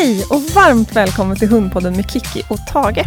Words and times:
Hej 0.00 0.24
och 0.30 0.42
varmt 0.42 0.96
välkommen 0.96 1.36
till 1.36 1.48
Hundpodden 1.48 1.96
med 1.96 2.10
Kiki 2.10 2.42
och 2.50 2.66
Tage. 2.66 3.04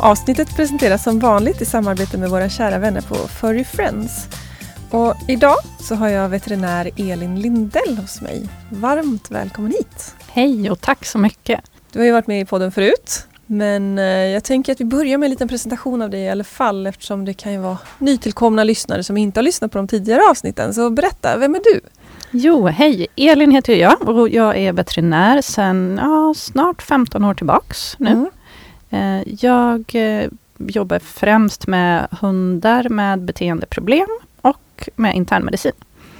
Avsnittet 0.00 0.56
presenteras 0.56 1.02
som 1.02 1.18
vanligt 1.18 1.60
i 1.60 1.64
samarbete 1.64 2.18
med 2.18 2.30
våra 2.30 2.48
kära 2.48 2.78
vänner 2.78 3.00
på 3.00 3.14
Furry 3.14 3.64
Friends. 3.64 4.28
Och 4.90 5.14
idag 5.28 5.56
så 5.80 5.94
har 5.94 6.08
jag 6.08 6.28
veterinär 6.28 6.90
Elin 6.96 7.40
Lindell 7.40 7.98
hos 7.98 8.20
mig. 8.20 8.48
Varmt 8.70 9.30
välkommen 9.30 9.72
hit! 9.72 10.14
Hej 10.28 10.70
och 10.70 10.80
tack 10.80 11.04
så 11.04 11.18
mycket! 11.18 11.60
Du 11.92 11.98
har 11.98 12.06
ju 12.06 12.12
varit 12.12 12.26
med 12.26 12.40
i 12.40 12.44
podden 12.44 12.72
förut, 12.72 13.26
men 13.46 13.98
eh, 13.98 14.04
jag 14.04 14.44
tänker 14.44 14.72
att 14.72 14.80
vi 14.80 14.84
börjar 14.84 15.18
med 15.18 15.26
en 15.26 15.30
liten 15.30 15.48
presentation 15.48 16.02
av 16.02 16.10
dig 16.10 16.20
i 16.20 16.28
alla 16.28 16.44
fall 16.44 16.86
eftersom 16.86 17.24
det 17.24 17.34
kan 17.34 17.52
ju 17.52 17.58
vara 17.58 17.78
nytillkomna 17.98 18.64
lyssnare 18.64 19.02
som 19.02 19.16
inte 19.16 19.40
har 19.40 19.42
lyssnat 19.44 19.72
på 19.72 19.78
de 19.78 19.88
tidigare 19.88 20.20
avsnitten. 20.30 20.74
Så 20.74 20.90
berätta, 20.90 21.36
vem 21.36 21.54
är 21.54 21.60
du? 21.64 21.80
Jo, 22.30 22.66
hej! 22.66 23.06
Elin 23.16 23.50
heter 23.50 23.74
jag 23.74 24.08
och 24.08 24.28
jag 24.28 24.56
är 24.56 24.72
veterinär 24.72 25.40
sedan 25.42 26.00
ja, 26.02 26.34
snart 26.36 26.82
15 26.82 27.24
år 27.24 27.34
tillbaks 27.34 27.96
nu. 27.98 28.10
Mm. 28.10 28.26
Eh, 28.90 29.34
Jag 29.40 29.84
eh, 29.94 30.28
jobbar 30.58 30.98
främst 30.98 31.66
med 31.66 32.06
hundar 32.20 32.88
med 32.88 33.20
beteendeproblem 33.22 34.06
och 34.40 34.88
med 34.96 35.14
internmedicin. 35.16 35.72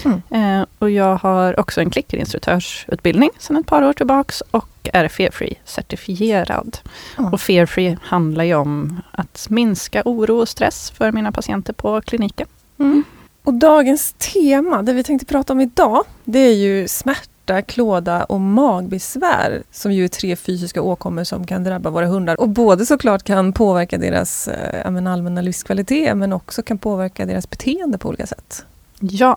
Mm. 0.04 0.22
Eh, 0.30 0.66
Och 0.78 0.90
jag 0.90 1.16
har 1.16 1.60
också 1.60 1.80
en 1.80 1.90
klickerinstruktörsutbildning 1.90 3.30
sedan 3.38 3.56
ett 3.56 3.66
par 3.66 3.82
år 3.82 3.92
tillbaks 3.92 4.40
och 4.40 4.68
är 4.92 5.08
Fear-Free 5.08 5.54
certifierad. 5.64 6.78
Mm. 7.18 7.32
Och 7.32 7.40
Fear-Free 7.40 7.98
handlar 8.02 8.44
ju 8.44 8.54
om 8.54 9.00
att 9.10 9.46
minska 9.50 10.02
oro 10.04 10.40
och 10.40 10.48
stress 10.48 10.90
för 10.90 11.12
mina 11.12 11.32
patienter 11.32 11.72
på 11.72 12.00
kliniken. 12.00 12.46
Mm. 12.78 13.04
Och 13.44 13.54
dagens 13.54 14.12
tema, 14.12 14.82
det 14.82 14.92
vi 14.92 15.04
tänkte 15.04 15.26
prata 15.26 15.52
om 15.52 15.60
idag, 15.60 16.04
det 16.24 16.38
är 16.38 16.54
ju 16.54 16.88
smärta, 16.88 17.62
klåda 17.62 18.24
och 18.24 18.40
magbesvär 18.40 19.62
som 19.70 19.92
ju 19.92 20.04
är 20.04 20.08
tre 20.08 20.36
fysiska 20.36 20.82
åkommor 20.82 21.24
som 21.24 21.46
kan 21.46 21.64
drabba 21.64 21.90
våra 21.90 22.06
hundar 22.06 22.40
och 22.40 22.48
både 22.48 22.86
såklart 22.86 23.22
kan 23.22 23.52
påverka 23.52 23.98
deras 23.98 24.48
eh, 24.48 24.86
allmänna 24.86 25.40
livskvalitet 25.40 26.16
men 26.16 26.32
också 26.32 26.62
kan 26.62 26.78
påverka 26.78 27.26
deras 27.26 27.50
beteende 27.50 27.98
på 27.98 28.08
olika 28.08 28.26
sätt. 28.26 28.64
Ja, 29.00 29.36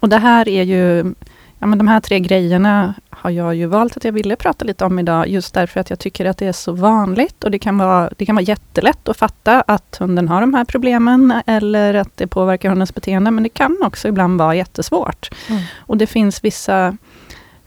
och 0.00 0.08
det 0.08 0.18
här 0.18 0.48
är 0.48 0.62
ju... 0.62 1.14
Ja, 1.58 1.66
men 1.66 1.78
de 1.78 1.88
här 1.88 2.00
tre 2.00 2.20
grejerna 2.20 2.94
har 3.10 3.30
jag 3.30 3.54
ju 3.54 3.66
valt 3.66 3.96
att 3.96 4.04
jag 4.04 4.12
ville 4.12 4.36
prata 4.36 4.64
lite 4.64 4.84
om 4.84 4.98
idag, 4.98 5.28
just 5.28 5.54
därför 5.54 5.80
att 5.80 5.90
jag 5.90 5.98
tycker 5.98 6.24
att 6.24 6.38
det 6.38 6.46
är 6.46 6.52
så 6.52 6.72
vanligt 6.72 7.44
och 7.44 7.50
det 7.50 7.58
kan 7.58 7.78
vara, 7.78 8.10
det 8.16 8.26
kan 8.26 8.34
vara 8.34 8.42
jättelätt 8.44 9.08
att 9.08 9.16
fatta 9.16 9.60
att 9.60 9.96
hunden 10.00 10.28
har 10.28 10.40
de 10.40 10.54
här 10.54 10.64
problemen 10.64 11.34
eller 11.46 11.94
att 11.94 12.16
det 12.16 12.26
påverkar 12.26 12.68
hundens 12.68 12.94
beteende, 12.94 13.30
men 13.30 13.42
det 13.42 13.48
kan 13.48 13.78
också 13.82 14.08
ibland 14.08 14.38
vara 14.38 14.54
jättesvårt. 14.54 15.30
Mm. 15.48 15.62
Och 15.78 15.96
det 15.96 16.06
finns 16.06 16.44
vissa 16.44 16.96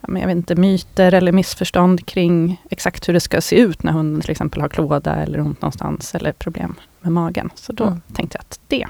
jag 0.08 0.14
vet 0.28 0.30
inte, 0.36 0.56
myter 0.56 1.14
eller 1.14 1.32
missförstånd 1.32 2.06
kring 2.06 2.62
exakt 2.70 3.10
hur 3.10 3.14
det 3.14 3.20
ska 3.20 3.42
se 3.42 3.56
ut 3.60 3.84
när 3.84 3.92
hunden 3.92 4.22
till 4.22 4.32
exempel 4.32 4.62
har 4.62 4.70
klåda 4.70 5.16
eller 5.16 5.40
ont 5.40 5.62
någonstans 5.62 6.16
eller 6.16 6.32
problem 6.32 6.76
med 7.02 7.12
magen. 7.12 7.50
Så 7.56 7.74
då 7.74 7.84
Mm. 7.84 8.02
tänkte 8.14 8.38
jag 8.38 8.42
att 8.42 8.60
det 8.68 8.86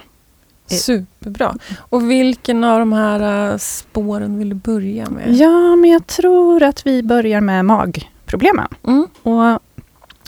Superbra. 0.68 1.56
Och 1.78 2.12
vilken 2.12 2.64
av 2.64 2.80
de 2.80 2.94
här 2.94 3.52
eh, 3.52 3.58
spåren 3.58 4.38
vill 4.38 4.50
du 4.50 4.56
börja 4.56 5.10
med? 5.10 5.34
Ja, 5.36 5.76
men 5.76 5.90
jag 5.90 6.08
tror 6.08 6.64
att 6.64 6.88
vi 6.88 7.04
börjar 7.04 7.42
med 7.42 7.66
magproblemen. 7.66 8.68
Mm. 8.88 9.08
Och 9.24 9.60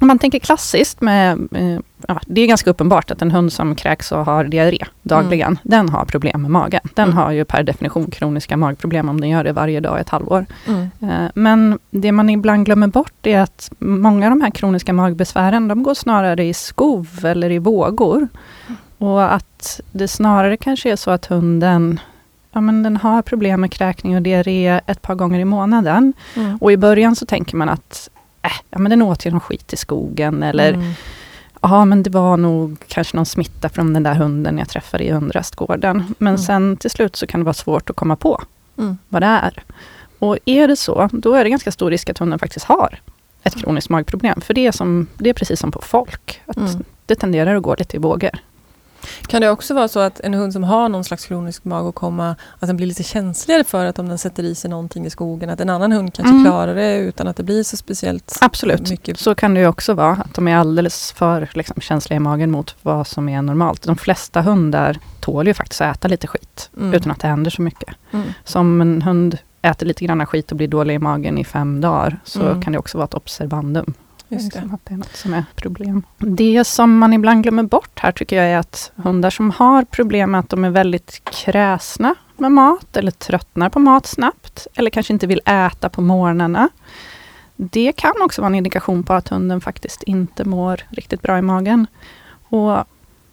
om 0.02 0.08
man 0.08 0.20
tänker 0.20 0.40
klassiskt 0.40 1.02
med, 1.02 1.48
eh, 1.52 1.80
ja, 2.08 2.20
det 2.28 2.42
är 2.42 2.48
ganska 2.48 2.70
uppenbart 2.70 3.12
att 3.12 3.22
en 3.22 3.32
hund 3.32 3.54
som 3.54 3.76
kräks 3.76 4.12
och 4.12 4.26
har 4.26 4.44
diarré 4.44 4.86
dagligen, 5.04 5.60
den 5.64 5.90
har 5.90 6.06
problem 6.06 6.42
med 6.42 6.52
magen. 6.52 6.82
Den 6.96 7.04
Mm. 7.10 7.18
har 7.18 7.32
ju 7.32 7.46
per 7.46 7.64
definition 7.64 8.12
kroniska 8.12 8.58
magproblem 8.58 9.10
om 9.10 9.22
den 9.22 9.30
gör 9.30 9.44
det 9.44 9.54
varje 9.54 9.80
dag 9.80 9.98
i 9.98 10.02
ett 10.02 10.10
halvår. 10.10 10.46
Mm. 10.68 10.90
Eh, 11.02 11.32
Men 11.36 11.80
det 11.92 12.12
man 12.12 12.30
ibland 12.30 12.66
glömmer 12.66 12.88
bort 12.88 13.26
är 13.28 13.40
att 13.40 13.72
många 13.80 14.26
av 14.26 14.30
de 14.30 14.42
här 14.42 14.52
kroniska 14.52 14.94
magbesvären, 14.94 15.68
de 15.68 15.84
går 15.84 15.94
snarare 15.94 16.46
i 16.46 16.54
skov 16.54 17.08
eller 17.24 17.52
i 17.52 17.60
vågor. 17.60 18.28
Och 18.98 19.34
att 19.34 19.82
det 19.92 20.08
snarare 20.08 20.58
kanske 20.58 20.92
är 20.92 20.96
så 20.96 21.12
att 21.12 21.26
hunden 21.26 22.00
Ja, 22.52 22.62
men 22.62 22.84
den 22.84 22.98
har 22.98 23.22
problem 23.22 23.62
med 23.62 23.72
kräkning 23.72 24.16
och 24.16 24.22
diarré 24.22 24.82
ett 24.88 25.02
par 25.02 25.16
gånger 25.16 25.40
i 25.40 25.46
månaden. 25.46 26.14
Mm. 26.36 26.58
Och 26.62 26.72
i 26.72 26.78
början 26.78 27.16
så 27.16 27.26
tänker 27.26 27.56
man 27.58 27.70
att 27.70 28.10
äh, 28.42 28.52
ja, 28.70 28.80
men 28.80 28.90
den 28.90 29.02
åt 29.02 29.26
ju 29.26 29.32
någon 29.32 29.40
skit 29.40 29.74
i 29.74 29.78
skogen 29.78 30.44
eller 30.44 30.74
Mm. 30.74 30.92
ja, 31.62 31.86
men 31.86 32.04
det 32.04 32.10
var 32.10 32.38
nog 32.38 32.78
kanske 32.88 33.18
någon 33.18 33.26
smitta 33.26 33.70
från 33.70 33.94
den 33.94 34.04
där 34.04 34.16
hunden 34.16 34.58
jag 34.58 34.70
träffade 34.70 35.04
i 35.04 35.12
hundrastgården. 35.12 36.16
Men 36.20 36.28
Mm. 36.34 36.38
sen 36.38 36.78
till 36.78 36.90
slut 36.90 37.16
så 37.16 37.28
kan 37.28 37.40
det 37.40 37.44
vara 37.44 37.54
svårt 37.54 37.90
att 37.90 37.96
komma 37.96 38.16
på 38.16 38.42
Mm. 38.78 38.98
vad 39.10 39.22
det 39.22 39.26
är. 39.26 39.64
Och 40.20 40.38
är 40.46 40.68
det 40.68 40.76
så, 40.76 41.10
då 41.12 41.34
är 41.34 41.44
det 41.44 41.50
ganska 41.50 41.72
stor 41.72 41.90
risk 41.92 42.10
att 42.10 42.18
hunden 42.18 42.40
faktiskt 42.40 42.66
har 42.66 43.00
ett 43.44 43.56
kroniskt 43.56 43.90
magproblem. 43.90 44.42
För 44.42 44.54
det 44.54 44.68
är, 44.68 44.72
som, 44.72 45.08
det 45.18 45.30
är 45.30 45.34
precis 45.34 45.60
som 45.60 45.72
på 45.72 45.82
folk, 45.82 46.42
att 46.46 46.58
Mm. 46.58 46.84
det 47.06 47.16
tenderar 47.16 47.56
att 47.56 47.64
gå 47.64 47.76
lite 47.80 47.96
i 47.98 48.00
vågor. 48.00 48.30
Kan 49.28 49.42
det 49.42 49.50
också 49.50 49.74
vara 49.74 49.88
så 49.88 50.00
att 50.00 50.20
en 50.20 50.34
hund 50.34 50.54
som 50.54 50.64
har 50.64 50.90
någon 50.90 51.04
slags 51.04 51.26
kronisk 51.26 51.66
magåkomma, 51.66 52.36
att 52.60 52.68
den 52.68 52.78
blir 52.78 52.88
lite 52.88 53.04
känsligare 53.04 53.64
för 53.64 53.86
att 53.86 54.00
om 54.00 54.10
den 54.10 54.18
sätter 54.18 54.44
i 54.44 54.56
sig 54.56 54.70
någonting 54.70 55.06
i 55.06 55.10
skogen, 55.10 55.50
att 55.50 55.60
en 55.60 55.70
annan 55.70 55.92
hund 55.92 56.14
kanske 56.14 56.32
Mm. 56.34 56.46
klarar 56.46 56.76
det 56.76 56.98
utan 56.98 57.28
att 57.28 57.36
det 57.38 57.44
blir 57.44 57.64
så 57.64 57.78
speciellt 57.78 58.38
Absolut, 58.42 58.90
mycket. 58.90 59.20
så 59.20 59.36
kan 59.36 59.54
det 59.54 59.60
ju 59.60 59.68
också 59.68 59.94
vara, 59.94 60.12
att 60.12 60.34
de 60.34 60.48
är 60.48 60.56
alldeles 60.58 61.12
för 61.12 61.50
liksom, 61.54 61.82
känsliga 61.82 62.18
i 62.18 62.20
magen 62.20 62.52
mot 62.52 62.76
vad 62.82 63.08
som 63.08 63.30
är 63.30 63.42
normalt. 63.42 63.82
De 63.84 63.96
flesta 63.98 64.42
hundar 64.42 64.98
tål 65.20 65.48
ju 65.48 65.54
faktiskt 65.54 65.82
att 65.82 65.96
äta 65.98 66.08
lite 66.08 66.28
skit, 66.28 66.70
Mm. 66.78 66.94
utan 66.94 67.12
att 67.12 67.20
det 67.20 67.28
händer 67.28 67.52
så 67.52 67.62
mycket. 67.62 67.90
Mm. 68.12 68.28
Som 68.44 68.82
en 68.82 69.02
hund 69.02 69.38
äter 69.62 69.86
lite 69.86 70.06
grann 70.06 70.26
skit 70.26 70.52
och 70.52 70.58
blir 70.58 70.68
dålig 70.68 70.94
i 70.96 71.00
magen 71.00 71.38
i 71.38 71.44
fem 71.44 71.82
dagar, 71.82 72.20
så 72.24 72.42
Mm. 72.42 72.62
kan 72.62 72.74
det 72.74 72.80
också 72.80 72.98
vara 72.98 73.06
ett 73.06 73.14
observandum. 73.14 73.94
Just 74.30 74.54
det. 74.54 74.60
Liksom 74.60 74.74
att 74.76 74.86
det 74.86 74.94
är 74.94 74.98
något 74.98 75.16
som 75.16 75.34
är 75.34 75.44
problem. 75.56 76.04
Det 76.18 76.64
som 76.64 76.98
man 76.98 77.14
ibland 77.14 77.44
glömmer 77.44 77.64
bort 77.64 78.00
här 78.00 78.12
tycker 78.12 78.36
jag 78.36 78.46
är 78.46 78.58
att 78.58 78.92
hundar 78.96 79.30
som 79.30 79.52
har 79.52 79.84
problem 79.84 80.32
med 80.32 80.40
att 80.40 80.50
de 80.50 80.66
är 80.66 80.70
väldigt 80.70 81.22
kräsna 81.24 82.16
med 82.38 82.52
mat 82.52 82.98
eller 82.98 83.12
tröttnar 83.12 83.70
på 83.70 83.80
mat 83.80 84.06
snabbt 84.06 84.68
eller 84.76 84.90
kanske 84.90 85.14
inte 85.14 85.28
vill 85.28 85.42
äta 85.46 85.90
på 85.90 86.02
morgnarna. 86.02 86.70
Det 87.56 87.92
kan 87.92 88.14
också 88.22 88.42
vara 88.42 88.50
en 88.50 88.56
indikation 88.56 89.04
på 89.04 89.14
att 89.14 89.28
hunden 89.28 89.62
faktiskt 89.62 90.04
inte 90.04 90.46
mår 90.46 90.82
riktigt 90.90 91.22
bra 91.22 91.38
i 91.38 91.42
magen. 91.42 91.88
Och 92.50 92.84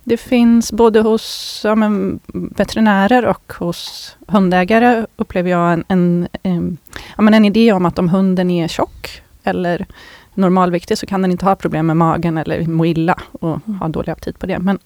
det 0.04 0.16
finns 0.16 0.72
både 0.72 1.00
hos 1.00 1.60
ja, 1.64 1.74
men, 1.74 2.20
veterinärer 2.26 3.26
och 3.26 3.52
hos 3.58 4.16
hundägare 4.28 5.06
upplever 5.16 5.50
jag 5.50 5.72
en, 5.72 5.84
en, 5.88 6.28
em, 6.42 6.76
ja, 7.16 7.22
men 7.22 7.34
en 7.34 7.44
idé 7.44 7.72
om 7.72 7.86
att 7.86 7.98
om 7.98 8.08
hunden 8.08 8.50
är 8.50 8.68
tjock 8.68 9.22
eller 9.44 9.86
normalviktig 10.34 10.98
så 10.98 11.06
kan 11.06 11.22
den 11.22 11.30
inte 11.30 11.44
ha 11.44 11.54
problem 11.56 11.86
med 11.86 11.96
magen 11.96 12.38
eller 12.38 12.66
må 12.66 12.86
illa 12.86 13.18
och 13.32 13.60
Mm. 13.66 13.80
ha 13.80 13.88
dålig 13.88 14.12
aptit 14.12 14.38
på 14.38 14.46
det. 14.46 14.58
Men 14.58 14.78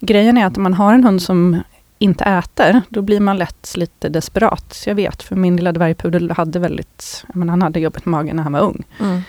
grejen 0.00 0.38
är 0.38 0.46
att 0.46 0.56
om 0.56 0.62
man 0.62 0.74
har 0.74 0.94
en 0.94 1.04
hund 1.04 1.22
som 1.22 1.62
inte 1.98 2.24
äter, 2.24 2.82
då 2.88 3.02
blir 3.02 3.20
man 3.20 3.36
lätt 3.36 3.72
lite 3.76 4.08
desperat. 4.08 4.82
Jag 4.86 4.94
vet, 4.94 5.22
för 5.22 5.36
min 5.36 5.56
lilla 5.56 5.72
dvärgpudel 5.72 6.30
hade 6.30 6.58
väldigt, 6.58 7.24
menar, 7.34 7.50
han 7.52 7.62
hade 7.62 7.80
jobbigt 7.80 8.04
med 8.06 8.10
magen 8.10 8.36
när 8.36 8.42
han 8.42 8.52
var 8.52 8.60
ung. 8.60 8.82
Mm. 9.00 9.20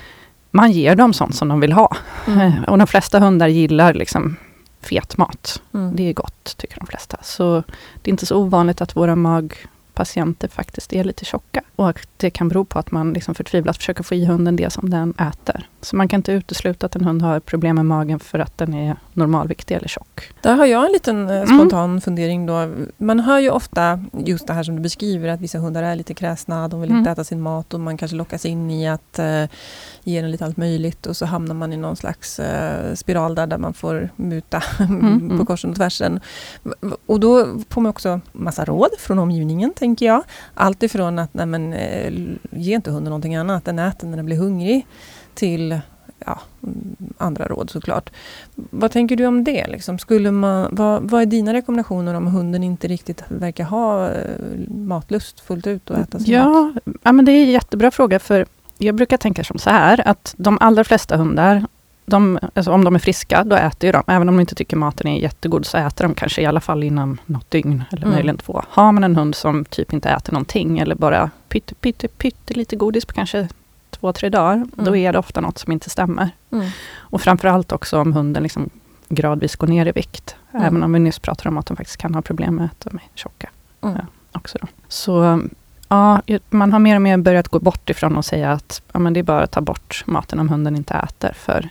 Man 0.52 0.72
ger 0.72 0.96
dem 0.96 1.14
sånt 1.14 1.36
som 1.36 1.48
de 1.48 1.60
vill 1.60 1.74
ha. 1.74 1.96
Mm. 2.28 2.64
Och 2.68 2.78
de 2.78 2.88
flesta 2.88 3.20
hundar 3.20 3.48
gillar 3.48 3.94
liksom 3.94 4.36
fet 4.82 5.18
mat. 5.18 5.62
Mm. 5.74 5.96
Det 5.96 6.10
är 6.10 6.14
gott, 6.14 6.58
tycker 6.58 6.80
de 6.80 6.88
flesta. 6.88 7.18
Så 7.22 7.64
det 8.02 8.10
är 8.10 8.12
inte 8.12 8.26
så 8.26 8.38
ovanligt 8.38 8.82
att 8.82 8.96
våra 8.96 9.16
patienter 9.96 10.48
faktiskt 10.48 10.94
är 10.94 11.04
lite 11.04 11.26
tjocka. 11.26 11.62
Och 11.76 11.90
att 11.90 12.08
det 12.18 12.30
kan 12.30 12.50
bero 12.50 12.66
på 12.66 12.80
att 12.80 12.92
man 12.92 13.14
liksom 13.14 13.36
förtvivlat 13.36 13.78
försöker 13.78 14.04
få 14.04 14.16
i 14.16 14.26
hunden 14.26 14.56
det 14.56 14.70
som 14.70 14.90
den 14.90 15.14
äter. 15.20 15.68
Så 15.86 15.96
man 15.96 16.08
kan 16.08 16.18
inte 16.20 16.32
utesluta 16.32 16.86
att 16.86 16.96
en 16.96 17.04
hund 17.06 17.22
har 17.22 17.40
problem 17.40 17.76
med 17.76 17.86
magen 17.86 18.20
för 18.20 18.40
att 18.40 18.58
den 18.58 18.74
är 18.74 18.96
normalviktig 19.14 19.76
eller 19.76 19.88
tjock. 19.88 20.22
Där 20.42 20.56
har 20.56 20.66
jag 20.66 20.86
en 20.86 20.92
liten 20.92 21.30
eh, 21.30 21.36
Mm. 21.36 21.48
spontan 21.48 22.02
fundering 22.02 22.46
då. 22.46 22.70
Man 22.98 23.20
hör 23.20 23.40
ju 23.40 23.50
ofta 23.50 24.04
just 24.26 24.48
det 24.48 24.54
här 24.54 24.64
som 24.64 24.76
du 24.76 24.82
beskriver 24.82 25.28
att 25.30 25.42
vissa 25.42 25.58
hundar 25.60 25.84
är 25.84 25.96
lite 25.96 26.14
kräsna, 26.14 26.68
de 26.68 26.82
vill 26.82 26.90
inte 26.90 27.00
Mm. 27.00 27.12
äta 27.12 27.24
sin 27.24 27.42
mat 27.42 27.74
och 27.74 27.80
man 27.80 27.98
kanske 27.98 28.18
lockas 28.18 28.46
in 28.46 28.72
i 28.72 28.88
att 28.90 29.20
eh, 29.20 29.44
ge 30.04 30.22
den 30.22 30.32
lite 30.32 30.46
allt 30.46 30.58
möjligt 30.58 31.06
och 31.06 31.18
så 31.18 31.26
hamnar 31.26 31.56
man 31.56 31.74
i 31.74 31.78
någon 31.78 31.96
slags 31.96 32.40
eh, 32.40 32.94
spiral 32.94 33.36
där, 33.36 33.48
där 33.48 33.58
man 33.58 33.74
får 33.74 34.10
muta 34.16 34.64
Mm, 34.80 35.20
på 35.30 35.34
mm. 35.34 35.46
korsen 35.46 35.70
och 35.70 35.76
tvärsen. 35.76 36.20
Och 37.06 37.20
då 37.20 37.46
får 37.70 37.82
man 37.82 37.90
också 37.90 38.22
massa 38.32 38.66
råd 38.66 38.90
från 39.00 39.20
omgivningen 39.20 39.74
tänker 39.76 40.06
jag. 40.06 40.24
Allt 40.54 40.84
ifrån 40.84 41.20
att 41.20 41.34
nej 41.34 41.46
men, 41.46 41.74
eh, 41.74 42.14
ge 42.52 42.76
inte 42.76 42.92
hunden 42.92 43.10
någonting 43.10 43.36
annat, 43.36 43.66
den 43.66 43.80
äter 43.80 44.08
när 44.08 44.18
den 44.18 44.26
blir 44.26 44.38
hungrig 44.38 44.88
till 45.36 45.80
ja, 46.26 46.40
andra 47.18 47.48
råd 47.48 47.70
såklart. 47.70 48.10
Vad 48.56 48.92
tänker 48.92 49.16
du 49.16 49.26
om 49.26 49.44
det? 49.44 49.68
Liksom? 49.68 50.00
Skulle 50.00 50.32
man, 50.32 50.68
vad, 50.72 51.10
vad 51.10 51.22
är 51.22 51.26
dina 51.26 51.54
rekommendationer 51.54 52.14
om 52.14 52.28
hunden 52.28 52.64
inte 52.64 52.88
riktigt 52.88 53.24
verkar 53.28 53.64
ha 53.64 54.12
eh, 54.12 54.40
matlust 54.70 55.40
fullt 55.40 55.68
ut 55.68 55.90
och 55.90 55.98
äta 55.98 56.20
sin 56.20 56.38
mat? 56.38 56.74
Ja, 56.76 56.94
ja, 57.04 57.12
men 57.12 57.26
det 57.26 57.32
är 57.32 57.44
en 57.44 57.52
jättebra 57.52 57.92
fråga. 57.92 58.20
För 58.20 58.46
jag 58.78 58.96
brukar 58.96 59.18
tänka 59.18 59.44
som 59.44 59.60
så 59.60 59.70
här, 59.70 60.08
att 60.08 60.34
de 60.38 60.58
allra 60.62 60.84
flesta 60.84 61.18
hundar, 61.18 61.66
de, 62.06 62.40
alltså 62.54 62.72
om 62.72 62.84
de 62.84 62.96
är 62.96 63.00
friska, 63.00 63.44
då 63.44 63.56
äter 63.56 63.88
ju 63.88 63.92
de. 63.92 64.04
Även 64.08 64.30
om 64.30 64.36
de 64.36 64.40
inte 64.42 64.56
tycker 64.56 64.78
maten 64.78 65.08
är 65.08 65.20
jättegod, 65.20 65.66
så 65.66 65.78
äter 65.78 66.06
de 66.06 66.14
kanske 66.14 66.42
i 66.42 66.46
alla 66.46 66.62
fall 66.62 66.84
inom 66.84 67.18
något 67.26 67.52
dygn, 67.52 67.84
eller 67.92 68.04
Mm. 68.04 68.16
möjligen 68.16 68.38
två. 68.38 68.64
Har 68.70 68.92
man 68.92 69.04
en 69.04 69.16
hund 69.16 69.36
som 69.36 69.66
typ 69.66 69.94
inte 69.94 70.10
äter 70.10 70.34
någonting, 70.34 70.80
eller 70.80 70.96
bara 70.96 71.30
pytte, 71.48 71.76
pytte, 71.76 72.08
pytte 72.08 72.54
lite 72.54 72.76
godis 72.76 73.06
på 73.06 73.14
kanske 73.14 73.48
två, 74.06 74.14
tre 74.14 74.30
dagar, 74.30 74.54
Mm. 74.54 74.70
då 74.76 74.96
är 74.96 75.14
det 75.14 75.20
ofta 75.20 75.42
något 75.42 75.58
som 75.58 75.72
inte 75.72 75.90
stämmer. 75.90 76.30
Mm. 76.52 76.70
Och 76.98 77.22
framförallt 77.22 77.72
också 77.72 78.00
om 78.02 78.14
hunden 78.14 78.44
liksom 78.44 78.70
gradvis 79.10 79.56
går 79.56 79.68
ner 79.68 79.86
i 79.86 79.92
vikt. 79.92 80.36
Mm. 80.54 80.66
Även 80.66 80.84
om 80.84 80.94
vi 80.94 81.00
nyss 81.00 81.20
pratade 81.20 81.50
om 81.50 81.58
att 81.58 81.66
de 81.66 81.78
faktiskt 81.78 81.98
kan 81.98 82.16
ha 82.16 82.22
problem 82.22 82.56
med 82.56 82.66
att 82.66 82.80
de 82.80 82.96
är 82.96 83.04
tjocka. 83.16 83.50
Mm. 83.82 83.96
Ja, 83.96 84.06
också 84.32 84.58
då. 84.62 84.68
Så 84.88 85.42
ja, 85.90 86.22
man 86.50 86.74
har 86.74 86.80
mer 86.80 86.96
och 86.96 87.02
mer 87.02 87.18
börjat 87.18 87.48
gå 87.48 87.60
bort 87.60 87.90
ifrån 87.90 88.18
och 88.18 88.26
säga 88.26 88.52
att 88.52 88.82
ja, 88.94 89.00
men 89.00 89.14
det 89.14 89.20
är 89.20 89.24
bara 89.24 89.44
att 89.44 89.52
ta 89.52 89.62
bort 89.62 90.04
maten 90.08 90.40
om 90.40 90.50
hunden 90.50 90.76
inte 90.76 90.94
äter. 90.94 91.34
För 91.36 91.70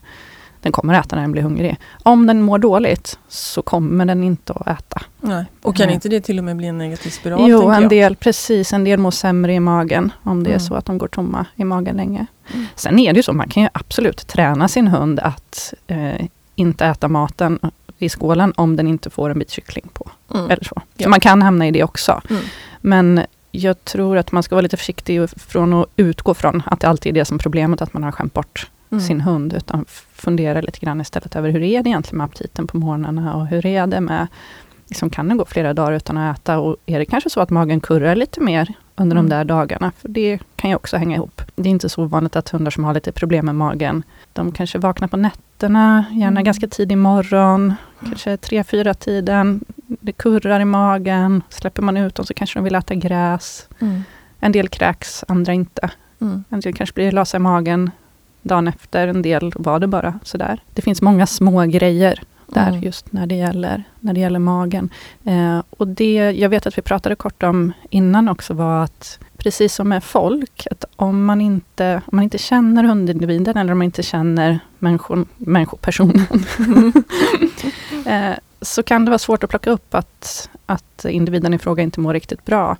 den 0.64 0.72
kommer 0.72 0.94
äta 0.94 1.16
när 1.16 1.22
den 1.22 1.32
blir 1.32 1.42
hungrig. 1.42 1.76
Om 2.02 2.26
den 2.26 2.42
mår 2.42 2.58
dåligt 2.58 3.18
så 3.28 3.62
kommer 3.62 4.04
den 4.04 4.24
inte 4.24 4.52
att 4.52 4.66
äta. 4.66 5.02
Nej. 5.20 5.44
Och 5.62 5.76
kan 5.76 5.90
inte 5.90 6.08
det 6.08 6.20
till 6.20 6.38
och 6.38 6.44
med 6.44 6.56
bli 6.56 6.66
en 6.66 6.78
negativ 6.78 7.10
spiral? 7.10 7.40
jo, 7.50 7.70
en 7.70 7.82
jag? 7.82 7.90
del, 7.90 8.16
precis, 8.16 8.72
en 8.72 8.84
del 8.84 8.98
mår 8.98 9.10
sämre 9.10 9.54
i 9.54 9.60
magen 9.60 10.12
om 10.22 10.42
det 10.44 10.50
är 10.50 10.54
Mm. 10.54 10.60
så 10.60 10.74
att 10.74 10.84
de 10.84 10.98
går 10.98 11.08
tomma 11.08 11.46
i 11.56 11.64
magen 11.64 11.96
länge. 11.96 12.26
Mm. 12.54 12.66
Sen 12.76 12.98
är 12.98 13.12
det 13.12 13.16
ju 13.16 13.22
så, 13.22 13.32
man 13.32 13.48
kan 13.48 13.62
ju 13.62 13.68
absolut 13.72 14.26
träna 14.26 14.68
sin 14.68 14.88
hund 14.88 15.20
att 15.20 15.74
eh, 15.86 16.26
inte 16.54 16.86
äta 16.86 17.08
maten 17.08 17.58
i 17.98 18.08
skålen 18.08 18.52
om 18.56 18.76
den 18.76 18.86
inte 18.88 19.10
får 19.10 19.30
en 19.30 19.38
bit 19.38 19.50
kyckling 19.50 19.88
på. 19.92 20.10
Mm. 20.34 20.50
Eller 20.50 20.64
så. 20.64 20.82
Ja. 20.96 21.04
så 21.04 21.10
man 21.10 21.20
kan 21.20 21.42
hamna 21.42 21.66
i 21.66 21.70
det 21.70 21.84
också. 21.84 22.20
Mm. 22.30 22.42
Men 22.80 23.20
jag 23.50 23.84
tror 23.84 24.16
att 24.16 24.32
man 24.32 24.42
ska 24.42 24.54
vara 24.54 24.62
lite 24.62 24.76
försiktig 24.76 25.30
från 25.30 25.74
att 25.74 25.86
utgå 25.96 26.34
från 26.34 26.62
att 26.66 26.80
det 26.80 26.88
alltid 26.88 27.16
är 27.16 27.20
det 27.20 27.24
som 27.24 27.38
problemet, 27.38 27.82
att 27.82 27.92
man 27.94 28.02
har 28.02 28.12
skämt 28.12 28.34
bort 28.34 28.70
Mm. 28.94 29.06
sin 29.06 29.20
hund, 29.20 29.52
utan 29.52 29.84
fundera 30.14 30.60
lite 30.60 30.78
grann 30.78 31.00
istället 31.00 31.36
över 31.36 31.50
hur 31.50 31.62
är 31.62 31.82
det 31.82 31.88
egentligen 31.88 32.18
med 32.18 32.24
aptiten 32.24 32.66
på 32.66 32.76
morgnarna 32.76 33.34
och 33.34 33.46
hur 33.46 33.66
är 33.66 33.86
det 33.86 34.00
med, 34.00 34.26
liksom, 34.88 35.10
kan 35.10 35.28
det 35.28 35.34
gå 35.34 35.44
flera 35.44 35.74
dagar 35.74 35.92
utan 35.92 36.16
att 36.16 36.38
äta 36.38 36.58
och 36.58 36.76
är 36.86 36.98
det 36.98 37.04
kanske 37.04 37.30
så 37.30 37.40
att 37.40 37.50
magen 37.50 37.80
kurrar 37.80 38.14
lite 38.16 38.40
mer 38.40 38.74
under 38.96 39.16
Mm. 39.16 39.28
de 39.28 39.36
där 39.36 39.44
dagarna? 39.44 39.92
För 39.98 40.08
det 40.08 40.38
kan 40.56 40.70
ju 40.70 40.76
också 40.76 40.96
hänga 40.96 41.16
ihop. 41.16 41.42
Det 41.56 41.68
är 41.68 41.70
inte 41.70 41.88
så 41.88 42.02
ovanligt 42.02 42.36
att 42.36 42.48
hundar 42.48 42.70
som 42.70 42.84
har 42.84 42.94
lite 42.94 43.12
problem 43.12 43.46
med 43.46 43.54
magen, 43.54 44.02
de 44.32 44.52
kanske 44.52 44.78
vaknar 44.78 45.08
på 45.08 45.16
nätterna, 45.16 46.04
gärna 46.10 46.26
Mm. 46.40 46.44
ganska 46.44 46.68
tidig 46.68 46.98
morgon, 46.98 47.74
kanske 48.00 48.36
tre, 48.36 48.64
fyra 48.64 48.94
tiden. 48.94 49.60
Det 50.00 50.12
kurrar 50.12 50.60
i 50.60 50.64
magen, 50.64 51.42
släpper 51.48 51.82
man 51.82 51.96
ut 51.96 52.14
dem 52.14 52.26
så 52.26 52.34
kanske 52.34 52.58
de 52.58 52.64
vill 52.64 52.74
äta 52.74 52.94
gräs. 52.94 53.68
Mm. 53.80 54.02
En 54.40 54.52
del 54.52 54.68
kräks, 54.68 55.24
andra 55.28 55.52
inte. 55.52 55.90
Mm. 56.20 56.44
En 56.48 56.60
del 56.60 56.74
kanske 56.74 56.94
blir 56.94 57.12
lösa 57.12 57.36
i 57.36 57.40
magen 57.40 57.90
dagen 58.44 58.68
efter, 58.68 59.08
en 59.08 59.22
del 59.22 59.52
var 59.56 59.80
det 59.80 59.86
bara 59.86 60.18
sådär. 60.22 60.62
Det 60.72 60.82
finns 60.82 61.02
många 61.02 61.26
små 61.26 61.62
grejer 61.66 62.20
där 62.46 62.68
Mm. 62.68 62.82
just 62.82 63.12
när 63.12 63.26
det 63.26 63.34
gäller, 63.34 63.84
när 64.00 64.12
det 64.14 64.20
gäller 64.20 64.38
magen. 64.38 64.90
Eh, 65.24 65.62
och 65.70 65.88
det 65.88 66.14
jag 66.14 66.48
vet 66.48 66.66
att 66.66 66.78
vi 66.78 66.82
pratade 66.82 67.14
kort 67.16 67.42
om 67.42 67.72
innan 67.90 68.28
också 68.28 68.54
var 68.54 68.84
att 68.84 69.18
precis 69.36 69.74
som 69.74 69.88
med 69.88 70.04
folk, 70.04 70.66
att 70.70 70.84
om 70.96 71.24
man 71.24 71.40
inte, 71.40 71.94
om 72.06 72.16
man 72.16 72.22
inte 72.24 72.38
känner 72.38 72.84
hundindividen 72.84 73.56
eller 73.56 73.72
om 73.72 73.78
man 73.78 73.84
inte 73.84 74.02
känner 74.02 74.58
människor, 74.78 75.24
människopersonen 75.36 76.26
eh, 78.06 78.32
så 78.60 78.82
kan 78.82 79.04
det 79.04 79.10
vara 79.10 79.18
svårt 79.18 79.44
att 79.44 79.50
plocka 79.50 79.70
upp 79.70 79.94
att, 79.94 80.48
att 80.66 81.04
individen 81.08 81.54
i 81.54 81.58
fråga 81.58 81.82
inte 81.82 82.00
mår 82.00 82.12
riktigt 82.12 82.44
bra. 82.44 82.76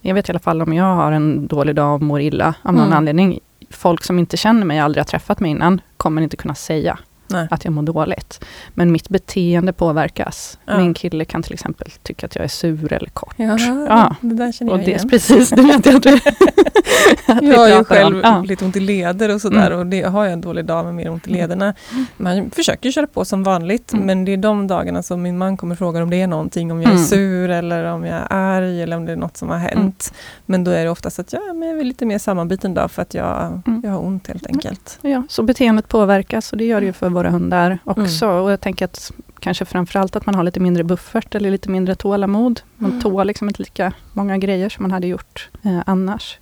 Jag 0.00 0.14
vet 0.14 0.28
i 0.28 0.32
alla 0.32 0.38
fall 0.38 0.62
om 0.62 0.72
jag 0.72 0.94
har 0.94 1.12
en 1.12 1.46
dålig 1.46 1.74
dag 1.74 1.94
och 1.94 2.02
mår 2.02 2.20
illa 2.20 2.54
av 2.62 2.74
någon 2.74 2.84
Mm. 2.86 2.96
anledning. 2.96 3.38
Folk 3.70 4.04
som 4.04 4.18
inte 4.18 4.36
känner 4.36 4.66
mig, 4.66 4.78
aldrig 4.78 5.00
har 5.00 5.06
träffat 5.06 5.40
mig 5.40 5.50
innan, 5.50 5.80
kommer 5.96 6.22
inte 6.22 6.36
kunna 6.36 6.54
säga. 6.54 6.98
Nej. 7.30 7.48
att 7.50 7.64
jag 7.64 7.72
mår 7.72 7.82
dåligt. 7.82 8.44
Men 8.74 8.92
mitt 8.92 9.08
beteende 9.08 9.72
påverkas. 9.72 10.58
Ja. 10.66 10.78
Min 10.78 10.94
kille 10.94 11.24
kan 11.24 11.42
till 11.42 11.52
exempel 11.54 11.90
tycka 12.02 12.26
att 12.26 12.34
jag 12.36 12.44
är 12.44 12.48
sur 12.48 12.92
eller 12.92 13.10
kort. 13.10 13.34
Ja, 13.36 13.56
Ja. 13.88 14.16
det 14.20 14.34
där 14.34 14.52
känner 14.52 14.72
Och 14.72 14.78
jag 14.78 14.84
det, 14.86 14.90
igen. 14.90 15.08
precis, 15.08 15.50
det 15.50 15.62
vet 15.62 15.86
jag 15.86 15.96
att, 15.96 16.06
att 17.26 17.42
Jag 17.42 17.58
har 17.58 17.68
ju 17.68 17.84
själv 17.84 18.20
Ja. 18.22 18.42
lite 18.42 18.64
ont 18.64 18.76
i 18.76 18.80
leder 18.80 19.34
och 19.34 19.40
sådär 19.40 19.66
Mm. 19.66 19.78
och 19.78 19.86
det 19.86 20.02
har 20.02 20.24
jag 20.24 20.32
en 20.32 20.40
dålig 20.40 20.64
dag 20.64 20.84
med 20.84 20.94
mer 20.94 21.10
ont 21.10 21.28
i 21.28 21.30
lederna. 21.30 21.74
Man 22.16 22.50
försöker 22.50 22.90
köra 22.90 23.06
på 23.06 23.24
som 23.24 23.42
vanligt 23.42 23.92
Mm. 23.92 24.06
men 24.06 24.24
det 24.24 24.32
är 24.32 24.36
de 24.36 24.66
dagarna 24.66 25.02
som 25.02 25.22
min 25.22 25.38
man 25.38 25.56
kommer 25.56 25.74
fråga 25.74 26.02
om 26.02 26.10
det 26.10 26.20
är 26.22 26.26
någonting, 26.26 26.72
om 26.72 26.82
jag 26.82 26.88
är 26.90 26.94
Mm. 26.94 27.04
sur 27.04 27.50
eller 27.50 27.84
om 27.84 28.04
jag 28.04 28.16
är 28.16 28.26
arg 28.30 28.82
eller 28.82 28.96
om 28.96 29.06
det 29.06 29.12
är 29.12 29.16
något 29.16 29.36
som 29.36 29.48
har 29.48 29.58
hänt. 29.58 30.12
Men 30.46 30.64
då 30.64 30.70
är 30.70 30.84
det 30.84 30.90
oftast 30.90 31.18
att 31.18 31.32
ja, 31.32 31.40
men 31.54 31.68
jag 31.68 31.78
är 31.80 31.84
lite 31.84 32.06
mer 32.06 32.18
sammanbiten 32.18 32.74
dag 32.74 32.90
för 32.90 33.02
att 33.02 33.14
jag, 33.14 33.62
Mm. 33.66 33.80
jag 33.84 33.90
har 33.90 34.04
ont 34.06 34.26
helt 34.28 34.46
enkelt. 34.46 34.98
Ja, 35.02 35.22
så 35.28 35.42
beteendet 35.42 35.88
påverkas 35.88 36.52
och 36.52 36.58
det 36.58 36.64
gör 36.64 36.80
det 36.80 36.86
ju 36.86 36.92
för 36.92 37.08
våra 37.18 37.30
hundar 37.30 37.78
också. 37.84 38.24
Mm. 38.26 38.36
Och 38.42 38.50
jag 38.52 38.60
tänker 38.60 38.84
att 38.84 39.12
kanske 39.40 39.64
framförallt 39.64 40.16
att 40.16 40.26
man 40.26 40.34
har 40.34 40.42
lite 40.44 40.60
mindre 40.60 40.84
buffert 40.84 41.34
eller 41.34 41.50
lite 41.50 41.70
mindre 41.70 41.94
tålamod. 41.94 42.60
Man 42.76 42.90
Mm. 42.90 43.02
tål 43.02 43.26
liksom 43.26 43.48
inte 43.48 43.62
lika 43.62 43.92
många 44.12 44.38
grejer 44.38 44.68
som 44.68 44.82
man 44.82 44.90
hade 44.92 45.06
gjort 45.06 45.48
eh, 45.64 45.80
annars. 45.86 46.38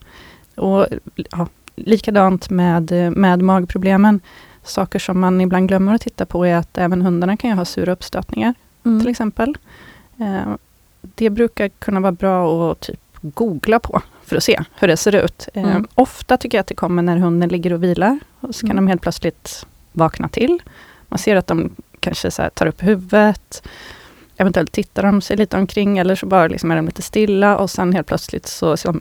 Och 0.55 0.87
ja, 1.31 1.47
likadant 1.77 2.51
med, 2.51 2.93
eh, 2.93 3.11
med 3.11 3.43
magproblemen. 3.43 4.21
Saker 4.65 4.99
som 4.99 5.21
man 5.21 5.41
ibland 5.41 5.69
glömmer 5.69 5.95
att 5.95 6.01
titta 6.01 6.27
på 6.27 6.47
är 6.47 6.57
att 6.57 6.79
även 6.79 7.03
hundarna 7.03 7.37
kan 7.37 7.51
ju 7.51 7.57
ha 7.57 7.65
sura 7.65 7.93
uppstötningar 7.93 8.55
Mm. 8.87 9.01
till 9.01 9.09
exempel. 9.11 9.57
Eh, 10.19 10.55
det 11.01 11.31
brukar 11.31 11.69
kunna 11.69 12.01
vara 12.01 12.13
bra 12.13 12.73
att 12.73 12.81
typ 12.81 13.01
googla 13.23 13.79
på 13.79 14.01
för 14.25 14.37
att 14.37 14.43
se 14.45 14.61
hur 14.81 14.89
det 14.89 14.97
ser 14.97 15.15
ut. 15.25 15.49
Eh, 15.55 15.63
Mm. 15.65 15.87
Ofta 15.95 16.37
tycker 16.37 16.59
jag 16.59 16.61
att 16.61 16.67
det 16.67 16.75
kommer 16.75 17.03
när 17.03 17.17
hunden 17.17 17.49
ligger 17.49 17.73
och 17.73 17.83
vilar. 17.83 18.19
Och 18.41 18.55
så 18.55 18.67
kan 18.67 18.71
Mm. 18.77 18.85
de 18.85 18.89
helt 18.91 19.03
plötsligt 19.03 19.67
vakna 19.97 20.29
till. 20.29 20.63
Man 21.09 21.19
ser 21.19 21.37
att 21.37 21.47
de 21.47 21.71
kanske 22.01 22.31
så 22.31 22.51
tar 22.55 22.67
upp 22.67 22.83
huvudet. 22.83 23.63
Eventuellt 24.37 24.73
tittar 24.73 25.03
de 25.03 25.21
sig 25.21 25.37
lite 25.37 25.57
omkring 25.57 25.99
eller 25.99 26.15
så 26.15 26.27
bara 26.27 26.49
liksom 26.49 26.71
är 26.71 26.77
de 26.77 26.87
lite 26.87 27.03
stilla 27.03 27.57
och 27.59 27.71
sen 27.71 27.93
helt 27.93 28.07
plötsligt 28.07 28.47
så, 28.47 28.77
så, 28.77 28.95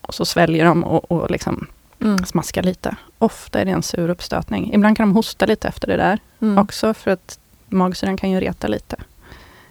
och 0.00 0.14
så 0.14 0.24
sväljer 0.24 0.64
de 0.64 0.84
och, 0.84 1.12
och 1.12 1.30
liksom 1.30 1.66
Mm. 2.00 2.24
smaskar 2.24 2.62
lite. 2.62 2.96
Ofta 3.18 3.60
är 3.60 3.64
det 3.64 3.70
en 3.70 3.82
sur 3.82 4.08
uppstötning. 4.10 4.74
Ibland 4.74 4.96
kan 4.96 5.08
de 5.08 5.14
hosta 5.16 5.46
lite 5.46 5.68
efter 5.68 5.86
det 5.88 5.96
där 5.96 6.18
Mm. 6.40 6.58
också 6.58 6.94
för 6.94 7.10
att 7.10 7.38
magsyran 7.68 8.16
kan 8.16 8.30
ju 8.30 8.40
reta 8.40 8.68
lite 8.68 8.96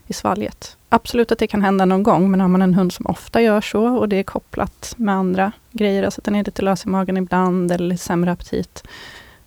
i 0.07 0.13
svalget. 0.13 0.77
Absolut 0.89 1.31
att 1.31 1.39
det 1.39 1.47
kan 1.47 1.61
hända 1.61 1.85
någon 1.85 2.03
gång, 2.03 2.31
men 2.31 2.41
har 2.41 2.47
man 2.47 2.61
en 2.61 2.73
hund 2.73 2.93
som 2.93 3.05
ofta 3.05 3.41
gör 3.41 3.61
så 3.61 3.85
och 3.97 4.09
det 4.09 4.15
är 4.15 4.23
kopplat 4.23 4.93
med 4.97 5.15
andra 5.15 5.51
grejer, 5.71 6.03
alltså 6.03 6.21
att 6.21 6.25
den 6.25 6.35
är 6.35 6.43
lite 6.43 6.61
lös 6.61 6.85
i 6.85 6.89
magen 6.89 7.17
ibland 7.17 7.71
eller 7.71 7.95
sämre 7.97 8.31
aptit. 8.31 8.83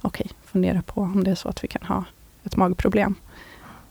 Okej, 0.04 0.30
fundera 0.44 0.82
på 0.82 1.00
om 1.00 1.24
det 1.24 1.30
är 1.30 1.34
så 1.34 1.48
att 1.48 1.64
vi 1.64 1.68
kan 1.68 1.82
ha 1.86 2.04
ett 2.44 2.56
magproblem. 2.56 3.14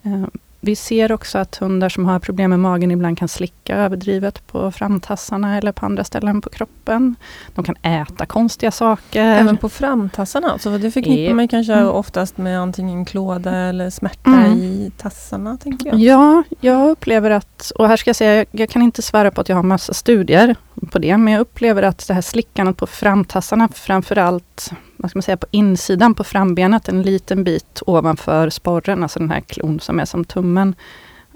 Eh, 0.04 0.24
vi 0.65 0.75
ser 0.75 1.12
också 1.12 1.38
att 1.38 1.56
hundar 1.56 1.89
som 1.89 2.06
har 2.06 2.19
problem 2.19 2.49
med 2.49 2.59
magen 2.59 2.92
ibland 2.92 3.18
kan 3.18 3.28
slicka 3.28 3.76
överdrivet 3.76 4.47
på 4.47 4.71
framtassarna 4.71 5.57
eller 5.57 5.71
på 5.71 5.85
andra 5.85 6.04
ställen 6.04 6.42
på 6.42 6.49
kroppen. 6.49 7.16
De 7.56 7.64
kan 7.66 7.76
äta 7.81 8.26
konstiga 8.26 8.71
saker. 8.71 9.23
Även 9.23 9.57
på 9.57 9.69
framtassarna, 9.69 10.49
alltså 10.52 10.78
det 10.78 10.92
förknippar 10.92 11.21
Ja. 11.30 11.33
man 11.35 11.47
kanske 11.47 11.73
Mm. 11.73 11.88
oftast 11.88 12.38
med 12.38 12.59
antingen 12.59 13.06
klåda 13.06 13.56
eller 13.56 13.90
smärta 13.90 14.30
Mm. 14.31 14.52
i 14.57 14.92
tassarna, 14.97 15.57
tänker 15.57 15.88
jag. 15.90 15.99
Ja, 15.99 16.44
jag 16.61 16.90
upplever 16.90 17.31
att, 17.31 17.71
och 17.76 17.88
här 17.88 17.97
ska 17.97 18.09
jag 18.09 18.16
säga, 18.16 18.45
jag 18.52 18.69
kan 18.69 18.81
inte 18.81 19.02
svära 19.02 19.31
på 19.31 19.42
att 19.42 19.49
jag 19.49 19.56
har 19.56 19.64
massa 19.64 19.94
studier 19.94 20.56
på 20.92 20.99
det, 20.99 21.18
men 21.18 21.33
jag 21.33 21.42
upplever 21.42 21.83
att 21.83 22.07
det 22.07 22.14
här 22.14 22.21
slickandet 22.21 22.78
på 22.78 22.88
framtassarna, 22.88 23.69
framförallt 23.73 24.71
vad 25.04 25.10
ska 25.12 25.18
man 25.18 25.24
säga, 25.24 25.38
på 25.38 25.48
insidan 25.52 26.14
på 26.14 26.24
frambenet, 26.24 26.90
en 26.90 27.02
liten 27.02 27.44
bit 27.44 27.81
ovanför 27.86 28.50
sporren, 28.50 29.04
alltså 29.04 29.19
den 29.19 29.31
här 29.31 29.40
klon 29.42 29.80
som 29.80 30.00
är 30.00 30.06
som 30.06 30.26
tummen, 30.26 30.76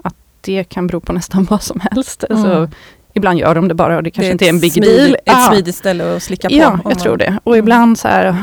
att 0.02 0.14
det 0.40 0.64
kan 0.64 0.86
bero 0.86 1.00
på 1.00 1.12
nästan 1.12 1.44
vad 1.50 1.62
som 1.62 1.80
helst. 1.80 2.24
Alltså, 2.30 2.46
Mm. 2.54 2.70
Ibland 3.12 3.38
gör 3.38 3.54
de 3.54 3.68
det 3.68 3.74
bara 3.74 3.96
och 3.96 4.02
det 4.02 4.10
kanske 4.10 4.28
är 4.28 4.32
inte 4.32 4.44
är 4.46 4.48
en 4.48 4.60
big 4.60 4.72
smidigt- 4.72 4.96
deal. 4.96 5.14
Ett 5.14 5.20
Ja. 5.24 5.48
smidigt 5.52 5.74
ställe 5.76 6.16
att 6.16 6.22
slicka 6.22 6.48
på. 6.48 6.54
Ja, 6.54 6.78
jag 6.84 6.98
tror 6.98 7.16
det. 7.16 7.38
Och 7.44 7.54
Mm. 7.54 7.64
ibland 7.64 7.98
så, 7.98 8.08
här, 8.08 8.36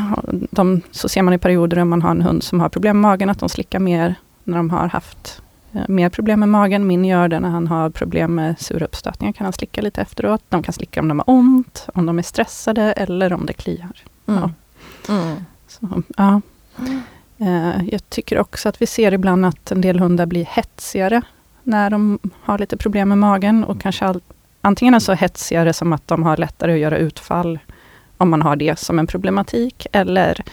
de, 0.50 0.80
så 0.90 1.08
ser 1.08 1.22
man 1.22 1.34
i 1.34 1.38
perioder 1.38 1.78
om 1.78 1.88
man 1.88 2.02
har 2.02 2.10
en 2.10 2.22
hund 2.22 2.42
som 2.42 2.60
har 2.60 2.68
problem 2.68 3.00
med 3.00 3.10
magen, 3.10 3.30
att 3.30 3.38
de 3.38 3.48
slickar 3.48 3.78
mer 3.78 4.14
när 4.44 4.56
de 4.56 4.70
har 4.70 4.88
haft 4.88 5.42
eh, 5.74 5.80
mer 5.88 6.08
problem 6.08 6.40
med 6.40 6.48
magen. 6.48 6.86
Min 6.86 7.04
gör 7.04 7.28
det 7.28 7.40
när 7.40 7.48
han 7.48 7.66
har 7.66 7.90
problem 7.90 8.34
med 8.34 8.60
sura 8.60 8.84
uppstötningar, 8.84 9.32
kan 9.32 9.44
han 9.44 9.52
slicka 9.52 9.80
lite 9.82 10.00
efteråt. 10.00 10.42
De 10.48 10.62
kan 10.62 10.72
slicka 10.74 11.00
om 11.00 11.08
de 11.08 11.18
har 11.18 11.30
ont, 11.30 11.88
om 11.94 12.06
de 12.06 12.18
är 12.18 12.22
stressade 12.22 12.92
eller 12.92 13.32
om 13.32 13.46
det 13.46 13.52
kliar. 13.52 13.92
Mm. 14.26 14.50
Mm. 15.08 15.36
Så, 15.68 16.02
ja. 16.16 16.40
Eh, 17.38 17.84
jag 17.84 18.10
tycker 18.10 18.38
också 18.38 18.68
att 18.68 18.82
vi 18.82 18.86
ser 18.86 19.12
ibland 19.12 19.46
att 19.46 19.72
en 19.72 19.80
del 19.80 20.00
hundar 20.00 20.26
blir 20.26 20.44
hetsigare 20.44 21.22
när 21.62 21.90
de 21.90 22.18
har 22.42 22.58
lite 22.58 22.76
problem 22.76 23.08
med 23.08 23.18
magen 23.18 23.64
och 23.64 23.80
kanske 23.80 24.04
all, 24.04 24.20
antingen 24.60 24.94
är 24.94 24.98
så 24.98 25.12
hetsigare 25.12 25.72
som 25.72 25.92
att 25.92 26.08
de 26.08 26.22
har 26.22 26.36
lättare 26.36 26.72
att 26.72 26.78
göra 26.78 26.98
utfall 26.98 27.58
om 28.16 28.30
man 28.30 28.42
har 28.42 28.56
det 28.56 28.78
som 28.78 28.98
en 28.98 29.06
problematik 29.06 29.86
eller, 29.92 30.44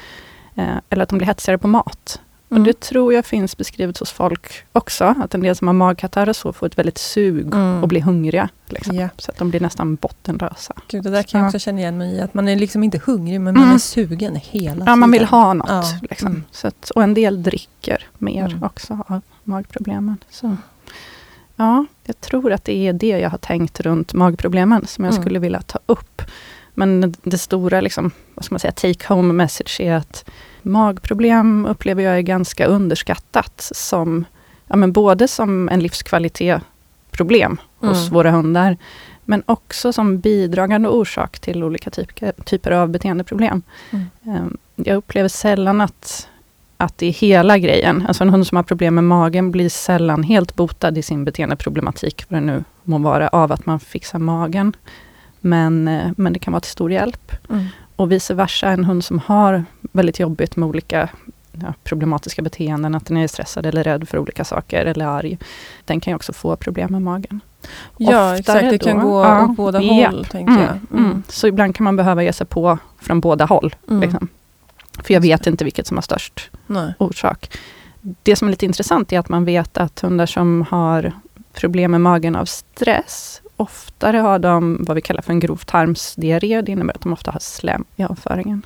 eh, 0.55 0.77
eller 0.89 1.03
att 1.03 1.09
de 1.09 1.17
blir 1.17 1.27
hetsigare 1.27 1.57
på 1.57 1.67
mat. 1.67 2.21
Mm. 2.53 2.61
Och 2.61 2.67
det 2.67 2.79
tror 2.79 3.13
jag 3.13 3.25
finns 3.25 3.57
beskrivet 3.57 3.97
hos 3.97 4.11
folk 4.11 4.63
också, 4.71 5.15
att 5.23 5.33
en 5.35 5.41
del 5.41 5.55
som 5.55 5.67
har 5.67 5.73
magkatarr 5.73 6.29
och 6.29 6.35
så 6.35 6.53
får 6.53 6.67
ett 6.67 6.77
väldigt 6.77 6.97
sug 6.97 7.45
Mm. 7.53 7.81
och 7.83 7.87
blir 7.87 8.01
hungriga. 8.01 8.49
Liksom. 8.69 8.95
Ja. 8.95 9.09
Så 9.17 9.31
att 9.31 9.37
de 9.37 9.49
blir 9.49 9.59
nästan 9.59 9.95
bottenlösa. 9.95 10.73
Gud, 10.87 11.03
det 11.03 11.09
där 11.09 11.23
kan 11.23 11.39
jag 11.39 11.45
Ja. 11.45 11.49
också 11.49 11.59
känna 11.59 11.79
igen 11.79 11.97
mig 11.97 12.15
i. 12.15 12.21
Att 12.21 12.33
man 12.33 12.47
är 12.47 12.55
liksom 12.55 12.83
inte 12.83 13.01
hungrig, 13.05 13.41
men 13.41 13.53
man 13.53 13.63
Mm. 13.63 13.75
är 13.75 13.79
sugen 13.79 14.35
hela 14.35 14.71
tiden. 14.73 14.83
Ja, 14.87 14.95
man 14.95 15.11
vill 15.11 15.25
ha 15.25 15.53
något. 15.53 15.69
Ja. 15.69 15.83
Liksom. 16.09 16.27
Mm. 16.27 16.43
Så 16.51 16.67
att, 16.67 16.89
och 16.89 17.03
en 17.03 17.13
del 17.13 17.43
dricker 17.43 18.07
mer 18.17 18.45
Mm. 18.45 18.63
också 18.63 18.99
av 19.07 19.21
magproblemen. 19.43 20.17
Så. 20.29 20.57
Ja, 21.55 21.85
jag 22.03 22.21
tror 22.21 22.51
att 22.51 22.63
det 22.65 22.87
är 22.87 22.93
det 22.93 23.07
jag 23.07 23.29
har 23.29 23.37
tänkt 23.37 23.79
runt 23.79 24.13
magproblemen 24.13 24.87
som 24.87 25.03
jag 25.05 25.11
Mm. 25.13 25.23
skulle 25.23 25.39
vilja 25.39 25.61
ta 25.61 25.79
upp. 25.85 26.21
Men 26.73 27.15
det 27.23 27.37
stora, 27.37 27.81
liksom, 27.81 28.11
vad 28.35 28.45
ska 28.45 28.53
man 28.53 28.59
säga, 28.59 28.71
take 28.71 29.13
home 29.13 29.33
message 29.33 29.81
är 29.81 29.93
att 29.95 30.25
magproblem 30.65 31.65
upplever 31.65 32.03
jag 32.03 32.17
är 32.17 32.21
ganska 32.21 32.65
underskattat 32.65 33.69
som, 33.71 34.25
ja 34.67 34.75
men 34.75 34.91
både 34.91 35.27
som 35.27 35.69
en 35.69 35.79
livskvalitetsproblem 35.79 37.57
hos 37.79 38.01
mm. 38.01 38.13
våra 38.13 38.31
hundar, 38.31 38.77
men 39.25 39.43
också 39.45 39.93
som 39.93 40.19
bidragande 40.19 40.89
orsak 40.89 41.39
till 41.39 41.63
olika 41.63 41.89
typer, 41.89 42.31
typer 42.45 42.71
av 42.71 42.89
beteendeproblem. 42.89 43.61
Mm. 43.91 44.05
Ehm, 44.25 44.57
jag 44.75 44.95
upplever 44.95 45.29
sällan 45.29 45.81
att, 45.81 46.29
att 46.77 46.97
det 46.97 47.05
är 47.05 47.11
hela 47.11 47.57
grejen. 47.57 48.05
Alltså 48.07 48.23
en 48.23 48.29
hund 48.29 48.47
som 48.47 48.55
har 48.55 48.63
problem 48.63 48.95
med 48.95 49.03
magen 49.03 49.51
blir 49.51 49.69
sällan 49.69 50.23
helt 50.23 50.55
botad 50.55 50.97
i 50.97 51.01
sin 51.01 51.25
beteendeproblematik, 51.25 52.25
vad 52.27 52.41
det 52.41 52.45
nu 52.45 52.63
må 52.83 52.97
vara, 52.97 53.27
av 53.27 53.51
att 53.51 53.65
man 53.65 53.79
fixar 53.79 54.19
magen. 54.19 54.75
Men, 55.39 55.87
eh, 55.87 56.11
men 56.17 56.33
det 56.33 56.39
kan 56.39 56.53
vara 56.53 56.61
till 56.61 56.71
stor 56.71 56.91
hjälp. 56.91 57.31
Mm. 57.49 57.65
Och 57.95 58.11
vice 58.11 58.33
versa, 58.33 58.69
en 58.69 58.83
hund 58.85 59.03
som 59.03 59.19
har 59.19 59.65
väldigt 59.81 60.19
jobbigt 60.19 60.55
med 60.55 60.69
olika 60.69 61.09
ja, 61.51 61.73
problematiska 61.83 62.41
beteenden, 62.41 62.95
att 62.95 63.05
den 63.05 63.17
är 63.17 63.27
stressad 63.27 63.65
eller 63.65 63.83
rädd 63.83 64.09
för 64.09 64.17
olika 64.17 64.43
saker 64.43 64.85
eller 64.85 65.05
arg. 65.05 65.37
Den 65.85 65.99
kan 65.99 66.11
ju 66.11 66.15
också 66.15 66.33
få 66.33 66.55
problem 66.55 66.91
med 66.91 67.01
magen. 67.01 67.39
Ja, 67.97 68.37
exakt. 68.37 68.69
Det 68.69 68.77
kan 68.77 68.99
gå 68.99 69.23
ja, 69.23 69.43
åt 69.43 69.55
båda 69.57 69.81
ja, 69.81 70.09
håll, 70.09 70.25
tänker 70.25 70.53
mm, 70.53 70.63
jag. 70.63 70.99
Mm. 70.99 71.05
Mm. 71.05 71.23
Så 71.27 71.47
ibland 71.47 71.75
kan 71.75 71.83
man 71.83 71.95
behöva 71.95 72.23
ge 72.23 72.33
sig 72.33 72.47
på 72.47 72.77
från 73.01 73.19
båda 73.19 73.45
håll. 73.45 73.75
Mm. 73.89 74.01
Liksom. 74.01 74.27
För 75.03 75.13
jag 75.13 75.21
vet 75.21 75.47
inte 75.47 75.63
vilket 75.63 75.87
som 75.87 75.97
har 75.97 76.01
störst 76.01 76.49
Nej. 76.67 76.93
orsak. 76.97 77.57
Det 78.01 78.35
som 78.35 78.47
är 78.47 78.49
lite 78.51 78.65
intressant 78.65 79.13
är 79.13 79.19
att 79.19 79.29
man 79.29 79.45
vet 79.45 79.77
att 79.77 79.99
hundar 79.99 80.25
som 80.25 80.65
har 80.69 81.11
problem 81.53 81.91
med 81.91 82.01
magen 82.01 82.35
av 82.35 82.45
stress, 82.45 83.41
oftare 83.63 84.17
har 84.17 84.39
de 84.39 84.77
vad 84.87 84.95
vi 84.95 85.01
kallar 85.01 85.21
för 85.21 85.33
en 85.33 85.39
grov 85.39 85.57
tarmsdiarré. 85.57 86.61
Det 86.61 86.71
innebär 86.71 86.93
att 86.93 87.01
de 87.01 87.13
ofta 87.13 87.31
har 87.31 87.39
slem 87.39 87.85
i 87.95 88.03
avföringen. 88.03 88.65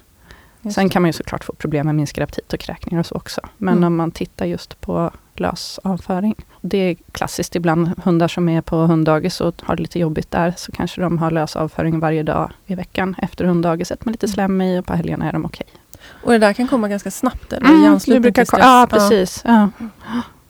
Sen 0.73 0.89
kan 0.89 1.01
man 1.01 1.09
ju 1.09 1.13
såklart 1.13 1.43
få 1.43 1.53
problem 1.53 1.85
med 1.85 1.95
minskad 1.95 2.23
aptit 2.23 2.53
och 2.53 2.59
kräkningar 2.59 2.99
och 2.99 3.05
så 3.05 3.15
också. 3.15 3.41
Men 3.57 3.73
mm. 3.73 3.87
om 3.87 3.95
man 3.95 4.11
tittar 4.11 4.45
just 4.45 4.81
på 4.81 5.11
lös 5.33 5.79
avföring. 5.83 6.35
Det 6.61 6.77
är 6.77 6.95
klassiskt 7.11 7.55
ibland 7.55 7.91
hundar 8.03 8.27
som 8.27 8.49
är 8.49 8.61
på 8.61 8.75
hunddagis 8.75 9.41
och 9.41 9.55
har 9.63 9.75
det 9.75 9.81
lite 9.81 9.99
jobbigt 9.99 10.31
där, 10.31 10.53
så 10.57 10.71
kanske 10.71 11.01
de 11.01 11.17
har 11.17 11.31
lös 11.31 11.55
avföring 11.55 11.99
varje 11.99 12.23
dag 12.23 12.51
i 12.65 12.75
veckan 12.75 13.15
efter 13.17 13.45
hunddagiset 13.45 14.05
med 14.05 14.11
lite 14.11 14.25
mm. 14.25 14.33
slem 14.33 14.61
i 14.61 14.79
och 14.79 14.85
på 14.85 14.93
helgerna 14.93 15.29
är 15.29 15.33
de 15.33 15.45
okej. 15.45 15.67
Okay. 15.69 15.81
Och 16.23 16.31
det 16.31 16.37
där 16.37 16.53
kan 16.53 16.67
komma 16.67 16.87
ganska 16.87 17.11
snabbt 17.11 17.53
eller? 17.53 17.69
Mm, 17.69 17.83
I 17.83 17.87
anslutning 17.87 18.21
brukar, 18.21 18.41
till 18.41 18.47
stress? 18.47 18.65
Ja, 18.65 18.87
precis. 18.89 19.41
Ja. 19.45 19.69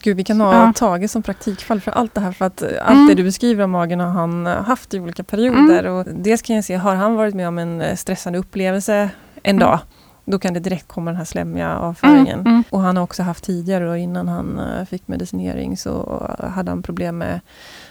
Gud, 0.08 0.18
vi 0.18 0.24
kan 0.24 0.42
ha 0.42 0.54
ja. 0.54 0.74
Tage 0.76 1.10
som 1.10 1.24
praktikfall 1.24 1.82
för 1.82 1.92
allt 1.92 2.14
det 2.14 2.22
här. 2.22 2.32
För 2.32 2.46
att 2.46 2.62
mm. 2.62 2.76
allt 2.86 3.10
det 3.10 3.16
du 3.16 3.24
beskriver 3.24 3.64
av 3.64 3.70
magen 3.70 4.00
har 4.00 4.08
han 4.08 4.46
haft 4.46 4.94
i 4.94 5.00
olika 5.00 5.24
perioder. 5.24 5.80
Mm. 5.80 5.94
Och 5.94 6.06
dels 6.06 6.42
kan 6.42 6.56
jag 6.56 6.66
se, 6.66 6.76
har 6.76 6.96
han 6.96 7.16
varit 7.16 7.36
med 7.36 7.48
om 7.48 7.58
en 7.58 7.98
stressande 7.98 8.40
upplevelse 8.40 9.10
en 9.44 9.56
mm. 9.56 9.60
dag, 9.60 9.80
då 10.26 10.40
kan 10.40 10.54
det 10.54 10.60
direkt 10.60 10.88
komma 10.88 11.12
den 11.12 11.18
här 11.18 11.26
slemmiga 11.26 11.78
avföringen. 11.78 12.40
Mm, 12.40 12.48
mm. 12.48 12.64
Och 12.70 12.82
han 12.82 12.98
har 12.98 13.04
också 13.04 13.24
haft 13.24 13.44
tidigare, 13.44 13.86
då, 13.86 13.96
innan 13.96 14.28
han 14.28 14.62
fick 14.90 15.08
medicinering, 15.08 15.78
så 15.78 16.24
hade 16.56 16.72
han 16.72 16.84
problem 16.84 17.18
med 17.18 17.40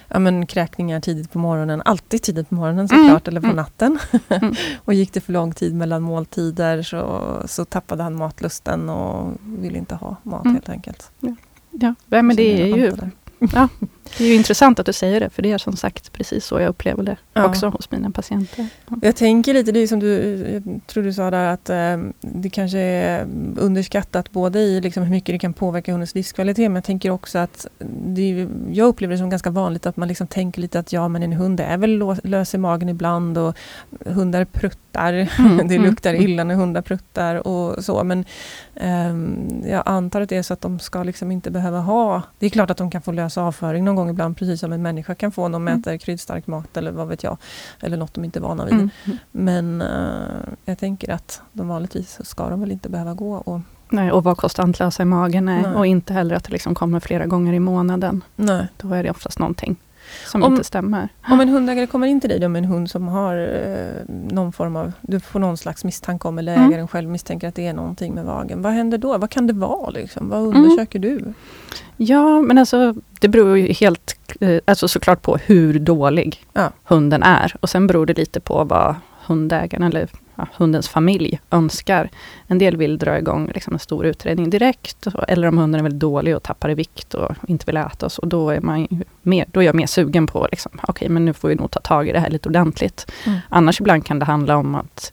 ja, 0.07 0.19
men, 0.19 0.45
kräkningar 0.45 0.99
tidigt 0.99 1.31
på 1.31 1.39
morgonen. 1.39 1.81
Alltid 1.85 2.21
tidigt 2.21 2.49
på 2.49 2.55
morgonen 2.55 2.87
såklart, 2.87 3.27
mm, 3.27 3.37
eller 3.37 3.41
på 3.41 3.45
mm. 3.45 3.55
natten. 3.55 3.99
Och 4.85 4.93
gick 4.93 5.13
det 5.13 5.21
för 5.21 5.33
lång 5.33 5.53
tid 5.53 5.75
mellan 5.75 6.01
måltider 6.01 6.81
så, 6.81 7.21
så 7.45 7.65
tappade 7.65 8.03
han 8.03 8.15
matlusten 8.15 8.89
och 8.89 9.33
ville 9.43 9.77
inte 9.77 9.95
ha 9.95 10.15
mat 10.23 10.45
helt 10.45 10.69
enkelt. 10.69 11.11
Ja, 11.19 11.35
ja. 11.81 11.93
Men 12.07 12.35
det 12.35 12.61
är 12.61 12.77
ju... 12.77 12.91
Ja, 13.53 13.69
det 14.17 14.23
är 14.23 14.27
ju 14.27 14.35
intressant 14.35 14.79
att 14.79 14.85
du 14.85 14.93
säger 14.93 15.19
det, 15.19 15.29
för 15.29 15.41
det 15.41 15.51
är 15.51 15.57
som 15.57 15.75
sagt 15.75 16.13
precis 16.13 16.45
så 16.45 16.59
jag 16.59 16.69
upplever 16.69 17.03
det 17.03 17.17
ja. 17.33 17.45
också 17.45 17.67
hos 17.67 17.91
mina 17.91 18.11
patienter. 18.11 18.67
Ja. 18.89 18.97
Jag 19.01 19.15
tänker 19.15 19.53
lite, 19.53 19.71
det 19.71 19.79
är 19.79 19.87
som 19.87 19.99
du, 19.99 20.37
jag 20.53 20.79
tror 20.87 21.03
du 21.03 21.13
sa 21.13 21.31
där, 21.31 21.53
att 21.53 21.69
eh, 21.69 21.97
det 22.19 22.49
kanske 22.49 22.79
är 22.79 23.27
underskattat 23.57 24.31
både 24.31 24.59
i 24.59 24.81
liksom 24.81 25.03
hur 25.03 25.11
mycket 25.11 25.35
det 25.35 25.39
kan 25.39 25.53
påverka 25.53 25.91
hundens 25.91 26.15
livskvalitet, 26.15 26.71
men 26.71 26.75
jag 26.75 26.83
tänker 26.83 27.09
också 27.09 27.39
att 27.39 27.67
det, 28.05 28.47
jag 28.71 28.87
upplever 28.87 29.13
det 29.13 29.17
som 29.17 29.29
ganska 29.29 29.49
vanligt 29.49 29.85
att 29.85 29.97
man 29.97 30.07
liksom 30.07 30.27
tänker 30.27 30.61
lite 30.61 30.79
att 30.79 30.93
ja, 30.93 31.07
men 31.07 31.23
en 31.23 31.33
hund 31.33 31.59
är 31.59 31.77
väl 31.77 32.15
lös 32.23 32.53
i 32.53 32.57
magen 32.57 32.89
ibland 32.89 33.37
och 33.37 33.57
hundar 34.05 34.45
pruttar, 34.45 35.13
mm, 35.13 35.57
det 35.67 35.75
mm, 35.75 35.83
luktar 35.89 36.09
mm, 36.13 36.21
illa 36.21 36.43
när 36.43 36.55
hundar 36.55 36.81
pruttar 36.81 37.47
och 37.47 37.85
så, 37.85 38.03
men 38.03 38.25
eh, 38.75 39.15
jag 39.71 39.83
antar 39.85 40.21
att 40.21 40.29
det 40.29 40.37
är 40.37 40.43
så 40.43 40.53
att 40.53 40.61
de 40.61 40.79
ska 40.79 41.03
liksom 41.03 41.31
inte 41.31 41.51
behöva 41.51 41.79
ha, 41.79 42.21
det 42.39 42.45
är 42.45 42.49
klart 42.49 42.69
att 42.69 42.77
de 42.77 42.91
kan 42.91 43.01
få 43.01 43.11
lös 43.11 43.37
avföring 43.37 43.85
någon 43.85 43.95
gång 43.97 44.09
ibland, 44.09 44.37
precis 44.37 44.59
som 44.59 44.73
en 44.73 44.81
människa 44.81 45.15
kan 45.15 45.31
få 45.31 45.49
de 45.49 45.55
mm. 45.67 45.79
äter 45.79 45.97
kryddstark 45.97 46.47
mat 46.47 46.77
eller 46.77 46.91
vad 46.91 47.07
vet 47.07 47.23
jag. 47.23 47.37
Eller 47.79 47.97
något 47.97 48.13
de 48.13 48.25
inte 48.25 48.39
är 48.39 48.41
vana 48.41 48.65
vid. 48.65 48.73
Mm. 48.73 48.89
Men 49.31 49.81
uh, 49.81 50.53
jag 50.65 50.77
tänker 50.77 51.11
att 51.11 51.41
de 51.53 51.67
vanligtvis 51.67 52.19
ska 52.23 52.49
de 52.49 52.59
väl 52.61 52.71
inte 52.71 52.89
behöva 52.89 53.13
gå 53.13 53.33
och 53.33 53.59
Nej, 53.89 54.11
och 54.11 54.23
vara 54.23 54.35
konstantlösa 54.35 55.03
i 55.03 55.05
magen. 55.05 55.45
Nej. 55.45 55.61
Nej. 55.61 55.75
Och 55.75 55.85
inte 55.85 56.13
heller 56.13 56.35
att 56.35 56.43
det 56.43 56.51
liksom 56.51 56.75
kommer 56.75 56.99
flera 56.99 57.25
gånger 57.25 57.53
i 57.53 57.59
månaden. 57.59 58.23
Nej. 58.35 58.67
Då 58.77 58.93
är 58.93 59.03
det 59.03 59.09
oftast 59.09 59.39
någonting 59.39 59.75
som 60.25 60.43
om, 60.43 60.51
inte 60.51 60.63
stämmer. 60.63 61.09
Om 61.29 61.39
en 61.39 61.49
hundägare 61.49 61.87
kommer 61.87 62.07
in 62.07 62.21
till 62.21 62.29
dig 62.29 62.49
med 62.49 62.63
en 62.63 62.69
hund 62.69 62.89
som 62.89 63.07
har 63.07 63.35
eh, 63.37 64.15
någon 64.33 64.53
form 64.53 64.75
av, 64.75 64.91
du 65.01 65.19
får 65.19 65.39
någon 65.39 65.57
slags 65.57 65.83
misstanke 65.83 66.27
om, 66.27 66.39
eller 66.39 66.55
mm. 66.55 66.69
ägaren 66.69 66.87
själv 66.87 67.09
misstänker 67.09 67.47
att 67.47 67.55
det 67.55 67.67
är 67.67 67.73
någonting 67.73 68.13
med 68.13 68.25
vagen. 68.25 68.61
Vad 68.61 68.73
händer 68.73 68.97
då? 68.97 69.17
Vad 69.17 69.29
kan 69.29 69.47
det 69.47 69.53
vara? 69.53 69.89
Liksom? 69.89 70.29
Vad 70.29 70.43
mm. 70.43 70.55
undersöker 70.55 70.99
mm. 70.99 71.17
du? 71.17 71.33
Ja, 71.97 72.41
men 72.41 72.57
alltså 72.57 72.93
det 73.19 73.27
beror 73.27 73.57
ju 73.57 73.73
helt, 73.73 74.15
eh, 74.39 74.59
alltså 74.65 74.87
såklart 74.87 75.21
på 75.21 75.37
hur 75.37 75.79
dålig 75.79 76.45
ja. 76.53 76.71
hunden 76.83 77.23
är. 77.23 77.55
Och 77.59 77.69
sen 77.69 77.87
beror 77.87 78.05
det 78.05 78.17
lite 78.17 78.39
på 78.39 78.63
vad 78.63 78.95
hundägaren 79.25 79.83
eller 79.83 80.09
ja, 80.37 80.47
hundens 80.57 80.89
familj 80.89 81.39
önskar. 81.51 82.09
En 82.47 82.57
del 82.57 82.77
vill 82.77 82.97
dra 82.97 83.17
igång 83.17 83.51
liksom 83.53 83.73
en 83.73 83.79
stor 83.79 84.05
utredning 84.05 84.49
direkt, 84.49 85.07
eller 85.27 85.47
om 85.47 85.57
hunden 85.57 85.79
är 85.79 85.83
väldigt 85.83 85.99
dålig 86.01 86.35
och 86.35 86.43
tappar 86.43 86.69
i 86.69 86.73
vikt 86.73 87.13
och 87.13 87.35
inte 87.47 87.65
vill 87.65 87.77
äta, 87.77 88.09
så 88.09 88.25
då 88.25 88.49
är, 88.49 88.61
man 88.61 88.87
mer, 89.21 89.45
då 89.51 89.59
är 89.59 89.65
jag 89.65 89.75
mer 89.75 89.87
sugen 89.87 90.27
på, 90.27 90.47
liksom, 90.51 90.71
okej 90.73 90.91
okay, 90.91 91.09
men 91.09 91.25
nu 91.25 91.33
får 91.33 91.47
vi 91.47 91.55
nog 91.55 91.71
ta 91.71 91.79
tag 91.79 92.09
i 92.09 92.11
det 92.11 92.19
här 92.19 92.29
lite 92.29 92.49
ordentligt. 92.49 93.11
Mm. 93.25 93.39
Annars 93.49 93.79
ibland 93.79 94.05
kan 94.05 94.19
det 94.19 94.25
handla 94.25 94.57
om 94.57 94.75
att 94.75 95.11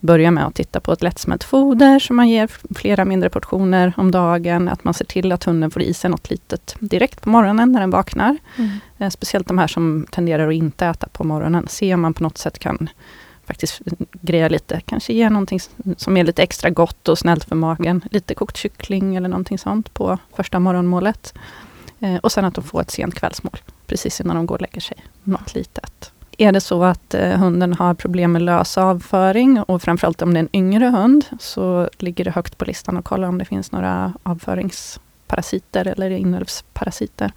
börja 0.00 0.30
med 0.30 0.46
att 0.46 0.54
titta 0.54 0.80
på 0.80 0.92
ett 0.92 1.02
lättsmält 1.02 1.44
foder, 1.44 1.98
som 1.98 2.16
man 2.16 2.28
ger 2.28 2.50
flera 2.74 3.04
mindre 3.04 3.30
portioner 3.30 3.92
om 3.96 4.10
dagen. 4.10 4.68
Att 4.68 4.84
man 4.84 4.94
ser 4.94 5.04
till 5.04 5.32
att 5.32 5.44
hunden 5.44 5.70
får 5.70 5.82
i 5.82 5.94
sig 5.94 6.10
något 6.10 6.30
litet 6.30 6.76
direkt 6.78 7.22
på 7.22 7.30
morgonen 7.30 7.72
när 7.72 7.80
den 7.80 7.90
vaknar. 7.90 8.36
Mm. 8.56 8.70
Eh, 8.98 9.10
speciellt 9.10 9.48
de 9.48 9.58
här 9.58 9.66
som 9.66 10.06
tenderar 10.10 10.48
att 10.48 10.54
inte 10.54 10.86
äta 10.86 11.08
på 11.08 11.24
morgonen. 11.24 11.66
Se 11.68 11.94
om 11.94 12.00
man 12.00 12.14
på 12.14 12.22
något 12.22 12.38
sätt 12.38 12.58
kan 12.58 12.88
faktiskt 13.50 13.80
greja 14.12 14.48
lite, 14.48 14.80
kanske 14.80 15.12
ge 15.12 15.30
någonting 15.30 15.60
som 15.96 16.16
är 16.16 16.24
lite 16.24 16.42
extra 16.42 16.70
gott 16.70 17.08
och 17.08 17.18
snällt 17.18 17.44
för 17.44 17.56
magen. 17.56 18.04
Lite 18.10 18.34
kokt 18.34 18.56
kyckling 18.56 19.16
eller 19.16 19.28
någonting 19.28 19.58
sånt 19.58 19.94
på 19.94 20.18
första 20.36 20.58
morgonmålet. 20.58 21.34
Eh, 22.00 22.16
och 22.16 22.32
sen 22.32 22.44
att 22.44 22.54
de 22.54 22.64
får 22.64 22.80
ett 22.80 22.90
sent 22.90 23.14
kvällsmål, 23.14 23.58
precis 23.86 24.20
innan 24.20 24.36
de 24.36 24.46
går 24.46 24.54
och 24.54 24.60
lägger 24.60 24.80
sig. 24.80 24.96
Något 25.24 25.54
litet. 25.54 26.12
Är 26.38 26.52
det 26.52 26.60
så 26.60 26.84
att 26.84 27.14
eh, 27.14 27.30
hunden 27.30 27.74
har 27.74 27.94
problem 27.94 28.32
med 28.32 28.42
lös 28.42 28.78
avföring 28.78 29.60
och 29.60 29.82
framförallt 29.82 30.22
om 30.22 30.34
det 30.34 30.40
är 30.40 30.42
en 30.42 30.56
yngre 30.56 30.84
hund, 30.84 31.24
så 31.40 31.88
ligger 31.98 32.24
det 32.24 32.30
högt 32.30 32.58
på 32.58 32.64
listan 32.64 32.96
att 32.96 33.04
kolla 33.04 33.28
om 33.28 33.38
det 33.38 33.44
finns 33.44 33.72
några 33.72 34.12
avföringsparasiter 34.22 35.86
eller 35.86 36.10
inälvsparasiter. 36.10 37.32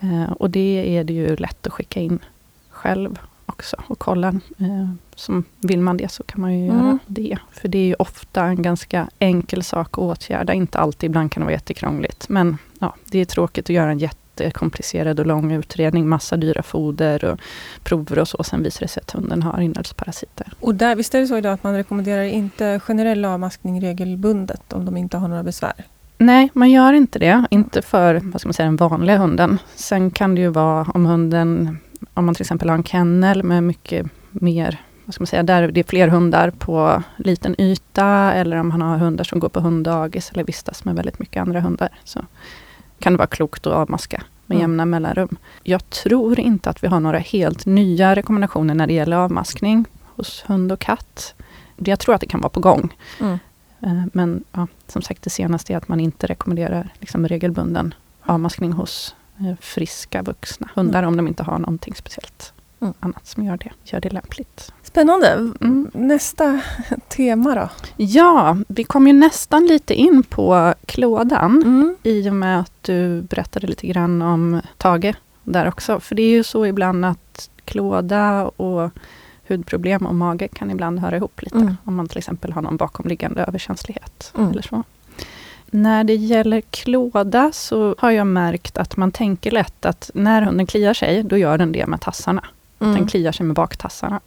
Eh, 0.00 0.32
och 0.32 0.50
det 0.50 0.96
är 0.98 1.04
det 1.04 1.12
ju 1.12 1.36
lätt 1.36 1.66
att 1.66 1.72
skicka 1.72 2.00
in 2.00 2.18
själv 2.70 3.18
också 3.46 3.76
och 3.86 3.98
kolla. 3.98 4.28
Eh, 4.58 4.88
som 5.14 5.44
vill 5.60 5.80
man 5.80 5.96
det 5.96 6.10
så 6.10 6.22
kan 6.22 6.40
man 6.40 6.58
ju 6.58 6.68
mm. 6.68 6.86
göra 6.86 6.98
det. 7.06 7.38
För 7.50 7.68
det 7.68 7.78
är 7.78 7.86
ju 7.86 7.94
ofta 7.94 8.44
en 8.44 8.62
ganska 8.62 9.08
enkel 9.18 9.62
sak 9.62 9.88
att 9.92 9.98
åtgärda. 9.98 10.52
Inte 10.52 10.78
alltid, 10.78 11.10
ibland 11.10 11.32
kan 11.32 11.40
det 11.40 11.44
vara 11.44 11.54
jättekrångligt. 11.54 12.28
Men 12.28 12.58
ja, 12.78 12.94
det 13.10 13.18
är 13.18 13.24
tråkigt 13.24 13.64
att 13.64 13.74
göra 13.74 13.90
en 13.90 13.98
jättekomplicerad 13.98 15.20
och 15.20 15.26
lång 15.26 15.52
utredning. 15.52 16.08
Massa 16.08 16.36
dyra 16.36 16.62
foder 16.62 17.24
och 17.24 17.40
prover 17.82 18.18
och 18.18 18.28
så. 18.28 18.42
Sen 18.42 18.62
visar 18.62 18.80
det 18.80 18.88
sig 18.88 19.00
att 19.00 19.10
hunden 19.10 19.42
har 19.42 19.60
inälvsparasiter. 19.60 20.52
Och 20.60 20.74
där, 20.74 20.96
visst 20.96 21.14
är 21.14 21.20
det 21.20 21.26
så 21.26 21.38
idag 21.38 21.52
att 21.52 21.62
man 21.62 21.74
rekommenderar 21.74 22.22
inte 22.22 22.80
generell 22.80 23.24
avmaskning 23.24 23.80
regelbundet 23.80 24.72
om 24.72 24.84
de 24.84 24.96
inte 24.96 25.16
har 25.16 25.28
några 25.28 25.42
besvär? 25.42 25.84
Nej, 26.18 26.50
man 26.52 26.70
gör 26.70 26.92
inte 26.92 27.18
det. 27.18 27.46
Inte 27.50 27.82
för 27.82 28.20
vad 28.24 28.40
ska 28.40 28.48
man 28.48 28.54
säga, 28.54 28.66
den 28.66 28.76
vanliga 28.76 29.16
hunden. 29.16 29.58
Sen 29.74 30.10
kan 30.10 30.34
det 30.34 30.40
ju 30.40 30.48
vara 30.48 30.86
om 30.94 31.06
hunden 31.06 31.78
om 32.14 32.26
man 32.26 32.34
till 32.34 32.42
exempel 32.42 32.68
har 32.68 32.76
en 32.76 32.84
kennel 32.84 33.42
med 33.42 33.62
mycket 33.62 34.06
mer, 34.30 34.80
vad 35.04 35.14
ska 35.14 35.22
man 35.22 35.26
säga, 35.26 35.42
där 35.42 35.68
det 35.68 35.80
är 35.80 35.84
fler 35.84 36.08
hundar 36.08 36.50
på 36.50 37.02
liten 37.16 37.60
yta, 37.60 38.32
eller 38.32 38.56
om 38.56 38.68
man 38.68 38.82
har 38.82 38.98
hundar 38.98 39.24
som 39.24 39.40
går 39.40 39.48
på 39.48 39.60
hunddagis 39.60 40.30
eller 40.30 40.44
vistas 40.44 40.84
med 40.84 40.96
väldigt 40.96 41.18
mycket 41.18 41.40
andra 41.42 41.60
hundar, 41.60 41.88
så 42.04 42.20
kan 42.98 43.12
det 43.12 43.16
vara 43.16 43.28
klokt 43.28 43.66
att 43.66 43.72
avmaska 43.72 44.22
med 44.46 44.56
mm. 44.56 44.60
jämna 44.60 44.84
mellanrum. 44.84 45.36
Jag 45.62 45.90
tror 45.90 46.40
inte 46.40 46.70
att 46.70 46.84
vi 46.84 46.88
har 46.88 47.00
några 47.00 47.18
helt 47.18 47.66
nya 47.66 48.16
rekommendationer 48.16 48.74
när 48.74 48.86
det 48.86 48.92
gäller 48.92 49.16
avmaskning 49.16 49.84
hos 50.16 50.44
hund 50.46 50.72
och 50.72 50.78
katt. 50.78 51.34
Jag 51.76 52.00
tror 52.00 52.14
att 52.14 52.20
det 52.20 52.26
kan 52.26 52.40
vara 52.40 52.50
på 52.50 52.60
gång. 52.60 52.96
Mm. 53.20 53.38
Eh, 53.80 54.04
men 54.12 54.44
ja, 54.52 54.66
som 54.88 55.02
sagt, 55.02 55.22
det 55.22 55.30
senaste 55.30 55.72
är 55.72 55.76
att 55.76 55.88
man 55.88 56.00
inte 56.00 56.26
rekommenderar 56.26 56.88
liksom 57.00 57.28
regelbunden 57.28 57.94
avmaskning 58.22 58.72
hos 58.72 59.14
friska 59.60 60.22
vuxna 60.22 60.68
hundar 60.74 60.98
mm. 60.98 61.08
om 61.08 61.16
de 61.16 61.28
inte 61.28 61.42
har 61.42 61.58
någonting 61.58 61.94
speciellt 61.94 62.52
mm. 62.80 62.94
annat 63.00 63.26
som 63.26 63.44
gör 63.44 63.56
det, 63.56 63.70
gör 63.84 64.00
det 64.00 64.10
lämpligt. 64.10 64.72
Spännande. 64.82 65.32
Mm. 65.60 65.90
Nästa 65.94 66.60
tema 67.08 67.54
då? 67.54 67.68
Ja, 67.96 68.56
vi 68.68 68.84
kom 68.84 69.06
ju 69.06 69.12
nästan 69.12 69.66
lite 69.66 69.94
in 69.94 70.22
på 70.22 70.74
klådan 70.86 71.62
mm. 71.62 71.96
i 72.02 72.30
och 72.30 72.34
med 72.34 72.60
att 72.60 72.82
du 72.82 73.22
berättade 73.22 73.66
lite 73.66 73.86
grann 73.86 74.22
om 74.22 74.60
Tage 74.76 75.14
där 75.42 75.68
också. 75.68 76.00
För 76.00 76.14
det 76.14 76.22
är 76.22 76.30
ju 76.30 76.42
så 76.42 76.66
ibland 76.66 77.04
att 77.04 77.50
klåda 77.64 78.44
och 78.44 78.90
hudproblem 79.48 80.06
och 80.06 80.14
mage 80.14 80.48
kan 80.48 80.70
ibland 80.70 80.98
höra 80.98 81.16
ihop 81.16 81.42
lite. 81.42 81.56
Mm. 81.56 81.76
Om 81.84 81.94
man 81.94 82.08
till 82.08 82.18
exempel 82.18 82.52
har 82.52 82.62
någon 82.62 82.76
bakomliggande 82.76 83.42
överkänslighet. 83.42 84.32
Mm. 84.36 84.50
eller 84.50 84.62
så. 84.62 84.82
När 85.74 86.04
det 86.04 86.14
gäller 86.14 86.60
klåda 86.60 87.52
så 87.52 87.94
har 87.98 88.10
jag 88.10 88.26
märkt 88.26 88.78
att 88.78 88.96
man 88.96 89.12
tänker 89.12 89.50
lätt 89.50 89.86
att 89.86 90.10
när 90.14 90.42
hunden 90.42 90.66
kliar 90.66 90.94
sig, 90.94 91.22
då 91.22 91.36
gör 91.36 91.58
den 91.58 91.72
det 91.72 91.86
med 91.86 92.00
tassarna. 92.00 92.44
Mm. 92.80 92.94
Den 92.94 93.06
kliar 93.06 93.32
sig 93.32 93.46
med 93.46 93.56
baktassarna. 93.56 94.20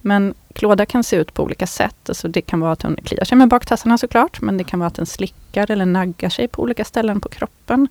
Men 0.00 0.34
klåda 0.52 0.86
kan 0.86 1.04
se 1.04 1.16
ut 1.16 1.34
på 1.34 1.42
olika 1.42 1.66
sätt. 1.66 2.08
Alltså 2.08 2.28
det 2.28 2.40
kan 2.40 2.60
vara 2.60 2.72
att 2.72 2.82
hunden 2.82 3.04
kliar 3.04 3.24
sig 3.24 3.38
med 3.38 3.48
baktassarna 3.48 3.98
såklart, 3.98 4.40
men 4.40 4.58
det 4.58 4.64
kan 4.64 4.78
vara 4.78 4.86
att 4.86 4.94
den 4.94 5.06
slickar 5.06 5.70
eller 5.70 5.86
naggar 5.86 6.28
sig 6.28 6.48
på 6.48 6.62
olika 6.62 6.84
ställen 6.84 7.20
på 7.20 7.28
kroppen. 7.28 7.88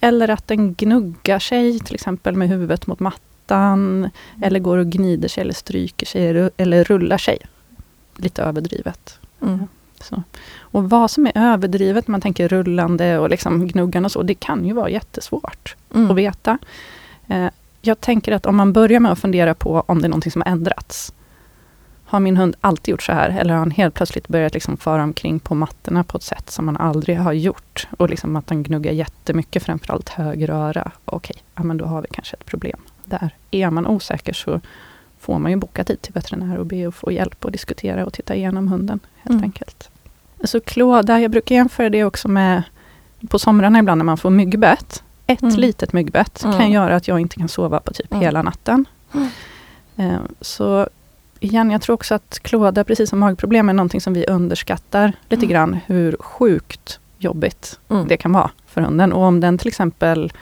Eller 0.00 0.30
att 0.30 0.48
den 0.48 0.74
gnuggar 0.74 1.38
sig, 1.38 1.80
till 1.80 1.94
exempel 1.94 2.36
med 2.36 2.48
huvudet 2.48 2.86
mot 2.86 3.00
mattan, 3.00 3.98
mm. 3.98 4.10
eller 4.42 4.60
går 4.60 4.78
och 4.78 4.86
gnider 4.86 5.28
sig 5.28 5.40
eller 5.40 5.54
stryker 5.54 6.06
sig 6.06 6.50
eller 6.56 6.84
rullar 6.84 7.18
sig. 7.18 7.38
Lite 8.16 8.42
överdrivet. 8.42 9.18
Mm. 9.42 9.66
Så. 10.00 10.22
Och 10.72 10.90
vad 10.90 11.10
som 11.10 11.26
är 11.26 11.32
överdrivet, 11.34 12.08
man 12.08 12.20
tänker 12.20 12.48
rullande 12.48 13.18
och 13.18 13.30
liksom 13.30 13.68
gnuggande 13.68 14.06
och 14.06 14.12
så, 14.12 14.22
det 14.22 14.34
kan 14.34 14.64
ju 14.64 14.72
vara 14.72 14.90
jättesvårt 14.90 15.76
mm. 15.94 16.10
att 16.10 16.16
veta. 16.16 16.58
Eh, 17.28 17.46
jag 17.82 18.00
tänker 18.00 18.32
att 18.32 18.46
om 18.46 18.56
man 18.56 18.72
börjar 18.72 19.00
med 19.00 19.12
att 19.12 19.18
fundera 19.18 19.54
på 19.54 19.84
om 19.86 20.00
det 20.00 20.06
är 20.06 20.08
någonting 20.08 20.32
som 20.32 20.42
har 20.42 20.52
ändrats. 20.52 21.14
Har 22.04 22.20
min 22.20 22.36
hund 22.36 22.56
alltid 22.60 22.92
gjort 22.92 23.02
så 23.02 23.12
här? 23.12 23.28
Eller 23.28 23.52
har 23.52 23.58
han 23.58 23.70
helt 23.70 23.94
plötsligt 23.94 24.28
börjat 24.28 24.54
liksom 24.54 24.76
fara 24.76 25.02
omkring 25.02 25.38
på 25.38 25.54
mattorna 25.54 26.04
på 26.04 26.16
ett 26.16 26.22
sätt 26.22 26.50
som 26.50 26.66
man 26.66 26.76
aldrig 26.76 27.18
har 27.18 27.32
gjort? 27.32 27.88
Och 27.98 28.10
liksom 28.10 28.36
att 28.36 28.48
han 28.48 28.62
gnuggar 28.62 28.92
jättemycket, 28.92 29.62
framförallt 29.62 30.08
höger 30.08 30.50
öra. 30.50 30.90
Okej, 31.04 31.36
ja, 31.54 31.62
men 31.62 31.76
då 31.76 31.84
har 31.84 32.02
vi 32.02 32.08
kanske 32.10 32.36
ett 32.36 32.46
problem 32.46 32.80
där. 33.04 33.30
Är 33.50 33.70
man 33.70 33.86
osäker 33.86 34.32
så 34.32 34.60
får 35.20 35.38
man 35.38 35.50
ju 35.50 35.56
boka 35.56 35.84
tid 35.84 36.02
till 36.02 36.12
veterinär 36.12 36.58
och 36.58 36.66
be 36.66 36.88
att 36.88 36.94
få 36.94 37.12
hjälp 37.12 37.44
och 37.44 37.52
diskutera 37.52 38.06
och 38.06 38.12
titta 38.12 38.34
igenom 38.34 38.68
hunden 38.68 39.00
helt 39.16 39.30
mm. 39.30 39.42
enkelt. 39.42 39.91
Så 40.44 40.60
klåda, 40.60 41.20
jag 41.20 41.30
brukar 41.30 41.54
jämföra 41.54 41.90
det 41.90 42.04
också 42.04 42.28
med 42.28 42.62
på 43.28 43.38
somrarna 43.38 43.78
ibland 43.78 43.98
när 43.98 44.04
man 44.04 44.18
får 44.18 44.30
myggbett. 44.30 45.02
Ett 45.26 45.42
mm. 45.42 45.56
litet 45.56 45.92
myggbett 45.92 46.44
mm. 46.44 46.58
kan 46.58 46.70
göra 46.70 46.96
att 46.96 47.08
jag 47.08 47.20
inte 47.20 47.36
kan 47.36 47.48
sova 47.48 47.80
på 47.80 47.92
typ 47.92 48.12
mm. 48.12 48.22
hela 48.22 48.42
natten. 48.42 48.84
Eh, 49.96 50.20
så 50.40 50.88
igen, 51.40 51.70
jag 51.70 51.82
tror 51.82 51.94
också 51.94 52.14
att 52.14 52.38
klåda, 52.42 52.84
precis 52.84 53.10
som 53.10 53.18
magproblem, 53.18 53.68
är 53.68 53.72
någonting 53.72 54.00
som 54.00 54.14
vi 54.14 54.26
underskattar 54.26 55.12
lite 55.28 55.44
mm. 55.44 55.52
grann, 55.52 55.78
hur 55.86 56.16
sjukt 56.20 56.98
jobbigt 57.18 57.78
mm. 57.88 58.08
det 58.08 58.16
kan 58.16 58.32
vara 58.32 58.50
för 58.66 58.80
hunden. 58.80 59.12
Och 59.12 59.22
om 59.22 59.40
den 59.40 59.58
till 59.58 59.68
exempel 59.68 60.32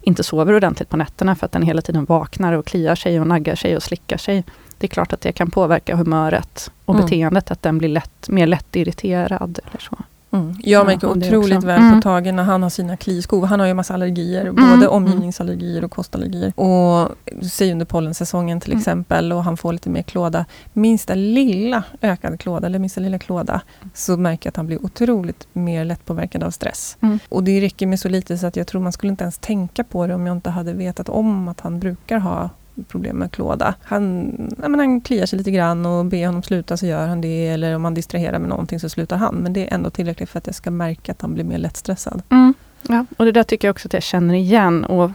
inte 0.00 0.22
sover 0.22 0.54
ordentligt 0.54 0.88
på 0.88 0.96
nätterna 0.96 1.36
för 1.36 1.46
att 1.46 1.52
den 1.52 1.62
hela 1.62 1.82
tiden 1.82 2.04
vaknar 2.04 2.52
och 2.52 2.66
kliar 2.66 2.94
sig 2.94 3.20
och 3.20 3.26
naggar 3.26 3.54
sig 3.54 3.76
och 3.76 3.82
slickar 3.82 4.16
sig. 4.16 4.44
Det 4.78 4.86
är 4.86 4.88
klart 4.88 5.12
att 5.12 5.20
det 5.20 5.32
kan 5.32 5.50
påverka 5.50 5.96
humöret 5.96 6.70
och 6.84 6.94
mm. 6.94 7.06
beteendet, 7.06 7.50
att 7.50 7.62
den 7.62 7.78
blir 7.78 7.88
lätt, 7.88 8.28
mer 8.28 8.46
lättirriterad. 8.46 9.58
Eller 9.70 9.80
så. 9.80 9.96
Mm. 10.30 10.54
Jag 10.62 10.86
märker 10.86 11.06
ja, 11.06 11.12
otroligt 11.12 11.64
väl 11.64 11.80
mm. 11.80 11.94
på 11.94 12.02
Tage 12.02 12.34
när 12.34 12.42
han 12.42 12.62
har 12.62 12.70
sina 12.70 12.96
kliskov. 12.96 13.44
Han 13.44 13.60
har 13.60 13.66
ju 13.66 13.74
massa 13.74 13.94
allergier, 13.94 14.40
mm. 14.40 14.54
både 14.54 14.72
mm. 14.72 14.88
omgivningsallergier 14.88 15.84
och 15.84 15.90
kostallergier. 15.90 16.60
Och 16.60 17.08
säg 17.50 17.72
under 17.72 17.86
pollensäsongen 17.86 18.60
till 18.60 18.72
mm. 18.72 18.78
exempel 18.78 19.32
och 19.32 19.44
han 19.44 19.56
får 19.56 19.72
lite 19.72 19.90
mer 19.90 20.02
klåda. 20.02 20.44
Minsta 20.72 21.14
lilla 21.14 21.82
ökad 22.02 22.40
klåda, 22.40 22.66
eller 22.66 22.78
minsta 22.78 23.00
lilla 23.00 23.18
klåda, 23.18 23.60
så 23.94 24.16
märker 24.16 24.46
jag 24.46 24.50
att 24.50 24.56
han 24.56 24.66
blir 24.66 24.84
otroligt 24.84 25.48
mer 25.52 25.84
lättpåverkad 25.84 26.42
av 26.42 26.50
stress. 26.50 26.96
Och 27.28 27.44
det 27.44 27.60
räcker 27.60 27.86
med 27.86 28.00
så 28.00 28.08
lite 28.08 28.38
så 28.38 28.46
att 28.46 28.56
jag 28.56 28.66
tror 28.66 28.80
man 28.80 28.92
skulle 28.92 29.10
inte 29.10 29.24
ens 29.24 29.38
tänka 29.38 29.84
på 29.84 30.06
det 30.06 30.14
om 30.14 30.26
jag 30.26 30.36
inte 30.36 30.50
hade 30.50 30.72
vetat 30.72 31.08
om 31.08 31.48
att 31.48 31.60
han 31.60 31.80
brukar 31.80 32.18
ha 32.18 32.50
problem 32.88 33.16
med 33.16 33.32
klåda. 33.32 33.74
Han, 33.82 34.32
ja, 34.62 34.68
men 34.68 34.80
han 34.80 35.00
kliar 35.00 35.26
sig 35.26 35.38
lite 35.38 35.50
grann 35.50 35.86
och 35.86 36.04
ber 36.04 36.26
honom 36.26 36.42
sluta 36.42 36.76
så 36.76 36.86
gör 36.86 37.06
han 37.06 37.20
det. 37.20 37.48
Eller 37.48 37.76
om 37.76 37.82
man 37.82 37.94
distraherar 37.94 38.38
med 38.38 38.48
någonting 38.48 38.80
så 38.80 38.88
slutar 38.88 39.16
han. 39.16 39.34
Men 39.34 39.52
det 39.52 39.68
är 39.68 39.74
ändå 39.74 39.90
tillräckligt 39.90 40.28
för 40.30 40.38
att 40.38 40.46
jag 40.46 40.54
ska 40.54 40.70
märka 40.70 41.12
att 41.12 41.22
han 41.22 41.34
blir 41.34 41.44
mer 41.44 41.58
lättstressad. 41.58 42.22
Mm. 42.30 42.54
Ja, 42.88 43.06
och 43.16 43.24
det 43.24 43.32
där 43.32 43.42
tycker 43.42 43.68
jag 43.68 43.72
också 43.72 43.88
att 43.88 43.92
jag 43.92 44.02
känner 44.02 44.34
igen. 44.34 44.84
Och 44.84 45.10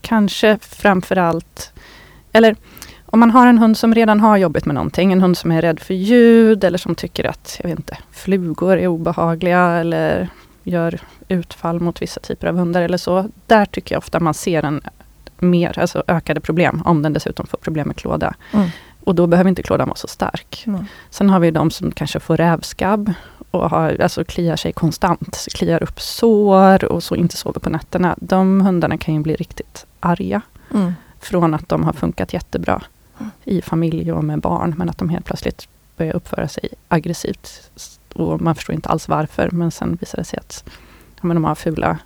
kanske 0.00 0.58
framförallt, 0.60 1.72
eller 2.32 2.56
om 3.06 3.20
man 3.20 3.30
har 3.30 3.46
en 3.46 3.58
hund 3.58 3.78
som 3.78 3.94
redan 3.94 4.20
har 4.20 4.36
jobbigt 4.36 4.64
med 4.64 4.74
någonting, 4.74 5.12
en 5.12 5.20
hund 5.20 5.38
som 5.38 5.50
är 5.50 5.62
rädd 5.62 5.80
för 5.80 5.94
ljud 5.94 6.64
eller 6.64 6.78
som 6.78 6.94
tycker 6.94 7.24
att, 7.24 7.56
jag 7.62 7.70
vet 7.70 7.78
inte, 7.78 7.98
flugor 8.10 8.76
är 8.76 8.86
obehagliga 8.86 9.60
eller 9.60 10.28
gör 10.62 11.00
utfall 11.28 11.80
mot 11.80 12.02
vissa 12.02 12.20
typer 12.20 12.46
av 12.46 12.56
hundar 12.56 12.82
eller 12.82 12.98
så. 12.98 13.28
Där 13.46 13.64
tycker 13.64 13.94
jag 13.94 13.98
ofta 13.98 14.20
man 14.20 14.34
ser 14.34 14.62
en 14.62 14.82
mer, 15.42 15.78
alltså 15.78 16.02
ökade 16.08 16.40
problem, 16.40 16.82
om 16.84 17.02
den 17.02 17.12
dessutom 17.12 17.46
får 17.46 17.58
problem 17.58 17.86
med 17.86 17.96
klåda. 17.96 18.34
Mm. 18.52 18.68
Och 19.04 19.14
då 19.14 19.26
behöver 19.26 19.48
inte 19.48 19.62
klådan 19.62 19.88
vara 19.88 19.96
så 19.96 20.08
stark. 20.08 20.64
Mm. 20.66 20.86
Sen 21.10 21.30
har 21.30 21.40
vi 21.40 21.50
de 21.50 21.70
som 21.70 21.92
kanske 21.92 22.20
får 22.20 22.36
rävskabb 22.36 23.12
och 23.50 23.70
har, 23.70 24.00
alltså 24.02 24.24
kliar 24.24 24.56
sig 24.56 24.72
konstant, 24.72 25.46
kliar 25.54 25.82
upp 25.82 26.00
sår 26.00 26.84
och 26.84 27.02
så 27.02 27.16
inte 27.16 27.36
sover 27.36 27.60
på 27.60 27.70
nätterna. 27.70 28.16
De 28.18 28.60
hundarna 28.60 28.98
kan 28.98 29.14
ju 29.14 29.20
bli 29.20 29.34
riktigt 29.34 29.86
arga. 30.00 30.40
Mm. 30.74 30.92
Från 31.20 31.54
att 31.54 31.68
de 31.68 31.84
har 31.84 31.92
funkat 31.92 32.32
jättebra 32.32 32.82
i 33.44 33.62
familj 33.62 34.12
och 34.12 34.24
med 34.24 34.40
barn, 34.40 34.74
men 34.76 34.88
att 34.88 34.98
de 34.98 35.08
helt 35.08 35.24
plötsligt 35.24 35.68
börjar 35.96 36.14
uppföra 36.14 36.48
sig 36.48 36.68
aggressivt. 36.88 37.70
Och 38.14 38.40
man 38.40 38.54
förstår 38.54 38.74
inte 38.74 38.88
alls 38.88 39.08
varför, 39.08 39.50
men 39.50 39.70
sen 39.70 39.98
visar 40.00 40.18
det 40.18 40.24
sig 40.24 40.38
att 40.38 40.64
ja, 41.16 41.20
men 41.26 41.36
de 41.36 41.44
har 41.44 41.54
fula 41.54 41.98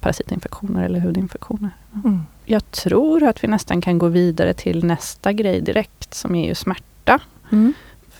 parasitinfektioner 0.00 0.84
eller 0.84 1.00
hudinfektioner. 1.00 1.70
Mm 2.04 2.20
jag 2.50 2.70
tror 2.70 3.22
att 3.22 3.44
vi 3.44 3.48
nästan 3.48 3.80
kan 3.80 3.98
gå 3.98 4.08
vidare 4.08 4.54
till 4.54 4.84
nästa 4.84 5.32
grej 5.32 5.60
direkt, 5.60 6.14
som 6.14 6.34
är 6.34 6.48
ju 6.48 6.54
smärta. 6.54 7.20
Mm. 7.52 7.72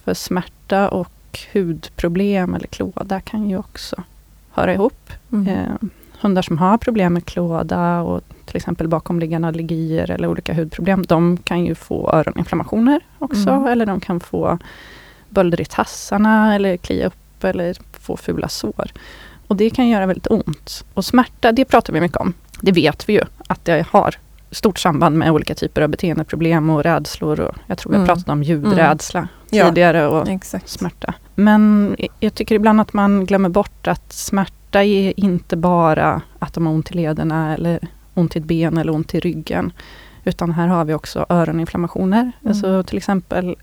För 0.04 0.14
smärta 0.14 0.88
och 0.88 1.38
hudproblem 1.52 2.54
eller 2.54 2.66
klåda 2.66 3.20
kan 3.20 3.50
ju 3.50 3.58
också 3.58 4.02
höra 4.50 4.74
ihop. 4.74 5.10
Mm. 5.32 5.48
Eh, 5.48 5.88
hundar 6.20 6.42
som 6.42 6.58
har 6.58 6.78
problem 6.78 7.14
med 7.14 7.24
klåda 7.24 8.00
och 8.00 8.20
till 8.44 8.56
exempel 8.56 8.88
bakomliggande 8.88 9.48
allergier 9.48 10.10
eller 10.10 10.28
olika 10.28 10.54
hudproblem, 10.54 11.02
de 11.02 11.36
kan 11.36 11.66
ju 11.66 11.74
få 11.74 12.10
öroninflammationer 12.12 13.00
också, 13.18 13.50
mm. 13.50 13.66
eller 13.66 13.86
de 13.86 14.00
kan 14.00 14.20
få 14.20 14.58
bölder 15.28 15.60
i 15.60 15.64
tassarna 15.64 16.54
eller 16.54 16.76
klia 16.76 17.06
upp 17.06 17.44
eller 17.44 17.76
få 17.92 18.16
fula 18.16 18.48
sår. 18.48 18.90
Och 19.50 19.56
det 19.56 19.70
kan 19.70 19.88
göra 19.88 20.06
väldigt 20.06 20.26
ont. 20.26 20.84
Och 20.94 21.04
smärta, 21.04 21.52
det 21.52 21.64
pratar 21.64 21.92
vi 21.92 22.00
mycket 22.00 22.16
om. 22.16 22.32
Det 22.60 22.72
vet 22.72 23.08
vi 23.08 23.12
ju 23.12 23.22
att 23.46 23.64
det 23.64 23.86
har 23.90 24.14
stort 24.50 24.78
samband 24.78 25.18
med 25.18 25.30
olika 25.30 25.54
typer 25.54 25.82
av 25.82 25.88
beteendeproblem 25.88 26.70
och 26.70 26.82
rädslor. 26.82 27.40
Och 27.40 27.54
jag 27.66 27.78
tror 27.78 27.92
vi 27.92 27.98
har 27.98 28.04
mm. 28.04 28.14
pratat 28.14 28.28
om 28.28 28.42
ljudrädsla 28.42 29.18
mm. 29.18 29.66
tidigare 29.66 30.06
och 30.06 30.28
Exakt. 30.28 30.68
smärta. 30.68 31.14
Men 31.34 31.96
jag 32.20 32.34
tycker 32.34 32.54
ibland 32.54 32.80
att 32.80 32.92
man 32.92 33.26
glömmer 33.26 33.48
bort 33.48 33.86
att 33.86 34.12
smärta 34.12 34.84
är 34.84 35.20
inte 35.20 35.56
bara 35.56 36.22
att 36.38 36.54
de 36.54 36.66
har 36.66 36.72
ont 36.72 36.90
i 36.90 36.94
lederna 36.94 37.54
eller 37.54 37.88
ont 38.14 38.36
i 38.36 38.38
ett 38.38 38.44
ben 38.44 38.78
eller 38.78 38.94
ont 38.94 39.14
i 39.14 39.20
ryggen. 39.20 39.72
Utan 40.24 40.52
här 40.52 40.66
har 40.66 40.84
vi 40.84 40.94
också 40.94 41.26
öroninflammationer. 41.28 42.20
Mm. 42.20 42.32
Alltså 42.48 42.82
till 42.82 42.96
exempel 42.96 43.56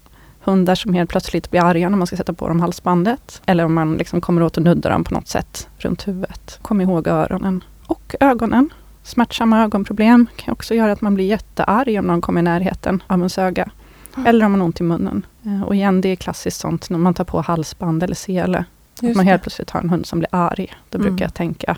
hundar 0.51 0.75
som 0.75 0.93
helt 0.93 1.09
plötsligt 1.09 1.51
blir 1.51 1.61
arga 1.61 1.89
när 1.89 1.97
man 1.97 2.07
ska 2.07 2.17
sätta 2.17 2.33
på 2.33 2.47
dem 2.47 2.59
halsbandet. 2.59 3.41
Eller 3.45 3.65
om 3.65 3.73
man 3.73 3.97
liksom 3.97 4.21
kommer 4.21 4.43
åt 4.43 4.57
att 4.57 4.63
nudda 4.63 4.89
dem 4.89 5.03
på 5.03 5.13
något 5.13 5.27
sätt 5.27 5.67
runt 5.77 6.07
huvudet. 6.07 6.59
Kom 6.61 6.81
ihåg 6.81 7.07
öronen. 7.07 7.63
Och 7.87 8.15
ögonen. 8.19 8.69
Smärtsamma 9.03 9.63
ögonproblem 9.63 10.27
kan 10.35 10.51
också 10.51 10.75
göra 10.75 10.91
att 10.91 11.01
man 11.01 11.15
blir 11.15 11.25
jättearg 11.25 11.99
om 11.99 12.05
någon 12.07 12.21
kommer 12.21 12.39
i 12.39 12.43
närheten 12.43 13.03
av 13.07 13.19
ens 13.19 13.37
öga. 13.37 13.69
Mm. 14.15 14.27
Eller 14.27 14.45
om 14.45 14.51
man 14.51 14.61
har 14.61 14.65
ont 14.65 14.79
i 14.79 14.83
munnen. 14.83 15.25
Eh, 15.45 15.63
och 15.63 15.75
igen, 15.75 16.01
det 16.01 16.09
är 16.09 16.15
klassiskt 16.15 16.59
sånt 16.59 16.89
när 16.89 16.97
man 16.97 17.13
tar 17.13 17.23
på 17.23 17.41
halsband 17.41 18.03
eller 18.03 18.15
sele. 18.15 18.65
Att 19.01 19.15
man 19.15 19.25
helt 19.25 19.41
plötsligt 19.41 19.69
har 19.69 19.81
en 19.81 19.89
hund 19.89 20.05
som 20.05 20.19
blir 20.19 20.29
arg. 20.31 20.73
Då 20.89 20.97
mm. 20.97 21.09
brukar 21.09 21.25
jag 21.25 21.33
tänka 21.33 21.77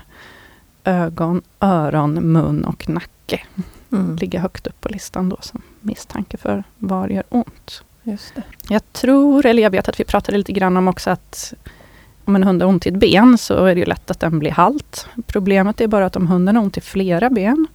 ögon, 0.84 1.42
öron, 1.60 2.14
mun 2.14 2.64
och 2.64 2.88
nacke. 2.88 3.40
Mm. 3.92 4.16
Ligger 4.16 4.38
högt 4.38 4.66
upp 4.66 4.80
på 4.80 4.88
listan 4.88 5.28
då 5.28 5.36
som 5.40 5.62
misstanke 5.80 6.36
för 6.36 6.64
var 6.78 7.08
gör 7.08 7.24
ont. 7.28 7.82
Just 8.02 8.34
det. 8.34 8.42
Jag 8.68 8.92
tror, 8.92 9.46
eller 9.46 9.62
jag 9.62 9.70
vet 9.70 9.88
att 9.88 10.00
vi 10.00 10.04
pratade 10.04 10.38
lite 10.38 10.52
grann 10.52 10.76
om 10.76 10.88
också 10.88 11.10
att 11.10 11.54
om 12.24 12.36
en 12.36 12.42
hund 12.42 12.62
har 12.62 12.68
ont 12.68 12.86
i 12.86 12.88
ett 12.88 12.94
ben 12.94 13.38
så 13.38 13.64
är 13.64 13.74
det 13.74 13.80
ju 13.80 13.86
lätt 13.86 14.10
att 14.10 14.20
den 14.20 14.38
blir 14.38 14.50
halt. 14.50 15.06
Problemet 15.26 15.80
är 15.80 15.86
bara 15.86 16.06
att 16.06 16.16
om 16.16 16.26
hunden 16.26 16.56
har 16.56 16.62
ont 16.62 16.76
i 16.76 16.80
flera 16.80 17.30
ben, 17.30 17.66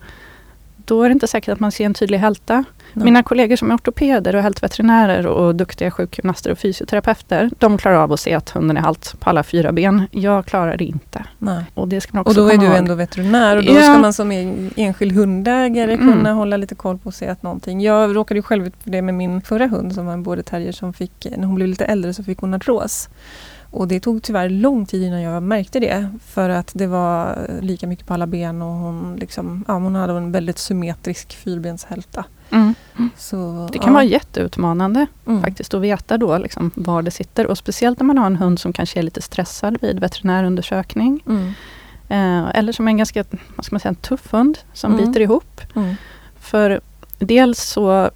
då 0.85 1.03
är 1.03 1.09
det 1.09 1.13
inte 1.13 1.27
säkert 1.27 1.49
att 1.53 1.59
man 1.59 1.71
ser 1.71 1.85
en 1.85 1.93
tydlig 1.93 2.17
hälta. 2.17 2.63
Nej. 2.93 3.05
Mina 3.05 3.23
kollegor 3.23 3.55
som 3.55 3.71
är 3.71 3.75
ortopeder 3.75 4.35
och 4.35 4.41
hältveterinärer 4.41 5.27
och 5.27 5.55
duktiga 5.55 5.91
sjukgymnaster 5.91 6.51
och 6.51 6.57
fysioterapeuter, 6.57 7.49
de 7.59 7.77
klarar 7.77 7.95
av 7.95 8.13
att 8.13 8.19
se 8.19 8.33
att 8.33 8.49
hunden 8.49 8.77
är 8.77 8.81
halt 8.81 9.15
på 9.19 9.29
alla 9.29 9.43
fyra 9.43 9.71
ben. 9.71 10.07
Jag 10.11 10.45
klarar 10.45 10.77
det 10.77 10.83
inte. 10.83 11.23
Nej. 11.39 11.63
Och, 11.73 11.87
det 11.87 12.01
ska 12.01 12.09
man 12.13 12.21
också 12.21 12.29
Och 12.41 12.47
då 12.47 12.53
är 12.53 12.57
du 12.57 12.65
ihåg. 12.65 12.75
ändå 12.75 12.95
veterinär 12.95 13.57
och 13.57 13.63
då 13.65 13.73
Ja. 13.73 13.81
ska 13.81 13.97
man 13.97 14.13
som 14.13 14.31
en- 14.31 14.71
enskild 14.75 15.11
hundägare 15.11 15.93
Mm. 15.93 16.11
kunna 16.13 16.33
hålla 16.33 16.57
lite 16.57 16.75
koll 16.75 16.97
på 16.97 17.07
och 17.07 17.13
se 17.13 17.27
att 17.27 17.43
någonting. 17.43 17.81
Jag 17.81 18.15
råkade 18.15 18.37
ju 18.37 18.41
själv 18.41 18.67
ut 18.67 18.73
för 18.83 18.89
det 18.89 19.01
med 19.01 19.13
min 19.13 19.41
förra 19.41 19.67
hund 19.67 19.93
som 19.93 20.05
var 20.05 20.13
en 20.13 20.23
border 20.23 20.43
terrier 20.43 20.71
som 20.71 20.93
fick, 20.93 21.27
när 21.37 21.45
hon 21.45 21.55
blev 21.55 21.67
lite 21.67 21.85
äldre 21.85 22.13
så 22.13 22.23
fick 22.23 22.39
hon 22.39 22.53
artros. 22.53 23.09
Och 23.75 23.87
det 23.87 23.99
tog 23.99 24.23
tyvärr 24.23 24.49
lång 24.49 24.85
tid 24.85 25.03
innan 25.03 25.21
jag 25.21 25.43
märkte 25.43 25.79
det 25.79 26.09
för 26.25 26.49
att 26.49 26.71
det 26.73 26.87
var 26.87 27.47
lika 27.61 27.87
mycket 27.87 28.07
på 28.07 28.13
alla 28.13 28.27
ben 28.27 28.61
och 28.61 28.73
hon, 28.73 29.15
liksom, 29.15 29.65
ja, 29.67 29.73
hon 29.73 29.95
hade 29.95 30.13
en 30.13 30.31
väldigt 30.31 30.57
symmetrisk 30.57 31.35
fyrbenshälta. 31.35 32.25
Mm. 32.51 32.73
Så, 33.17 33.69
Det 33.71 33.77
kan 33.79 33.87
ja. 33.87 33.93
vara 33.93 34.03
jätteutmanande 34.03 35.07
Mm. 35.27 35.41
faktiskt 35.41 35.73
att 35.73 35.81
veta 35.81 36.17
då 36.17 36.37
liksom 36.37 36.71
var 36.75 37.01
det 37.01 37.11
sitter. 37.11 37.47
Och 37.47 37.57
speciellt 37.57 37.99
när 37.99 38.05
man 38.05 38.17
har 38.17 38.25
en 38.25 38.35
hund 38.35 38.59
som 38.59 38.73
kanske 38.73 38.99
är 38.99 39.03
lite 39.03 39.21
stressad 39.21 39.77
vid 39.81 39.99
veterinärundersökning. 39.99 41.23
Mm. 41.27 41.47
Eh, 42.09 42.49
eller 42.57 42.71
som 42.71 42.87
är 42.87 42.91
en 42.91 42.97
ganska 42.97 43.23
vad 43.55 43.65
ska 43.65 43.73
man 43.75 43.79
säga, 43.79 43.89
en 43.89 43.95
tuff 43.95 44.33
hund 44.33 44.57
som 44.73 44.93
Mm. 44.93 45.05
biter 45.05 45.19
ihop. 45.21 45.61
Mm. 45.75 45.95
För 46.39 46.81
dels 47.19 47.63
så 47.63 48.09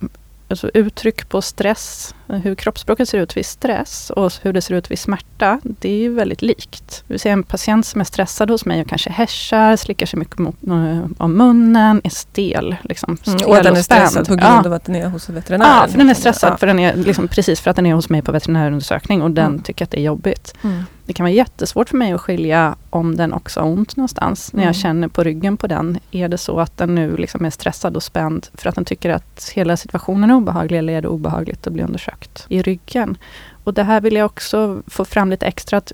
alltså 0.48 0.70
uttryck 0.74 1.30
på 1.30 1.42
stress, 1.42 2.16
hur 2.38 2.56
kroppsspråket 2.56 3.10
ser 3.10 3.18
ut 3.18 3.38
vid 3.38 3.46
stress 3.46 4.10
och 4.10 4.32
hur 4.42 4.54
det 4.54 4.62
ser 4.62 4.74
ut 4.76 4.92
vid 4.92 5.00
smärta, 5.00 5.60
det 5.64 5.90
är 5.90 5.98
ju 5.98 6.14
väldigt 6.14 6.42
likt. 6.42 7.04
Vi 7.08 7.20
ser 7.20 7.32
en 7.32 7.44
patient 7.44 7.86
som 7.86 8.02
är 8.02 8.06
stressad 8.06 8.50
hos 8.50 8.66
mig 8.66 8.82
och 8.82 8.88
kanske 8.88 9.10
häschar, 9.10 9.76
slickar 9.76 10.06
sig 10.06 10.20
mycket 10.20 10.38
mot, 10.40 10.56
eh, 10.68 11.06
om 11.18 11.34
munnen, 11.38 12.02
är 12.04 12.10
stel. 12.10 12.76
Liksom, 12.84 13.18
Mm. 13.28 13.40
stel 13.40 13.50
Och 13.50 13.58
att 13.58 13.64
den 13.64 13.76
är 13.76 13.82
stressad 13.82 14.28
på 14.28 14.36
grund 14.36 14.44
Ja. 14.44 14.66
av 14.66 14.74
att 14.74 14.86
den 14.86 14.96
är 14.96 15.08
hos 15.10 15.30
veterinären. 15.30 15.72
Ja, 15.82 15.88
för 15.88 15.98
den 15.98 16.10
är 16.10 16.14
stressad 16.14 16.52
Ja. 16.54 16.58
för 16.58 16.68
den 16.68 16.80
är 16.80 16.96
liksom 16.96 17.28
precis 17.28 17.60
för 17.62 17.70
att 17.70 17.76
den 17.76 17.86
är 17.86 17.94
hos 17.94 18.10
mig 18.10 18.22
på 18.22 18.32
veterinärundersökning 18.32 19.22
och 19.22 19.32
den 19.32 19.46
Mm. 19.46 19.62
tycker 19.62 19.86
att 19.86 19.92
det 19.92 20.00
är 20.00 20.04
jobbigt. 20.04 20.54
Mm. 20.64 20.84
Det 21.06 21.14
kan 21.14 21.24
vara 21.24 21.34
jättesvårt 21.34 21.90
för 21.90 21.98
mig 21.98 22.12
att 22.14 22.22
skilja 22.22 22.76
om 22.90 23.16
den 23.18 23.34
också 23.34 23.60
har 23.60 23.68
ont 23.68 23.96
någonstans. 23.96 24.54
När 24.54 24.60
jag 24.64 24.66
Mm. 24.66 24.74
känner 24.74 25.08
på 25.08 25.24
ryggen 25.24 25.58
på 25.58 25.68
den. 25.68 26.00
Är 26.12 26.28
det 26.28 26.38
så 26.38 26.60
att 26.60 26.78
den 26.78 26.96
nu 26.96 27.18
liksom 27.18 27.46
är 27.46 27.50
stressad 27.50 27.96
och 27.96 28.04
spänd 28.04 28.48
för 28.54 28.70
att 28.70 28.76
den 28.76 28.86
tycker 28.86 29.10
att 29.10 29.52
hela 29.56 29.78
situationen 29.78 30.32
är 30.32 30.36
obehaglig 30.36 30.78
eller 30.78 30.94
är 30.94 31.02
det 31.02 31.08
obehagligt 31.08 31.68
att 31.68 31.74
bli 31.74 31.84
undersökt 31.84 32.19
i 32.48 32.62
ryggen? 32.62 33.18
Och 33.64 33.74
det 33.74 33.84
här 33.84 34.02
vill 34.02 34.16
jag 34.16 34.26
också 34.26 34.82
få 34.88 35.06
fram 35.06 35.30
lite 35.30 35.46
extra 35.46 35.78
att 35.78 35.92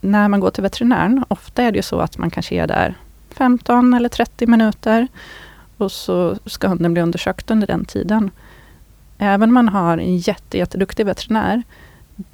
när 0.00 0.28
man 0.28 0.40
går 0.40 0.50
till 0.50 0.62
veterinären, 0.62 1.24
ofta 1.28 1.62
är 1.62 1.72
det 1.72 1.78
ju 1.78 1.82
så 1.82 2.00
att 2.00 2.18
man 2.18 2.30
kanske 2.30 2.54
är 2.54 2.66
där 2.66 2.94
15 3.30 3.94
eller 3.94 4.08
30 4.08 4.46
minuter 4.46 5.08
och 5.76 5.92
så 5.92 6.36
ska 6.46 6.68
hunden 6.68 6.92
bli 6.92 7.02
undersökt 7.02 7.50
under 7.50 7.66
den 7.66 7.84
tiden. 7.84 8.30
Även 9.18 9.50
om 9.50 9.54
man 9.54 9.68
har 9.68 9.98
en 9.98 10.16
jätte, 10.16 10.58
jätteduktig 10.58 11.06
veterinär, 11.06 11.62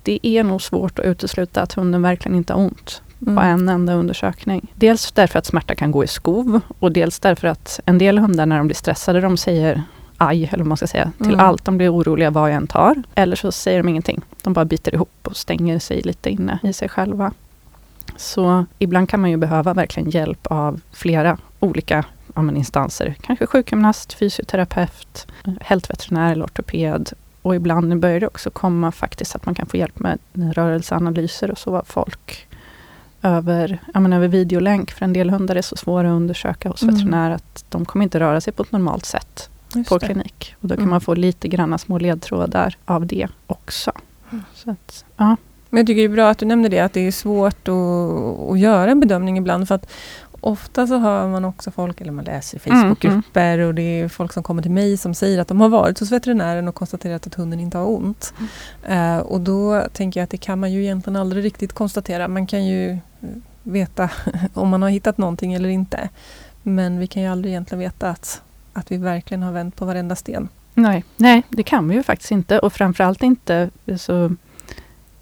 det 0.03 0.19
är 0.23 0.45
nog 0.45 0.63
svårt 0.63 0.99
att 0.99 1.05
utesluta 1.05 1.63
att 1.63 1.73
hunden 1.73 2.03
verkligen 2.03 2.37
inte 2.37 2.53
har 2.53 2.61
ont 2.61 3.03
på 3.19 3.31
Mm. 3.31 3.61
en 3.61 3.69
enda 3.69 3.95
undersökning. 3.95 4.73
Dels 4.75 5.13
därför 5.13 5.39
att 5.39 5.47
smärta 5.47 5.75
kan 5.75 5.91
gå 5.91 6.05
i 6.05 6.07
skov 6.07 6.61
och 6.79 6.93
dels 6.93 7.19
därför 7.19 7.49
att 7.49 7.81
en 7.85 7.99
del 7.99 8.19
hundar 8.19 8.47
när 8.47 8.59
de 8.59 8.67
blir 8.67 8.77
stressade, 8.77 9.21
de 9.21 9.37
säger 9.37 9.83
aj, 10.27 10.45
eller 10.53 10.59
vad 10.65 10.67
man 10.69 10.77
ska 10.77 10.87
säga, 10.87 11.13
till 11.19 11.27
Mm. 11.35 11.41
allt. 11.47 11.65
De 11.65 11.77
blir 11.77 11.93
oroliga 11.95 12.31
vad 12.31 12.51
jag 12.51 12.57
än 12.57 12.67
tar. 12.67 13.03
Eller 13.15 13.37
så 13.37 13.53
säger 13.53 13.79
de 13.83 13.89
ingenting. 13.89 14.21
De 14.43 14.53
bara 14.53 14.65
biter 14.65 14.95
ihop 14.95 15.11
och 15.23 15.37
stänger 15.37 15.79
sig 15.79 16.01
lite 16.03 16.31
inne 16.31 16.59
i 16.63 16.73
sig 16.73 16.89
själva. 16.89 17.33
Så 18.17 18.67
ibland 18.79 19.09
kan 19.09 19.21
man 19.21 19.31
ju 19.31 19.37
behöva 19.37 19.75
verkligen 19.75 20.11
hjälp 20.11 20.47
av 20.47 20.81
flera 20.93 21.39
olika 21.61 22.05
ja, 22.35 22.43
men 22.43 22.57
instanser. 22.57 23.15
Kanske 23.21 23.47
sjukgymnast, 23.47 24.13
fysioterapeut, 24.13 25.27
hältveterinär 25.61 26.33
eller 26.33 26.45
ortoped. 26.45 27.13
Och 27.43 27.55
ibland 27.57 28.01
börjar 28.01 28.21
det 28.21 28.27
också 28.27 28.51
komma 28.51 28.93
faktiskt 28.93 29.35
att 29.37 29.47
man 29.47 29.55
kan 29.55 29.67
få 29.67 29.77
hjälp 29.77 29.99
med 29.99 30.19
rörelseanalyser 30.33 31.51
och 31.51 31.59
så 31.59 31.77
av 31.77 31.85
folk 31.87 32.47
över, 33.23 33.79
ja, 33.95 34.01
men 34.01 34.13
över 34.13 34.29
videolänk. 34.29 34.91
För 34.91 35.05
en 35.05 35.13
del 35.13 35.31
hundar 35.31 35.57
är 35.57 35.63
så 35.63 35.77
svåra 35.77 36.09
att 36.09 36.13
undersöka 36.17 36.69
hos 36.69 36.83
Mm. 36.83 36.95
veterinär 36.95 37.31
att 37.31 37.65
de 37.69 37.85
kommer 37.85 38.03
inte 38.03 38.21
röra 38.21 38.41
sig 38.41 38.53
på 38.53 38.63
ett 38.63 38.73
normalt 38.73 39.05
sätt 39.07 39.49
Just 39.77 39.89
på 39.89 39.99
det. 39.99 40.07
klinik. 40.07 40.55
Och 40.61 40.69
då 40.69 40.75
kan 40.75 40.83
Mm. 40.83 40.91
man 40.91 41.01
få 41.01 41.15
lite 41.15 41.49
granna 41.49 41.79
små 41.79 41.99
ledtrådar 41.99 42.77
av 42.85 43.07
det 43.07 43.29
också. 43.47 43.93
Mm. 44.33 44.45
Så 44.55 44.71
att, 44.71 45.05
ja. 45.17 45.37
Men 45.71 45.79
jag 45.79 45.87
tycker 45.87 46.01
det 46.01 46.05
är 46.13 46.17
bra 46.17 46.31
att 46.31 46.39
du 46.39 46.47
nämnde 46.47 46.69
det, 46.69 46.81
att 46.81 46.93
det 46.93 47.01
är 47.07 47.13
svårt 47.13 47.69
att, 47.69 48.51
att 48.53 48.59
göra 48.59 48.91
en 48.91 49.01
bedömning 49.01 49.39
ibland. 49.39 49.69
För 49.69 49.75
att 49.75 49.91
ofta 50.41 50.87
så 50.87 50.99
hör 50.99 51.29
man 51.29 51.45
också 51.45 51.71
folk, 51.71 52.01
eller 52.01 52.13
man 52.13 52.25
läser 52.25 52.59
i 52.59 52.71
Mm, 52.71 52.83
Facebookgrupper 52.83 53.59
och 53.59 53.75
det 53.75 53.83
är 53.83 54.09
folk 54.09 54.33
som 54.33 54.43
kommer 54.43 54.63
till 54.63 54.71
mig 54.71 54.97
som 54.97 55.15
säger 55.15 55.41
att 55.41 55.49
de 55.49 55.61
har 55.61 55.69
varit 55.69 55.99
hos 56.01 56.13
veterinären 56.13 56.69
och 56.69 56.75
konstaterat 56.75 57.27
att 57.27 57.35
hunden 57.35 57.61
inte 57.61 57.79
har 57.79 57.87
ont. 57.87 58.35
Mm. 58.85 59.17
Eh, 59.19 59.23
och 59.23 59.41
då 59.41 59.83
tänker 59.93 60.21
jag 60.21 60.25
att 60.25 60.31
det 60.31 60.37
kan 60.37 60.61
man 60.61 60.73
ju 60.73 60.83
egentligen 60.83 61.17
aldrig 61.17 61.45
riktigt 61.45 61.73
konstatera. 61.73 62.29
Man 62.29 62.47
kan 62.47 62.65
ju 62.67 62.91
eh, 62.91 62.99
veta 63.63 64.11
om 64.55 64.69
man 64.69 64.83
har 64.83 64.89
hittat 64.89 65.19
någonting 65.19 65.55
eller 65.55 65.69
inte. 65.69 66.09
Men 66.63 66.99
vi 66.99 67.07
kan 67.07 67.23
ju 67.23 67.29
aldrig 67.29 67.53
egentligen 67.53 67.81
veta 67.81 68.11
att, 68.11 68.43
att 68.75 68.93
vi 68.93 68.97
verkligen 68.97 69.43
har 69.43 69.53
vänt 69.53 69.77
på 69.77 69.85
varenda 69.85 70.17
sten. 70.17 70.49
Nej, 70.75 71.05
nej, 71.17 71.43
det 71.49 71.63
kan 71.63 71.89
vi 71.89 71.95
ju 71.95 72.03
faktiskt 72.03 72.31
inte. 72.31 72.59
Och 72.59 72.73
framförallt 72.73 73.23
inte 73.23 73.71
så... 73.99 74.35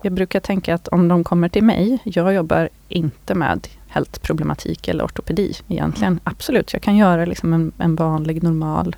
Jag 0.04 0.12
brukar 0.12 0.40
tänka 0.40 0.74
att 0.74 0.88
om 0.88 1.08
de 1.08 1.24
kommer 1.24 1.48
till 1.48 1.64
mig, 1.64 1.98
jag 2.04 2.34
jobbar 2.34 2.68
inte 2.88 3.34
med 3.34 3.68
hältproblematik 3.88 4.88
eller 4.88 5.04
ortopedi 5.04 5.52
egentligen. 5.68 6.20
Absolut, 6.24 6.72
jag 6.72 6.82
kan 6.82 6.96
göra 6.96 7.24
liksom 7.24 7.52
en, 7.52 7.72
en 7.78 7.96
vanlig 7.96 8.42
normal 8.42 8.96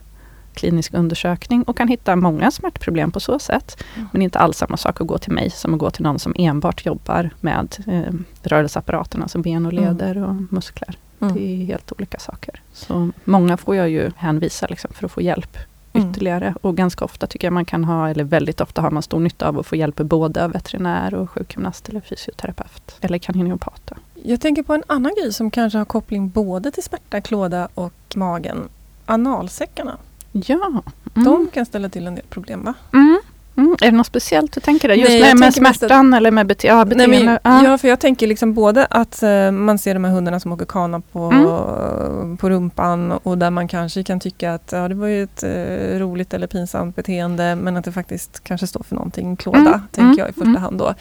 klinisk 0.54 0.94
undersökning 0.94 1.62
och 1.62 1.76
kan 1.76 1.88
hitta 1.88 2.16
många 2.16 2.50
smärtproblem 2.50 3.10
på 3.10 3.20
så 3.20 3.38
sätt. 3.38 3.84
Mm. 3.96 4.08
Men 4.12 4.22
inte 4.22 4.38
alls 4.38 4.58
samma 4.58 4.76
sak 4.76 5.00
att 5.00 5.06
gå 5.06 5.18
till 5.18 5.32
mig 5.32 5.50
som 5.50 5.74
att 5.74 5.80
gå 5.80 5.90
till 5.90 6.02
någon 6.02 6.18
som 6.18 6.34
enbart 6.38 6.86
jobbar 6.86 7.30
med 7.40 7.76
eh, 7.86 8.14
rörelseapparaten, 8.42 9.22
alltså 9.22 9.38
ben 9.38 9.66
och 9.66 9.72
Mm. 9.72 9.84
leder 9.84 10.18
och 10.18 10.34
muskler. 10.52 10.98
Mm. 11.24 11.34
Det 11.36 11.62
är 11.62 11.66
helt 11.66 11.92
olika 11.92 12.18
saker. 12.18 12.60
Så 12.72 13.10
många 13.24 13.56
får 13.56 13.76
jag 13.76 13.90
ju 13.90 14.10
hänvisa 14.16 14.66
liksom 14.66 14.90
för 14.94 15.06
att 15.06 15.12
få 15.12 15.22
hjälp 15.22 15.58
Mm. 15.96 16.10
ytterligare. 16.10 16.54
Och 16.60 16.76
ganska 16.76 17.04
ofta 17.04 17.26
tycker 17.26 17.46
jag 17.46 17.52
man 17.52 17.64
kan 17.64 17.84
ha, 17.84 18.08
eller 18.10 18.24
väldigt 18.24 18.60
ofta 18.60 18.82
har 18.82 18.90
man 18.90 19.02
stor 19.02 19.20
nytta 19.20 19.48
av 19.48 19.58
att 19.58 19.66
få 19.66 19.76
hjälp 19.76 19.96
både 19.96 20.44
av 20.44 20.52
veterinär 20.52 21.14
och 21.14 21.30
sjukgymnast 21.30 21.88
eller 21.88 22.00
fysioterapeut. 22.00 22.96
Eller 23.00 23.18
kaniniopat. 23.18 23.92
Jag 24.22 24.40
tänker 24.40 24.62
på 24.62 24.74
en 24.74 24.82
annan 24.86 25.12
grej 25.20 25.32
som 25.32 25.50
kanske 25.50 25.78
har 25.78 25.84
koppling 25.84 26.28
både 26.28 26.70
till 26.70 26.82
smärta, 26.82 27.20
klåda 27.20 27.68
och 27.74 27.92
magen. 28.16 28.68
Analsäckarna. 29.06 29.96
Ja. 30.32 30.82
De 31.14 31.48
kan 31.52 31.66
ställa 31.66 31.88
till 31.88 32.06
en 32.06 32.14
del 32.14 32.24
problem 32.30 32.64
va? 32.64 32.74
Mm. 32.92 33.20
Mm. 33.56 33.72
Är 33.82 33.90
det 33.90 33.96
något 33.96 34.06
speciellt 34.06 34.52
du 34.52 34.60
tänker 34.60 34.88
där? 34.88 34.94
Just 34.94 35.10
Nej, 35.10 35.20
med, 35.20 35.38
med 35.40 35.54
smärtan 35.54 36.14
eller 36.14 36.30
med 36.30 36.46
bete 36.46 36.66
ja, 36.66 36.76
Nej, 36.76 36.84
beteende? 36.84 37.24
men, 37.24 37.38
ja. 37.44 37.64
ja, 37.70 37.78
för 37.78 37.88
jag 37.88 38.00
tänker 38.00 38.26
liksom 38.26 38.54
både 38.54 38.86
att 38.86 39.22
eh, 39.22 39.50
man 39.50 39.78
ser 39.78 39.94
de 39.94 40.04
här 40.04 40.12
hundarna 40.12 40.40
som 40.40 40.52
åker 40.52 40.64
kana 40.66 41.00
på, 41.00 41.18
Mm. 41.24 42.36
på 42.36 42.50
rumpan 42.50 43.12
och 43.12 43.38
där 43.38 43.50
man 43.50 43.68
kanske 43.68 44.02
kan 44.04 44.20
tycka 44.20 44.54
att 44.54 44.72
ja, 44.72 44.88
det 44.88 44.94
var 44.94 45.06
ju 45.06 45.22
ett 45.22 45.42
eh, 45.42 45.98
roligt 45.98 46.34
eller 46.34 46.46
pinsamt 46.46 46.96
beteende 46.96 47.54
men 47.56 47.76
att 47.76 47.84
det 47.84 47.92
faktiskt 47.92 48.44
kanske 48.44 48.66
står 48.66 48.82
för 48.82 48.94
någonting, 48.94 49.36
klåda, 49.36 49.58
Mm. 49.60 49.80
tänker 49.92 50.02
Mm. 50.02 50.18
jag 50.18 50.28
i 50.28 50.32
första 50.32 50.48
Mm. 50.48 50.62
hand 50.62 50.78
då. 50.78 50.94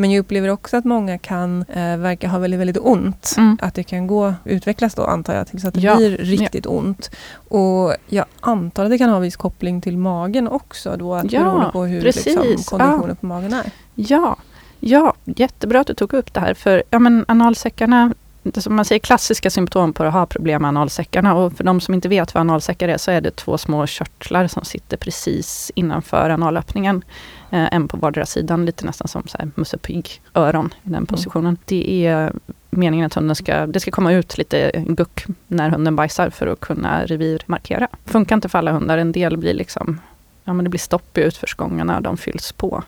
Men 0.00 0.10
jag 0.10 0.20
upplever 0.20 0.48
också 0.48 0.76
att 0.76 0.84
många 0.84 1.18
kan 1.18 1.64
eh, 1.68 1.96
verka 1.96 2.28
ha 2.28 2.38
väldigt, 2.38 2.60
väldigt 2.60 2.78
ont. 2.80 3.34
Mm. 3.38 3.58
Att 3.62 3.74
det 3.74 3.82
kan 3.82 4.06
gå, 4.06 4.34
utvecklas 4.44 4.94
då 4.94 5.04
antar 5.04 5.34
jag 5.34 5.46
tills 5.46 5.64
att 5.64 5.74
det 5.74 5.80
Ja. 5.80 5.96
blir 5.96 6.16
riktigt 6.16 6.66
ont. 6.66 7.10
Och 7.32 7.94
jag 8.08 8.24
antar 8.40 8.84
att 8.84 8.90
det 8.90 8.98
kan 8.98 9.10
ha 9.10 9.18
viss 9.18 9.36
koppling 9.36 9.80
till 9.80 9.98
magen 9.98 10.48
också 10.48 10.96
då, 10.96 11.14
att 11.14 11.32
Ja, 11.32 11.40
beroende 11.40 11.70
på 11.72 11.84
hur 11.84 12.02
precis. 12.02 12.26
liksom, 12.26 12.78
konditionen 12.78 13.16
på 13.16 13.26
magen 13.26 13.52
är. 13.52 13.70
Ja, 13.94 14.36
ja, 14.80 15.14
jättebra 15.24 15.80
att 15.80 15.86
du 15.86 15.94
tog 15.94 16.12
upp 16.14 16.34
det 16.34 16.40
här. 16.40 16.54
För 16.54 16.82
ja, 16.90 16.98
men 16.98 17.24
analsäckarna, 17.28 18.14
som 18.56 18.76
man 18.76 18.84
säger 18.84 18.98
klassiska 18.98 19.50
symptom 19.50 19.92
på 19.92 20.04
att 20.04 20.12
ha 20.12 20.26
problem 20.26 20.62
med 20.62 20.68
analsäckarna. 20.68 21.34
Och 21.34 21.52
för 21.52 21.64
de 21.64 21.80
som 21.80 21.94
inte 21.94 22.08
vet 22.08 22.34
vad 22.34 22.40
analsäckar 22.40 22.88
är 22.88 22.98
så 22.98 23.10
är 23.10 23.20
det 23.20 23.36
två 23.36 23.58
små 23.58 23.86
körtlar 23.86 24.46
som 24.46 24.64
sitter 24.64 24.96
precis 24.96 25.72
innanför 25.74 26.30
analöppningen. 26.30 27.04
Eh, 27.50 27.74
en 27.74 27.88
på 27.88 27.96
vardera 27.96 28.26
sidan, 28.26 28.66
lite 28.66 28.86
nästan 28.86 29.08
som 29.08 29.22
så 29.26 29.38
här 29.38 29.50
Musse 29.54 29.78
Pigg-öron 29.78 30.74
i 30.82 30.90
den 30.90 31.06
positionen. 31.06 31.58
Det 31.64 32.06
är 32.06 32.32
meningen 32.70 33.06
att 33.06 33.14
hunden 33.14 33.36
ska, 33.36 33.66
det 33.66 33.80
ska 33.80 33.90
komma 33.90 34.12
ut 34.12 34.38
lite 34.38 34.84
guck 34.88 35.24
när 35.46 35.70
hunden 35.70 35.96
bajsar 35.96 36.30
för 36.30 36.46
att 36.46 36.60
kunna 36.60 37.04
revirmarkera. 37.04 37.88
Funkar 38.04 38.34
inte 38.34 38.48
för 38.48 38.58
alla 38.58 38.72
hundar, 38.72 38.98
en 38.98 39.12
del 39.12 39.36
blir 39.36 39.54
liksom 39.54 40.00
Ja, 40.44 40.52
men 40.52 40.64
det 40.64 40.70
blir 40.70 40.80
stopp 40.80 41.18
i 41.18 41.20
utförsgångarna 41.20 41.96
och 41.96 42.02
de 42.02 42.16
fylls 42.16 42.52
på. 42.52 42.82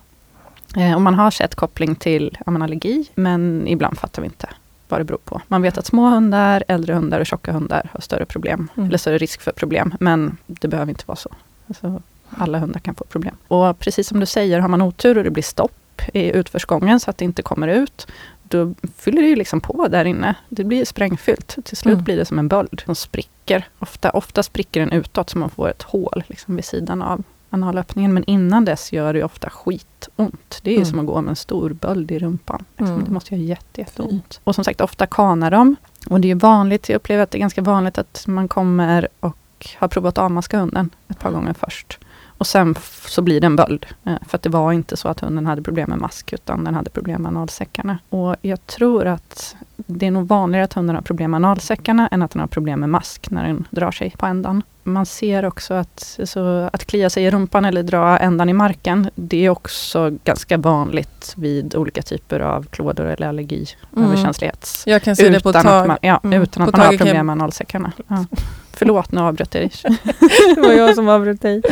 Eh, 0.76 0.94
och 0.94 1.00
man 1.00 1.14
har 1.14 1.30
sett 1.30 1.54
koppling 1.54 1.94
till 1.94 2.38
ja, 2.46 2.52
men 2.52 2.62
allergi, 2.62 3.10
men 3.14 3.68
ibland 3.68 3.98
fattar 3.98 4.22
vi 4.22 4.26
inte 4.26 4.48
vad 4.92 5.00
det 5.00 5.04
beror 5.04 5.18
på. 5.24 5.40
Man 5.48 5.62
vet 5.62 5.78
att 5.78 5.86
små 5.86 6.08
hundar, 6.08 6.64
äldre 6.68 6.94
hundar 6.94 7.20
och 7.20 7.26
tjocka 7.26 7.52
hundar 7.52 7.88
har 7.92 8.00
större 8.00 8.24
problem, 8.24 8.68
Mm. 8.76 8.88
eller 8.88 8.98
större 8.98 9.18
risk 9.18 9.40
för 9.40 9.52
problem, 9.52 9.94
men 10.00 10.36
det 10.46 10.68
behöver 10.68 10.90
inte 10.90 11.04
vara 11.06 11.16
så. 11.16 11.30
Alltså, 11.68 12.02
alla 12.30 12.58
hundar 12.58 12.80
kan 12.80 12.94
få 12.94 13.04
problem. 13.04 13.34
Och 13.48 13.78
precis 13.78 14.08
som 14.08 14.20
du 14.20 14.26
säger, 14.26 14.58
har 14.60 14.68
man 14.68 14.82
otur 14.82 15.18
och 15.18 15.24
det 15.24 15.30
blir 15.30 15.42
stopp 15.42 16.02
i 16.14 16.30
utförsgången 16.32 17.00
så 17.00 17.10
att 17.10 17.18
det 17.18 17.24
inte 17.24 17.42
kommer 17.42 17.68
ut, 17.68 18.06
då 18.42 18.74
fyller 18.96 19.22
det 19.22 19.28
ju 19.28 19.36
liksom 19.36 19.60
på 19.60 19.88
där 19.88 20.04
inne. 20.04 20.34
Det 20.48 20.64
blir 20.64 20.84
sprängfyllt. 20.84 21.56
Till 21.64 21.76
slut 21.76 21.92
Mm. 21.92 22.04
blir 22.04 22.16
det 22.16 22.24
som 22.24 22.38
en 22.38 22.48
böld 22.48 22.82
som 22.86 22.94
spricker. 22.94 23.64
Ofta, 23.78 24.10
ofta 24.10 24.42
spricker 24.42 24.80
den 24.80 24.92
utåt 24.92 25.30
så 25.30 25.38
man 25.38 25.50
får 25.50 25.68
ett 25.70 25.82
hål 25.82 26.24
liksom 26.26 26.56
vid 26.56 26.64
sidan 26.64 27.02
av 27.02 27.22
analöppningen. 27.54 28.14
Men 28.14 28.24
innan 28.24 28.64
dess 28.64 28.92
gör 28.92 29.14
det 29.14 29.24
ofta 29.24 29.50
skitont. 29.50 30.60
Det 30.62 30.70
är 30.70 30.74
Mm. 30.76 30.86
som 30.86 30.98
att 30.98 31.06
gå 31.06 31.20
med 31.20 31.30
en 31.30 31.36
stor 31.36 31.70
böld 31.70 32.10
i 32.10 32.18
rumpan. 32.18 32.64
Liksom. 32.78 32.94
Mm. 32.94 33.04
Det 33.04 33.10
måste 33.10 33.34
göra 33.34 33.44
jätte, 33.44 33.80
jätteont. 33.80 34.40
Och 34.44 34.54
som 34.54 34.64
sagt, 34.64 34.80
ofta 34.80 35.06
kanar 35.06 35.50
de. 35.50 35.76
Och 36.10 36.20
det 36.20 36.30
är 36.30 36.34
vanligt, 36.34 36.88
jag 36.88 36.96
upplever 36.96 37.22
att 37.22 37.30
det 37.30 37.38
är 37.38 37.40
ganska 37.40 37.62
vanligt 37.62 37.98
att 37.98 38.24
man 38.26 38.48
kommer 38.48 39.08
och 39.20 39.36
har 39.78 39.88
provat 39.88 40.18
att 40.18 40.24
avmaska 40.24 40.58
hunden 40.58 40.90
ett 41.08 41.18
par 41.18 41.30
gånger 41.30 41.52
först. 41.52 41.98
Och 42.42 42.46
sen 42.46 42.74
så 43.06 43.22
blir 43.22 43.40
det 43.40 43.46
en 43.46 43.56
böld. 43.56 43.86
Eh, 44.06 44.14
För 44.28 44.36
att 44.38 44.42
det 44.42 44.48
var 44.48 44.72
inte 44.72 44.96
så 44.96 45.08
att 45.08 45.20
hunden 45.20 45.46
hade 45.46 45.62
problem 45.62 45.90
med 45.90 45.98
mask, 45.98 46.32
utan 46.32 46.64
den 46.64 46.74
hade 46.74 46.90
problem 46.90 47.22
med 47.22 47.28
analsäckarna. 47.28 47.98
Och 48.08 48.36
jag 48.42 48.66
tror 48.66 49.06
att 49.06 49.56
det 49.76 50.06
är 50.06 50.10
nog 50.10 50.28
vanligare 50.28 50.64
att 50.64 50.72
hunden 50.72 50.96
har 50.96 51.02
problem 51.02 51.30
med 51.30 51.38
analsäckarna, 51.38 52.08
än 52.08 52.22
att 52.22 52.30
den 52.30 52.40
har 52.40 52.46
problem 52.46 52.80
med 52.80 52.88
mask 52.88 53.30
när 53.30 53.46
den 53.46 53.64
drar 53.70 53.90
sig 53.90 54.14
på 54.18 54.26
ändan. 54.26 54.62
Man 54.82 55.06
ser 55.06 55.44
också 55.44 55.74
att, 55.74 56.18
så 56.24 56.68
att 56.72 56.84
klia 56.84 57.10
sig 57.10 57.24
i 57.24 57.30
rumpan 57.30 57.64
eller 57.64 57.82
dra 57.82 58.18
ändan 58.18 58.48
i 58.48 58.52
marken, 58.52 59.10
det 59.14 59.46
är 59.46 59.50
också 59.50 60.10
ganska 60.24 60.56
vanligt 60.56 61.34
vid 61.36 61.74
olika 61.74 62.02
typer 62.02 62.40
av 62.40 62.66
klådor 62.66 63.04
eller 63.06 63.28
allergiöverkänslighets. 63.28 64.82
Jag 64.86 65.02
kan 65.02 65.16
se 65.16 65.28
det 65.28 65.40
på 65.42 65.50
Utan 65.50 65.62
tag. 65.64 65.80
att 65.80 65.86
man, 65.88 65.98
ja, 66.02 66.20
Mm. 66.24 66.42
utan 66.42 66.64
På 66.64 66.70
att 66.70 66.76
man 66.76 66.86
har 66.86 66.96
problem 66.98 67.26
med 67.26 67.32
analsäckarna. 67.32 67.92
Ja. 68.08 68.24
Förlåt, 68.72 69.12
nu 69.12 69.20
avbröt 69.20 69.54
jag 69.54 69.62
dig. 69.62 69.70
det 70.54 70.60
var 70.60 70.72
jag 70.72 70.94
som 70.94 71.08
avbröt 71.08 71.40
dig. 71.40 71.62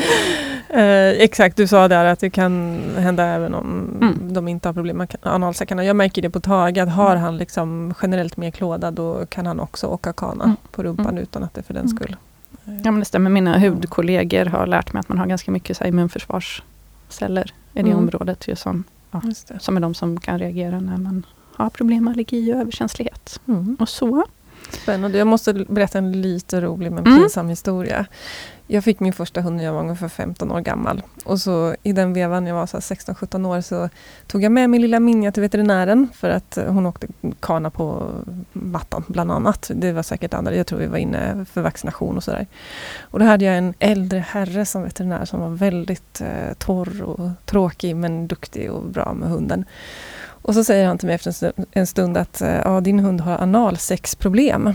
Eh, 0.69 1.09
exakt, 1.23 1.57
du 1.57 1.67
sa 1.67 1.89
där 1.89 2.05
att 2.05 2.19
det 2.21 2.31
kan 2.31 2.81
hända 2.97 3.25
även 3.25 3.55
om 3.55 3.97
Mm. 4.03 4.33
de 4.35 4.49
inte 4.49 4.69
har 4.69 4.73
problem 4.73 4.97
med 4.97 5.15
analsäckarna. 5.23 5.85
Jag 5.85 5.97
märker 5.97 6.23
det 6.23 6.31
på 6.31 6.41
Tage, 6.41 6.79
att 6.79 6.89
har 6.93 7.17
han 7.17 7.37
liksom 7.37 7.95
generellt 8.03 8.37
mer 8.37 8.51
klåda 8.51 8.91
då 8.91 9.27
kan 9.27 9.47
han 9.47 9.61
också 9.61 9.87
åka 9.87 10.13
kana 10.13 10.45
Mm. 10.45 10.57
på 10.73 10.83
rumpan 10.83 11.07
Mm. 11.07 11.23
utan 11.23 11.43
att 11.45 11.55
det 11.55 11.63
för 11.63 11.75
den 11.75 11.85
Mm. 11.85 11.97
skull. 11.97 12.17
Ja, 12.65 12.91
men 12.91 12.99
det 12.99 13.05
stämmer. 13.05 13.31
Mina 13.31 13.59
hudkollegor 13.59 14.45
har 14.47 14.67
lärt 14.67 14.93
mig 14.93 15.01
att 15.01 15.09
man 15.09 15.19
har 15.19 15.27
ganska 15.27 15.51
mycket 15.51 15.77
så 15.77 15.85
här, 15.85 15.89
immunförsvarsceller 15.89 17.53
i 17.75 17.83
det 17.83 17.91
Mm. 17.91 17.97
området. 17.99 18.49
Ju 18.49 18.57
som, 18.57 18.85
det. 19.49 19.61
som 19.61 19.77
är 19.77 19.81
de 19.81 19.95
som 19.95 20.21
kan 20.21 20.39
reagera 20.39 20.81
när 20.81 20.97
man 20.97 21.27
har 21.55 21.71
problem 21.71 22.05
med 22.05 22.13
allergi 22.13 22.53
och 22.55 22.59
överkänslighet. 22.61 23.41
Mm. 23.49 23.77
Och 23.81 23.89
så. 23.89 24.25
Spännande. 24.71 25.19
Jag 25.19 25.27
måste 25.27 25.53
berätta 25.55 25.99
en 25.99 26.13
lite 26.23 26.61
rolig 26.61 26.93
men 26.93 27.07
Mm. 27.07 27.19
pinsam 27.19 27.49
historia. 27.49 28.07
Jag 28.67 28.85
fick 28.85 29.01
min 29.01 29.13
första 29.13 29.41
hund 29.41 29.57
när 29.57 29.65
jag 29.65 29.73
var 29.73 29.81
ungefär 29.81 30.09
15 30.09 30.53
år 30.53 30.61
gammal. 30.61 31.03
Och 31.25 31.41
så 31.41 31.75
i 31.83 31.93
den 31.93 32.13
vevan, 32.13 32.47
jag 32.47 32.55
var 32.55 32.67
så 32.67 32.77
här 32.77 32.81
16-17 32.83 33.47
år, 33.47 33.61
så 33.61 33.89
tog 34.27 34.43
jag 34.43 34.53
med 34.53 34.71
min 34.71 34.83
lilla 34.83 35.01
Minja 35.01 35.33
till 35.33 35.41
veterinären 35.41 36.09
för 36.15 36.31
att 36.31 36.59
hon 36.69 36.87
åkte 36.87 37.07
kana 37.41 37.71
på 37.71 38.07
mattan 38.53 39.05
bland 39.09 39.33
annat. 39.33 39.71
Det 39.75 39.93
var 39.93 40.03
säkert 40.03 40.35
andra, 40.35 40.55
jag 40.55 40.67
tror 40.67 40.79
vi 40.79 40.87
var 40.87 40.99
inne 40.99 41.45
för 41.53 41.61
vaccination 41.61 42.17
och 42.17 42.25
sådär. 42.25 42.47
Och 43.01 43.19
då 43.19 43.25
hade 43.25 43.45
jag 43.45 43.59
en 43.59 43.75
äldre 43.79 44.19
herre 44.19 44.67
som 44.67 44.83
veterinär 44.83 45.25
som 45.25 45.41
var 45.41 45.49
väldigt 45.49 46.21
eh, 46.21 46.55
torr 46.59 47.03
och 47.03 47.21
tråkig 47.47 47.97
men 47.97 48.27
duktig 48.27 48.71
och 48.73 48.83
bra 48.85 49.13
med 49.15 49.29
hunden. 49.29 49.65
Och 50.43 50.55
så 50.55 50.65
säger 50.65 50.87
han 50.87 50.99
till 50.99 51.07
mig 51.07 51.15
efter 51.15 51.53
en 51.73 51.87
stund, 51.87 52.17
att 52.17 52.41
eh, 52.41 52.55
ja, 52.65 52.81
din 52.81 52.99
hund 52.99 53.21
har 53.21 53.39
analsexproblem. 53.39 54.75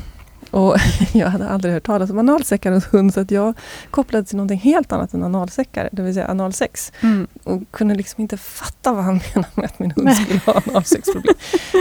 Och 0.51 0.75
jag 1.13 1.27
hade 1.27 1.49
aldrig 1.49 1.73
hört 1.73 1.83
talas 1.83 2.09
om 2.09 2.19
analsäckar 2.19 2.71
hos 2.71 2.93
hund 2.93 3.13
så 3.13 3.19
att 3.19 3.31
jag 3.31 3.53
kopplade 3.91 4.25
till 4.25 4.37
någonting 4.37 4.59
helt 4.59 4.91
annat 4.91 5.13
än 5.13 5.23
analsäckar, 5.23 5.89
det 5.91 6.01
vill 6.01 6.13
säga 6.13 6.27
analsex. 6.27 6.91
Mm. 7.01 7.27
Och 7.43 7.61
kunde 7.71 7.95
liksom 7.95 8.21
inte 8.21 8.37
fatta 8.37 8.93
vad 8.93 9.03
han 9.03 9.19
menade 9.33 9.51
med 9.55 9.65
att 9.65 9.79
min 9.79 9.91
hund 9.91 10.15
skulle 10.15 10.39
ha 10.45 10.61
analsexproblem. 10.67 11.35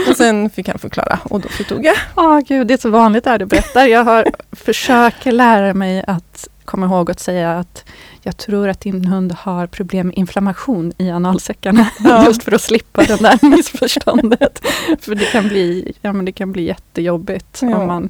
Men 0.05 0.15
sen 0.15 0.49
fick 0.49 0.67
han 0.67 0.79
förklara 0.79 1.19
och 1.23 1.41
då 1.41 1.49
förstod 1.49 1.85
jag. 1.85 1.95
Åh 2.15 2.39
gud, 2.39 2.67
det 2.67 2.73
är 2.73 2.77
så 2.77 2.89
vanligt 2.89 3.23
det 3.23 3.29
här 3.29 3.39
du 3.39 3.45
berättar. 3.45 3.85
Jag 3.85 4.03
har 4.03 4.27
försöker 4.51 5.31
lära 5.31 5.73
mig 5.73 6.03
att 6.07 6.49
komma 6.75 6.85
ihåg 6.95 7.11
att 7.11 7.19
säga 7.19 7.51
att 7.59 7.83
jag 8.21 8.37
tror 8.37 8.67
att 8.69 8.79
din 8.81 9.05
hund 9.05 9.31
har 9.31 9.67
problem 9.67 10.07
med 10.07 10.17
inflammation 10.17 10.93
i 10.97 11.09
analsäckarna. 11.11 11.87
Ja. 12.03 12.25
Just 12.25 12.43
för 12.43 12.51
att 12.51 12.61
slippa 12.61 13.03
det 13.03 13.15
där 13.21 13.49
missförståndet. 13.49 14.61
för 14.99 15.15
det 15.15 15.25
kan 15.25 15.47
bli, 15.47 15.93
ja, 16.01 16.13
men 16.13 16.25
det 16.25 16.31
kan 16.31 16.51
bli 16.51 16.63
jättejobbigt. 16.63 17.59
Ja. 17.61 17.77
Om 17.77 17.87
man, 17.87 18.09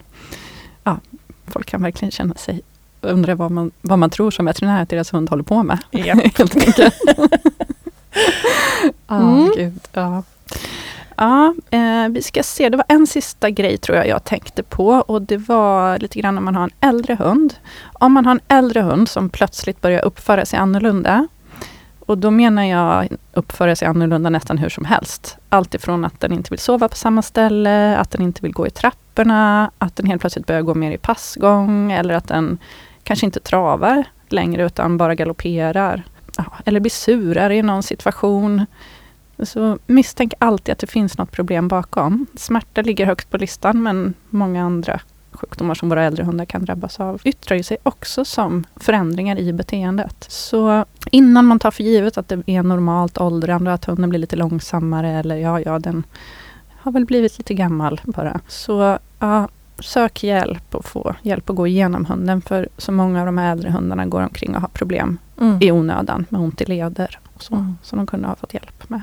ja, 0.84 0.97
folk 1.47 1.65
kan 1.67 1.82
verkligen 1.82 2.12
känna 2.12 2.34
sig 2.36 2.62
undra 3.01 3.36
vad 3.36 3.51
man, 3.51 3.71
vad 3.82 3.99
man 3.99 4.10
tror 4.10 4.32
som 4.32 4.45
veterinär 4.45 4.82
att 4.82 4.89
deras 4.89 5.13
hund 5.13 5.30
håller 5.30 5.43
på 5.43 5.63
med. 5.63 5.78
Ja. 5.91 6.15
Helt 6.38 6.56
enkelt. 6.56 6.95
Ja, 9.08 9.15
Mm. 9.17 9.51
gud. 9.58 9.80
Ja. 9.93 10.23
Ja, 11.17 11.54
eh, 11.71 12.10
vi 12.10 12.21
ska 12.21 12.43
se. 12.43 12.69
Det 12.69 12.78
var 12.78 12.86
en 12.88 13.08
sista 13.08 13.49
grej 13.49 13.78
tror 13.78 13.97
jag 13.97 14.08
jag 14.08 14.23
tänkte 14.23 14.63
på 14.63 14.88
och 14.88 15.21
det 15.21 15.38
var 15.38 15.99
lite 15.99 16.19
grann 16.19 16.38
om 16.38 16.45
man 16.45 16.56
har 16.56 16.63
en 16.63 16.89
äldre 16.89 17.15
hund. 17.15 17.54
Om 17.93 18.13
man 18.13 18.25
har 18.25 18.32
en 18.32 18.41
äldre 18.47 18.82
hund 18.82 19.10
som 19.10 19.30
plötsligt 19.30 19.82
börjar 19.82 20.06
uppföra 20.06 20.45
sig 20.45 20.60
annorlunda. 20.60 21.28
Och 21.99 22.17
då 22.17 22.32
menar 22.32 22.63
jag 22.63 23.08
uppföra 23.34 23.75
sig 23.75 23.88
annorlunda 23.88 24.30
nästan 24.30 24.58
hur 24.58 24.69
som 24.69 24.86
helst. 24.86 25.38
Allt 25.49 25.73
ifrån 25.73 26.06
att 26.06 26.19
den 26.19 26.34
inte 26.34 26.49
vill 26.49 26.60
sova 26.60 26.89
på 26.89 26.95
samma 26.95 27.21
ställe, 27.21 27.97
att 27.97 28.12
den 28.12 28.21
inte 28.21 28.41
vill 28.41 28.54
gå 28.54 28.67
i 28.67 28.69
trapporna, 28.69 29.71
att 29.78 29.95
den 29.95 30.06
helt 30.06 30.21
plötsligt 30.21 30.47
börjar 30.47 30.62
gå 30.62 30.73
mer 30.73 30.91
i 30.91 30.97
passgång 30.97 31.91
eller 31.91 32.13
att 32.13 32.28
den 32.28 32.58
kanske 33.04 33.25
inte 33.25 33.39
travar 33.39 34.04
längre 34.30 34.65
utan 34.65 34.97
bara 34.97 35.15
galopperar. 35.15 36.04
Ja, 36.38 36.45
eller 36.65 36.80
blir 36.80 36.91
surare 36.91 37.56
i 37.56 37.62
någon 37.62 37.84
situation. 37.84 38.65
Så 39.43 39.78
misstänk 39.88 40.34
alltid 40.39 40.71
att 40.74 40.80
det 40.80 40.88
finns 40.88 41.17
något 41.17 41.32
problem 41.32 41.67
bakom. 41.67 42.26
Smärta 42.36 42.82
ligger 42.82 43.06
högst 43.06 43.30
på 43.30 43.38
listan 43.38 43.84
men 43.84 44.13
många 44.30 44.63
andra 44.65 45.00
sjukdomar 45.32 45.76
som 45.76 45.89
våra 45.89 46.04
äldre 46.04 46.24
hundar 46.24 46.45
kan 46.45 46.65
drabbas 46.65 47.00
av 47.00 47.21
yttrar 47.24 47.58
ju 47.58 47.63
sig 47.63 47.78
också 47.84 48.26
som 48.26 48.65
förändringar 48.76 49.39
i 49.39 49.54
beteendet. 49.54 50.26
Så 50.30 50.86
innan 51.12 51.45
man 51.45 51.60
tar 51.60 51.71
för 51.71 51.84
givet 51.84 52.17
att 52.17 52.28
det 52.28 52.43
är 52.45 52.63
normalt 52.63 53.17
åldrande 53.17 53.69
och 53.71 53.76
att 53.76 53.86
hunden 53.86 54.10
blir 54.10 54.19
lite 54.19 54.36
långsammare 54.36 55.10
eller 55.12 55.36
ja, 55.36 55.60
ja, 55.62 55.80
den 55.80 56.04
har 56.71 56.91
väl 56.91 57.06
blivit 57.06 57.38
lite 57.38 57.54
gammal 57.54 58.02
bara. 58.04 58.39
Så 58.48 58.98
ja, 59.19 59.48
sök 59.80 60.24
hjälp 60.24 60.76
och 60.76 60.86
få 60.86 61.15
hjälp 61.21 61.50
att 61.50 61.56
gå 61.56 61.67
igenom 61.67 62.06
hunden 62.06 62.41
för 62.41 62.69
så 62.78 62.91
många 62.91 63.19
av 63.19 63.26
de 63.26 63.38
här 63.38 63.52
äldre 63.52 63.69
hundarna 63.69 64.06
går 64.06 64.21
omkring 64.21 64.56
och 64.56 64.62
har 64.62 64.67
problem 64.69 65.17
Mm. 65.41 65.58
i 65.62 65.71
onödan 65.71 66.26
med 66.30 66.41
ont 66.41 66.62
i 66.62 66.65
leder. 66.65 67.19
Och 67.34 67.43
så, 67.43 67.56
Mm. 67.56 67.78
så 67.84 67.95
de 67.95 68.08
kunde 68.08 68.28
ha 68.28 68.36
fått 68.36 68.54
hjälp 68.54 68.89
med. 68.89 69.02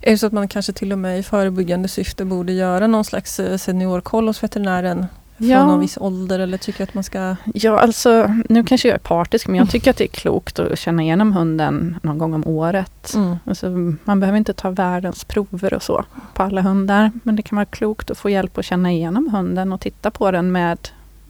Är 0.00 0.10
det 0.10 0.18
så 0.18 0.26
att 0.26 0.32
man 0.32 0.48
kanske 0.48 0.72
till 0.72 0.92
och 0.92 0.98
med 0.98 1.18
i 1.18 1.22
förebyggande 1.22 1.88
syfte 1.88 2.24
borde 2.24 2.52
göra 2.52 2.86
någon 2.86 3.04
slags 3.04 3.40
eh, 3.40 3.56
seniorkoll 3.56 4.26
hos 4.26 4.42
veterinären 4.42 5.06
från 5.36 5.48
Ja. 5.48 5.66
någon 5.66 5.80
viss 5.80 5.98
ålder 6.00 6.38
eller 6.38 6.58
tycker 6.58 6.84
att 6.84 6.94
man 6.94 7.04
ska... 7.04 7.36
Ja, 7.54 7.78
alltså 7.78 8.34
nu 8.48 8.64
kanske 8.64 8.88
jag 8.88 8.94
är 8.94 8.98
partisk, 8.98 9.46
men 9.46 9.56
jag 9.56 9.70
tycker 9.70 9.90
att 9.90 9.96
det 9.96 10.04
är 10.04 10.08
klokt 10.08 10.58
att 10.58 10.78
känna 10.78 11.02
igenom 11.02 11.32
hunden 11.32 11.96
någon 12.02 12.18
gång 12.18 12.34
om 12.34 12.46
året. 12.46 13.12
Mm. 13.14 13.36
Alltså, 13.44 13.66
man 14.04 14.20
behöver 14.20 14.38
inte 14.38 14.52
ta 14.52 14.70
världens 14.70 15.24
prover 15.24 15.74
och 15.74 15.82
så 15.82 16.04
på 16.34 16.42
alla 16.42 16.60
hundar, 16.60 17.12
men 17.22 17.36
det 17.36 17.42
kan 17.42 17.56
vara 17.56 17.66
klokt 17.66 18.10
att 18.10 18.18
få 18.18 18.30
hjälp 18.30 18.58
att 18.58 18.64
känna 18.64 18.92
igenom 18.92 19.28
hunden 19.28 19.72
och 19.72 19.80
titta 19.80 20.10
på 20.10 20.30
den 20.30 20.52
med 20.52 20.78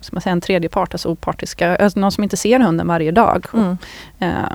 som 0.00 0.14
man 0.16 0.22
säger, 0.22 0.32
en 0.32 0.40
tredje 0.40 0.68
part, 0.68 0.94
alltså 0.94 1.08
opartiska, 1.08 1.76
alltså 1.76 2.00
någon 2.00 2.12
som 2.12 2.24
inte 2.24 2.36
ser 2.36 2.60
hunden 2.60 2.86
varje 2.86 3.10
dag. 3.10 3.46
Mm. 3.54 3.76
Eh, 4.18 4.52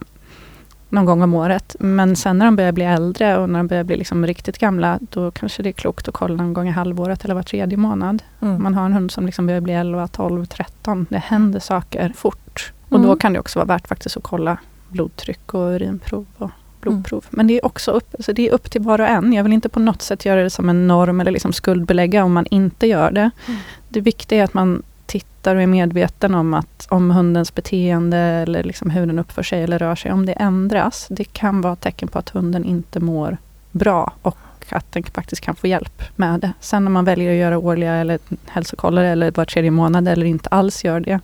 någon 0.89 1.05
gång 1.05 1.21
om 1.21 1.33
året. 1.33 1.75
Men 1.79 2.15
sen 2.15 2.37
när 2.37 2.45
de 2.45 2.55
börjar 2.55 2.71
bli 2.71 2.83
äldre 2.83 3.37
och 3.37 3.49
när 3.49 3.59
de 3.59 3.67
börjar 3.67 3.83
bli 3.83 3.95
liksom 3.95 4.25
riktigt 4.27 4.57
gamla, 4.57 4.99
då 5.01 5.31
kanske 5.31 5.63
det 5.63 5.69
är 5.69 5.73
klokt 5.73 6.07
att 6.07 6.13
kolla 6.13 6.35
någon 6.35 6.53
gång 6.53 6.67
i 6.67 6.71
halvåret 6.71 7.23
eller 7.25 7.35
var 7.35 7.43
tredje 7.43 7.77
månad. 7.77 8.23
Mm. 8.41 8.63
Man 8.63 8.73
har 8.73 8.85
en 8.85 8.93
hund 8.93 9.11
som 9.11 9.25
liksom 9.25 9.45
börjar 9.47 9.61
bli 9.61 9.73
11, 9.73 10.07
12, 10.07 10.45
13. 10.45 11.05
Det 11.09 11.17
händer 11.17 11.59
saker 11.59 12.13
fort. 12.15 12.73
Och 12.89 12.97
Mm. 12.97 13.07
då 13.07 13.15
kan 13.15 13.33
det 13.33 13.39
också 13.39 13.59
vara 13.59 13.67
värt 13.67 13.87
faktiskt 13.87 14.17
att 14.17 14.23
kolla 14.23 14.57
blodtryck 14.89 15.53
och 15.53 15.59
urinprov 15.75 16.25
och 16.37 16.49
blodprov. 16.81 17.23
Mm. 17.25 17.37
Men 17.37 17.47
det 17.47 17.53
är 17.53 17.65
också 17.65 17.91
upp, 17.91 18.13
alltså 18.17 18.33
det 18.33 18.47
är 18.47 18.53
upp 18.53 18.71
till 18.71 18.81
var 18.81 19.01
och 19.01 19.07
en. 19.07 19.33
Jag 19.33 19.43
vill 19.43 19.53
inte 19.53 19.69
på 19.69 19.79
något 19.79 20.01
sätt 20.01 20.25
göra 20.25 20.43
det 20.43 20.49
som 20.49 20.69
en 20.69 20.87
norm 20.87 21.19
eller 21.19 21.31
liksom 21.31 21.53
skuldbelägga 21.53 22.23
om 22.23 22.33
man 22.33 22.45
inte 22.51 22.87
gör 22.87 23.11
det. 23.11 23.31
Mm. 23.47 23.59
Det 23.89 24.01
viktiga 24.01 24.39
är 24.39 24.43
att 24.43 24.53
man 24.53 24.83
tittar 25.07 25.55
och 25.55 25.61
är 25.61 25.67
medveten 25.67 26.35
om 26.35 26.53
att 26.53 26.87
om 26.89 27.11
hundens 27.11 27.55
beteende 27.55 28.17
eller 28.17 28.63
liksom 28.63 28.89
hur 28.89 29.05
den 29.05 29.19
uppför 29.19 29.43
sig 29.43 29.63
eller 29.63 29.79
rör 29.79 29.95
sig, 29.95 30.11
om 30.11 30.25
det 30.25 30.33
ändras, 30.33 31.07
det 31.09 31.23
kan 31.23 31.61
vara 31.61 31.73
ett 31.73 31.81
tecken 31.81 32.07
på 32.07 32.19
att 32.19 32.29
hunden 32.29 32.63
inte 32.65 32.99
mår 32.99 33.37
bra 33.71 34.13
och 34.21 34.37
att 34.69 34.91
den 34.91 35.03
faktiskt 35.03 35.41
kan 35.41 35.55
få 35.55 35.67
hjälp 35.67 36.03
med 36.15 36.39
det. 36.39 36.53
Sen 36.59 36.87
om 36.87 36.93
man 36.93 37.05
väljer 37.05 37.31
att 37.31 37.37
göra 37.37 37.57
årliga 37.57 37.93
eller 37.93 38.19
hälsokoller 38.45 39.03
eller 39.03 39.31
var 39.31 39.45
tredje 39.45 39.71
månad 39.71 40.07
eller 40.07 40.25
inte 40.25 40.49
alls 40.49 40.83
gör 40.83 40.99
det, 40.99 41.19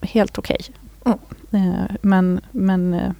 helt 0.00 0.38
okej. 0.38 0.60
Mm. 1.04 1.18
Eh, 1.50 1.96
Men, 2.02 2.40
men 2.50 2.94
eh, 2.94 3.12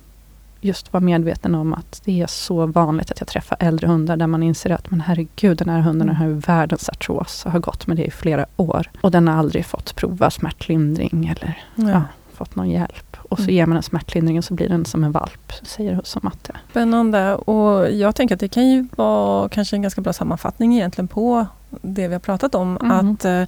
just 0.65 0.93
vara 0.93 1.01
medveten 1.01 1.55
om 1.55 1.75
att 1.75 2.03
det 2.05 2.23
är 2.23 2.27
så 2.27 2.67
vanligt 2.67 3.11
att 3.11 3.21
jag 3.21 3.29
träffar 3.29 3.57
äldre 3.61 3.87
hundar 3.87 4.17
där 4.17 4.27
man 4.27 4.43
inser 4.43 4.71
att 4.71 4.91
men 4.91 5.01
herregud, 5.01 5.57
den 5.59 5.69
här 5.69 5.81
hunden 5.81 6.09
har 6.09 6.27
ju 6.27 6.33
världens 6.33 6.89
artros 6.89 7.47
och 7.47 7.53
har 7.53 7.59
gått 7.59 7.87
med 7.87 7.97
det 7.97 8.05
i 8.05 8.11
flera 8.11 8.47
år. 8.57 8.91
Och 9.01 9.11
den 9.11 9.29
har 9.29 9.35
aldrig 9.35 9.67
fått 9.67 9.97
prova 9.97 10.31
smärtlindring 10.31 11.35
eller 11.37 11.63
Ja. 11.75 11.91
ja, 11.91 12.03
fått 12.35 12.57
någon 12.57 12.71
hjälp. 12.71 13.17
och 13.31 13.39
så 13.39 13.43
Mm. 13.45 13.55
ger 13.55 13.67
man 13.67 13.77
en 13.77 13.83
smärtlindring 13.83 14.39
och 14.39 14.45
så 14.45 14.55
blir 14.55 14.69
den 14.69 14.85
som 14.85 15.05
en 15.05 15.13
valp, 15.13 15.53
säger 15.63 16.01
som 16.05 16.21
matte. 16.25 16.57
Spännande. 16.71 17.35
Och 17.35 17.91
jag 17.91 18.15
tänker 18.15 18.35
att 18.35 18.41
det 18.41 18.49
kan 18.49 18.69
ju 18.69 18.87
vara 18.97 19.49
kanske 19.49 19.77
en 19.77 19.83
ganska 19.83 20.01
bra 20.01 20.13
sammanfattning 20.13 20.75
egentligen 20.75 21.09
på 21.09 21.47
det 21.83 22.09
vi 22.09 22.15
har 22.15 22.21
pratat 22.21 22.55
om. 22.55 22.77
Mm. 22.83 22.91
Att 23.15 23.25
eh, 23.25 23.43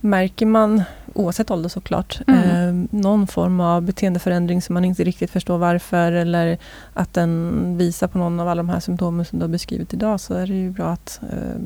märker 0.00 0.46
man, 0.46 0.82
oavsett 1.14 1.50
ålder 1.50 1.68
såklart, 1.68 2.20
Mm. 2.26 2.40
eh, 2.42 2.86
någon 3.00 3.26
form 3.26 3.60
av 3.60 3.82
beteendeförändring 3.82 4.62
som 4.62 4.74
man 4.74 4.84
inte 4.84 5.04
riktigt 5.04 5.30
förstår 5.30 5.58
varför 5.58 6.12
eller 6.12 6.58
att 6.94 7.14
den 7.14 7.74
visar 7.78 8.06
på 8.08 8.18
någon 8.18 8.40
av 8.40 8.48
alla 8.48 8.58
de 8.62 8.68
här 8.68 8.80
symptomen 8.80 9.24
som 9.24 9.38
du 9.38 9.42
har 9.44 9.48
beskrivit 9.50 9.94
idag 9.94 10.20
så 10.20 10.34
är 10.34 10.46
det 10.46 10.54
ju 10.54 10.70
bra 10.70 10.86
att 10.88 11.20
eh, 11.32 11.60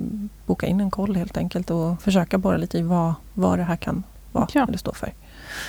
boka 0.47 0.67
in 0.67 0.81
en 0.81 0.91
koll 0.91 1.17
helt 1.17 1.37
enkelt 1.37 1.71
och 1.71 2.03
försöka 2.03 2.39
borra 2.39 2.57
lite 2.57 2.79
i 2.79 2.83
vad, 2.83 3.15
vad 3.35 3.59
det 3.59 3.63
här 3.65 3.77
kan 3.77 4.03
vara 4.33 4.47
Ja. 4.53 4.65
eller 4.69 4.79
stå 4.79 4.93
för. 4.95 5.13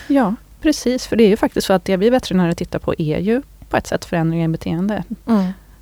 Ja, 0.07 0.35
precis. 0.61 1.07
För 1.07 1.15
det 1.15 1.23
är 1.23 1.29
ju 1.29 1.37
faktiskt 1.37 1.67
så 1.67 1.73
att 1.73 1.85
det 1.85 1.97
vi 1.97 2.09
veterinärer 2.09 2.53
tittar 2.53 2.79
på 2.79 2.93
är 2.97 3.19
ju 3.19 3.41
på 3.69 3.77
ett 3.77 3.87
sätt 3.87 4.05
förändringar 4.05 4.45
i 4.45 4.47
beteende. 4.47 5.03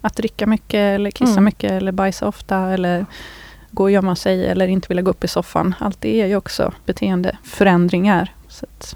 Att 0.02 0.16
dricka 0.16 0.48
mycket 0.48 0.78
eller 0.96 1.12
kissa 1.12 1.32
Mm. 1.32 1.44
mycket 1.44 1.72
eller 1.72 1.92
bajsa 1.92 2.28
ofta 2.28 2.58
eller 2.70 3.06
gå 3.72 3.84
och 3.84 3.92
gömma 3.92 4.16
sig 4.16 4.48
eller 4.48 4.68
inte 4.68 4.88
vilja 4.88 5.02
gå 5.02 5.12
upp 5.12 5.24
i 5.24 5.28
soffan. 5.28 5.76
Allt 5.80 6.02
det 6.02 6.22
är 6.22 6.28
ju 6.28 6.36
också 6.36 6.74
beteendeförändringar. 6.86 8.34
Så 8.48 8.66
att 8.66 8.96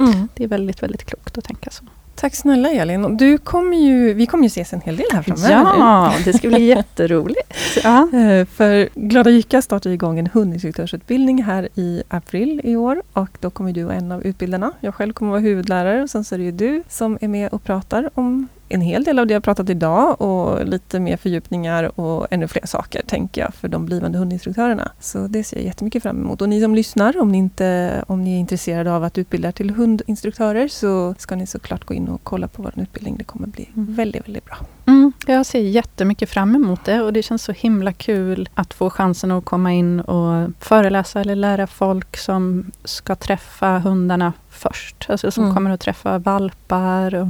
Mm. 0.00 0.28
det 0.34 0.44
är 0.44 0.48
väldigt, 0.48 0.82
väldigt 0.82 1.04
klokt 1.04 1.38
att 1.38 1.44
tänka 1.44 1.70
så. 1.70 1.84
Tack 2.14 2.34
snälla 2.34 2.70
Elin. 2.70 3.16
Du 3.16 3.38
kommer 3.38 3.76
ju, 3.76 4.12
vi 4.14 4.26
kommer 4.26 4.44
ju 4.44 4.46
ses 4.46 4.72
en 4.72 4.80
hel 4.80 4.96
del 4.96 5.06
här 5.12 5.22
framöver. 5.22 5.50
Ja, 5.78 6.12
det 6.24 6.32
ska 6.32 6.48
bli 6.48 6.64
jätteroligt. 6.66 7.52
Ja. 7.84 8.08
Eh, 8.12 8.46
För 8.46 8.88
Glada 8.94 9.30
Jycka 9.30 9.62
startar 9.62 9.90
igång 9.90 10.18
en 10.18 10.26
hundinstruktörsutbildning 10.26 11.42
här 11.42 11.68
i 11.74 12.02
april 12.08 12.60
i 12.64 12.76
år 12.76 13.02
och 13.12 13.28
då 13.40 13.50
kommer 13.50 13.72
du 13.72 13.82
vara 13.82 13.94
en 13.94 14.12
av 14.12 14.22
utbildarna. 14.24 14.72
Jag 14.80 14.94
själv 14.94 15.12
kommer 15.12 15.30
vara 15.30 15.40
huvudlärare 15.40 16.02
och 16.02 16.10
sen 16.10 16.24
så 16.24 16.34
är 16.34 16.38
det 16.38 16.44
ju 16.44 16.52
du 16.52 16.82
som 16.88 17.18
är 17.20 17.28
med 17.28 17.52
och 17.52 17.64
pratar 17.64 18.10
om 18.14 18.48
en 18.68 18.80
hel 18.80 19.04
del 19.04 19.18
av 19.18 19.26
det 19.26 19.34
jag 19.34 19.42
pratat 19.42 19.70
idag 19.70 20.20
och 20.20 20.66
lite 20.66 21.00
mer 21.00 21.16
fördjupningar 21.16 22.00
och 22.00 22.26
ännu 22.30 22.48
fler 22.48 22.66
saker 22.66 23.02
tänker 23.06 23.40
jag 23.40 23.54
för 23.54 23.68
de 23.68 23.86
blivande 23.86 24.18
hundinstruktörerna. 24.18 24.90
Så 25.00 25.26
det 25.26 25.44
ser 25.44 25.56
jag 25.56 25.64
jättemycket 25.66 26.02
fram 26.02 26.20
emot. 26.20 26.42
Och 26.42 26.48
ni 26.48 26.60
som 26.60 26.74
lyssnar, 26.74 27.20
om 27.20 27.32
ni, 27.32 27.38
inte, 27.38 28.04
om 28.06 28.24
ni 28.24 28.34
är 28.34 28.38
intresserade 28.38 28.92
av 28.92 29.04
att 29.04 29.18
utbilda 29.18 29.52
till 29.52 29.70
hundinstruktörer 29.70 30.68
så 30.68 31.14
ska 31.18 31.36
ni 31.36 31.46
såklart 31.46 31.84
gå 31.84 31.94
in 31.94 32.08
och 32.08 32.20
kolla 32.24 32.48
på 32.48 32.62
vår 32.62 32.72
utbildning. 32.76 33.16
Det 33.18 33.24
kommer 33.24 33.46
bli 33.46 33.68
Mm. 33.76 33.94
väldigt, 33.94 34.26
väldigt 34.26 34.44
bra. 34.44 34.56
Mm, 34.86 35.12
jag 35.26 35.46
ser 35.46 35.60
jättemycket 35.60 36.30
fram 36.30 36.54
emot 36.54 36.84
det 36.84 37.00
och 37.02 37.12
det 37.12 37.22
känns 37.22 37.42
så 37.42 37.52
himla 37.52 37.92
kul 37.92 38.48
att 38.54 38.74
få 38.74 38.90
chansen 38.90 39.30
att 39.30 39.44
komma 39.44 39.72
in 39.72 40.00
och 40.00 40.50
föreläsa 40.60 41.20
eller 41.20 41.36
lära 41.36 41.66
folk 41.66 42.16
som 42.16 42.70
ska 42.84 43.14
träffa 43.14 43.78
hundarna 43.78 44.32
först. 44.50 45.06
Alltså 45.08 45.30
som 45.30 45.44
Mm. 45.44 45.54
kommer 45.54 45.70
att 45.70 45.80
träffa 45.80 46.18
valpar 46.18 47.14
och 47.14 47.28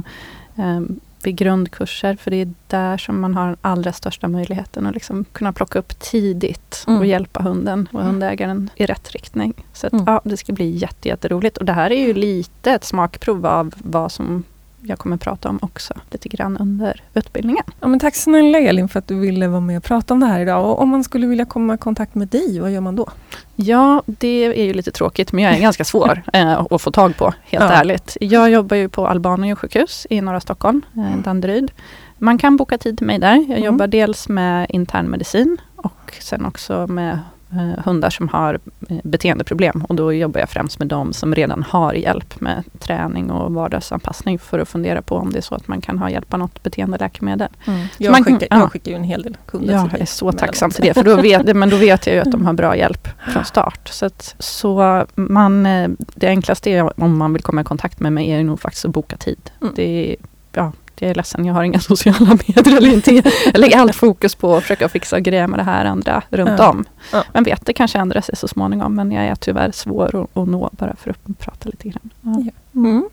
um, 1.27 1.31
vid 1.31 1.35
grundkurser. 1.35 2.15
För 2.15 2.31
det 2.31 2.41
är 2.41 2.53
där 2.67 2.97
som 2.97 3.19
man 3.21 3.35
har 3.35 3.47
den 3.47 3.57
allra 3.61 3.93
största 3.93 4.27
möjligheten 4.27 4.85
att 4.85 4.93
liksom 4.93 5.25
kunna 5.31 5.53
plocka 5.53 5.79
upp 5.79 5.99
tidigt 5.99 6.83
Mm. 6.87 6.99
och 6.99 7.05
hjälpa 7.05 7.43
hunden 7.43 7.87
och 7.91 7.99
Mm. 8.01 8.11
hundägaren 8.13 8.69
i 8.75 8.85
rätt 8.85 9.11
riktning. 9.11 9.53
Så 9.73 9.87
att, 9.87 9.93
Mm. 9.93 10.05
ja, 10.07 10.21
det 10.23 10.37
ska 10.37 10.53
bli 10.53 10.69
jätte, 10.77 11.07
jätteroligt. 11.07 11.57
Och 11.57 11.65
det 11.65 11.73
här 11.73 11.91
är 11.91 12.07
ju 12.07 12.13
lite 12.13 12.71
ett 12.71 12.83
smakprov 12.83 13.45
av 13.45 13.73
vad 13.77 14.11
som 14.11 14.43
jag 14.81 14.99
kommer 14.99 15.17
prata 15.17 15.49
om 15.49 15.59
också 15.61 15.93
lite 16.11 16.29
grann 16.29 16.57
under 16.57 17.01
utbildningen. 17.13 17.63
Ja, 17.79 17.87
men 17.87 17.99
tack 17.99 18.15
snälla 18.15 18.59
Elin 18.59 18.87
för 18.89 18.99
att 18.99 19.07
du 19.07 19.19
ville 19.19 19.47
vara 19.47 19.61
med 19.61 19.77
och 19.77 19.83
prata 19.83 20.13
om 20.13 20.19
det 20.19 20.25
här 20.25 20.39
idag. 20.39 20.65
Och 20.65 20.79
om 20.81 20.89
man 20.89 21.03
skulle 21.03 21.27
vilja 21.27 21.45
komma 21.45 21.73
i 21.73 21.77
kontakt 21.77 22.15
med 22.15 22.27
dig, 22.27 22.59
vad 22.59 22.71
gör 22.71 22.81
man 22.81 22.95
då? 22.95 23.09
Ja, 23.55 24.03
det 24.05 24.45
är 24.45 24.63
ju 24.65 24.73
lite 24.73 24.91
tråkigt 24.91 25.31
men 25.31 25.43
jag 25.43 25.53
är 25.53 25.59
ganska 25.61 25.83
svår 25.83 26.23
eh, 26.33 26.65
att 26.71 26.81
få 26.81 26.91
tag 26.91 27.17
på, 27.17 27.33
helt 27.43 27.63
Ja. 27.63 27.71
ärligt. 27.71 28.17
Jag 28.21 28.49
jobbar 28.49 28.77
ju 28.77 28.89
på 28.89 29.07
Albanien 29.07 29.55
sjukhus 29.55 30.07
i 30.09 30.21
norra 30.21 30.39
Stockholm, 30.39 30.81
eh, 30.97 31.17
Danderyd. 31.23 31.71
Man 32.17 32.37
kan 32.37 32.57
boka 32.57 32.77
tid 32.77 32.97
till 32.97 33.07
mig 33.07 33.19
där. 33.19 33.35
Jag 33.35 33.43
Mm. 33.49 33.63
jobbar 33.63 33.87
dels 33.87 34.29
med 34.29 34.65
internmedicin 34.69 35.57
och 35.75 36.13
sen 36.21 36.45
också 36.45 36.87
med 36.87 37.19
hundar 37.85 38.09
som 38.09 38.27
har 38.29 38.59
eh, 38.89 38.97
beteendeproblem. 39.03 39.85
Och 39.89 39.95
då 39.95 40.13
jobbar 40.13 40.39
jag 40.39 40.49
främst 40.49 40.79
med 40.79 40.87
de 40.87 41.13
som 41.13 41.35
redan 41.35 41.63
har 41.63 41.93
hjälp 41.93 42.41
med 42.41 42.63
träning 42.79 43.31
och 43.31 43.53
vardagsanpassning 43.53 44.39
för 44.39 44.59
att 44.59 44.69
fundera 44.69 45.01
på 45.01 45.15
om 45.15 45.31
det 45.31 45.39
är 45.39 45.41
så 45.41 45.55
att 45.55 45.67
man 45.67 45.81
kan 45.81 45.97
ha 45.97 46.09
hjälp 46.09 46.33
av 46.33 46.39
något 46.39 46.63
beteendeläkemedel. 46.63 47.49
Jag, 47.97 48.11
man- 48.11 48.23
skickar, 48.23 48.47
ja. 48.51 48.59
jag 48.59 48.71
skickar 48.71 48.91
ju 48.91 48.97
en 48.97 49.03
hel 49.03 49.21
del 49.21 49.37
kunder 49.45 49.73
Jag 49.73 49.83
till 49.83 49.91
dig 49.91 50.01
är 50.01 50.05
så 50.05 50.31
tacksam 50.31 50.71
för 50.71 50.81
det, 50.81 50.93
för 50.93 51.03
då 51.03 51.15
vet, 51.21 51.55
men 51.55 51.69
då 51.69 51.77
vet 51.77 52.07
jag 52.07 52.15
ju 52.15 52.21
att 52.21 52.31
de 52.31 52.45
har 52.45 52.53
bra 52.53 52.75
hjälp 52.75 53.07
från 53.33 53.45
start. 53.45 53.87
Så, 53.87 54.05
att, 54.05 54.35
så 54.39 55.05
man, 55.15 55.65
eh, 55.65 55.89
det 55.97 56.27
enklaste 56.27 56.69
är, 56.69 57.03
om 57.03 57.17
man 57.17 57.33
vill 57.33 57.41
komma 57.41 57.61
i 57.61 57.63
kontakt 57.63 57.99
med 57.99 58.13
mig 58.13 58.31
är 58.31 58.43
nog 58.43 58.59
faktiskt 58.59 58.85
att 58.85 58.91
boka 58.91 59.17
tid. 59.17 59.51
Mm. 59.61 59.73
Det 59.75 60.11
är, 60.11 60.15
ja, 60.53 60.71
jag 61.01 61.11
är 61.11 61.15
ledsen, 61.15 61.45
jag 61.45 61.53
har 61.53 61.63
inga 61.63 61.79
sociala 61.93 62.25
medier 62.47 62.77
eller 62.77 62.93
inte. 62.93 63.11
Jag 63.45 63.57
lägger 63.57 63.77
allt 63.77 63.95
fokus 63.95 64.35
på 64.35 64.55
att 64.55 64.61
försöka 64.63 64.89
fixa 64.89 65.15
och 65.15 65.21
greja 65.21 65.47
med 65.47 65.59
det 65.59 65.63
här 65.63 65.85
andra 65.85 66.21
runt 66.29 66.51
Ja. 66.59 66.69
om. 66.69 66.85
Ja. 67.11 67.23
Men 67.33 67.43
vet, 67.43 67.65
det 67.65 67.73
kanske 67.73 67.99
ändrar 67.99 68.21
sig 68.21 68.35
så 68.35 68.47
småningom, 68.47 68.95
men 68.95 69.11
jag 69.11 69.25
är 69.25 69.35
tyvärr 69.35 69.71
svår 69.71 70.05
att, 70.23 70.37
att 70.37 70.47
nå 70.47 70.69
bara 70.71 70.95
för 70.95 71.09
att 71.11 71.39
prata 71.39 71.69
lite 71.69 71.89
grann. 71.89 72.09
Ja. 72.21 72.51
Mm. 72.77 73.09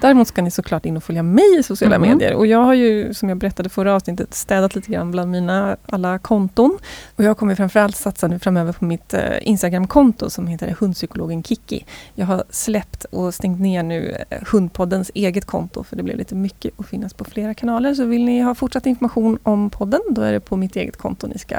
Däremot 0.00 0.28
ska 0.28 0.42
ni 0.42 0.50
såklart 0.50 0.86
in 0.86 0.96
och 0.96 1.04
följa 1.04 1.22
mig 1.22 1.58
i 1.58 1.62
sociala 1.62 1.96
Mm. 1.96 2.10
medier. 2.10 2.34
Och 2.34 2.46
jag 2.46 2.58
har 2.64 2.74
ju, 2.74 3.14
som 3.14 3.28
jag 3.28 3.38
berättade 3.38 3.68
förra 3.68 3.94
avsnittet, 3.94 4.34
städat 4.34 4.74
lite 4.74 4.92
grann 4.92 5.10
bland 5.10 5.30
mina 5.30 5.76
alla 5.86 6.18
konton. 6.18 6.78
Och 7.16 7.24
jag 7.24 7.38
kommer 7.38 7.54
framförallt 7.54 7.96
satsa 7.96 8.26
nu 8.28 8.38
framöver 8.38 8.72
på 8.72 8.84
mitt 8.84 9.14
eh, 9.14 9.20
Instagramkonto 9.42 10.30
som 10.30 10.46
heter 10.46 10.76
Hundpsykologen 10.80 11.42
Kiki. 11.42 11.84
Jag 12.14 12.26
har 12.26 12.44
släppt 12.50 13.04
och 13.04 13.34
stängt 13.34 13.60
ner 13.60 13.82
nu 13.82 14.16
eh, 14.30 14.38
Hundpoddens 14.52 15.10
eget 15.14 15.44
konto 15.44 15.84
för 15.84 15.96
det 15.96 16.02
blev 16.02 16.16
lite 16.16 16.34
mycket 16.34 16.80
att 16.80 16.86
finnas 16.86 17.14
på 17.14 17.24
flera 17.24 17.54
kanaler. 17.54 17.94
Så 17.94 18.04
vill 18.04 18.24
ni 18.24 18.40
ha 18.40 18.54
fortsatt 18.54 18.86
information 18.86 19.38
om 19.42 19.70
podden, 19.70 20.00
då 20.10 20.22
är 20.22 20.32
det 20.32 20.40
på 20.40 20.56
mitt 20.56 20.76
eget 20.76 20.96
konto 20.96 21.26
ni 21.26 21.38
ska 21.38 21.56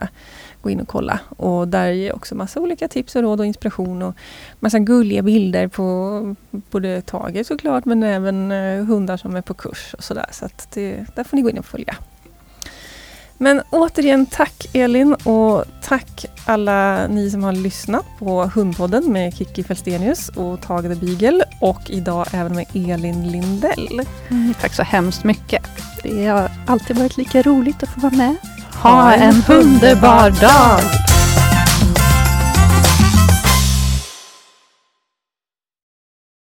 gå 0.62 0.70
in 0.70 0.80
och 0.80 0.88
kolla. 0.88 1.20
Och 1.38 1.68
där 1.68 1.92
jag 1.92 2.16
också 2.16 2.36
massa 2.36 2.60
olika 2.60 2.88
tips 2.88 3.16
och 3.16 3.22
råd 3.22 3.40
och 3.40 3.46
inspiration 3.46 4.02
och 4.02 4.16
massa 4.60 4.80
gulliga 4.80 5.22
bilder 5.22 5.68
på 5.68 6.36
både 6.52 7.02
Tage 7.02 7.46
såklart 7.46 7.86
men 7.86 8.04
även 8.04 8.52
eh, 8.52 8.86
hundar 8.86 9.18
som 9.18 9.36
är 9.36 9.42
på 9.42 9.54
kurs 9.54 9.94
och 9.98 10.04
sådär. 10.04 10.26
Så 10.32 10.46
att 10.46 10.68
det, 10.74 11.06
där 11.16 11.24
får 11.24 11.38
ni 11.38 11.44
gå 11.44 11.50
in 11.50 11.58
och 11.58 11.66
följa. 11.66 11.96
Men 13.42 13.62
återigen 13.70 14.26
tack 14.26 14.70
Elin 14.74 15.14
och 15.14 15.66
tack 15.84 16.26
alla 16.46 17.08
ni 17.08 17.30
som 17.30 17.44
har 17.44 17.54
lyssnat 17.54 18.06
på 18.20 18.52
Hundpodden 18.56 19.12
med 19.12 19.36
Kiki 19.36 19.64
Felstenius 19.64 20.30
och 20.30 20.62
Tage 20.62 20.84
the 20.84 21.06
Beagle 21.06 21.44
och 21.62 21.90
idag 21.90 22.28
även 22.34 22.56
med 22.56 22.66
Elin 22.74 23.32
Lindell. 23.32 24.02
Mm, 24.30 24.54
tack 24.62 24.74
så 24.74 24.84
hemskt 24.84 25.24
mycket. 25.24 25.64
Det 26.04 26.28
har 26.28 26.52
alltid 26.68 26.98
varit 26.98 27.18
lika 27.18 27.42
roligt 27.42 27.84
att 27.84 27.90
få 27.90 28.00
vara 28.00 28.14
med. 28.14 28.36
Ha 28.82 29.16
en 29.16 29.44
underbar 29.50 30.32
dag! 30.32 30.84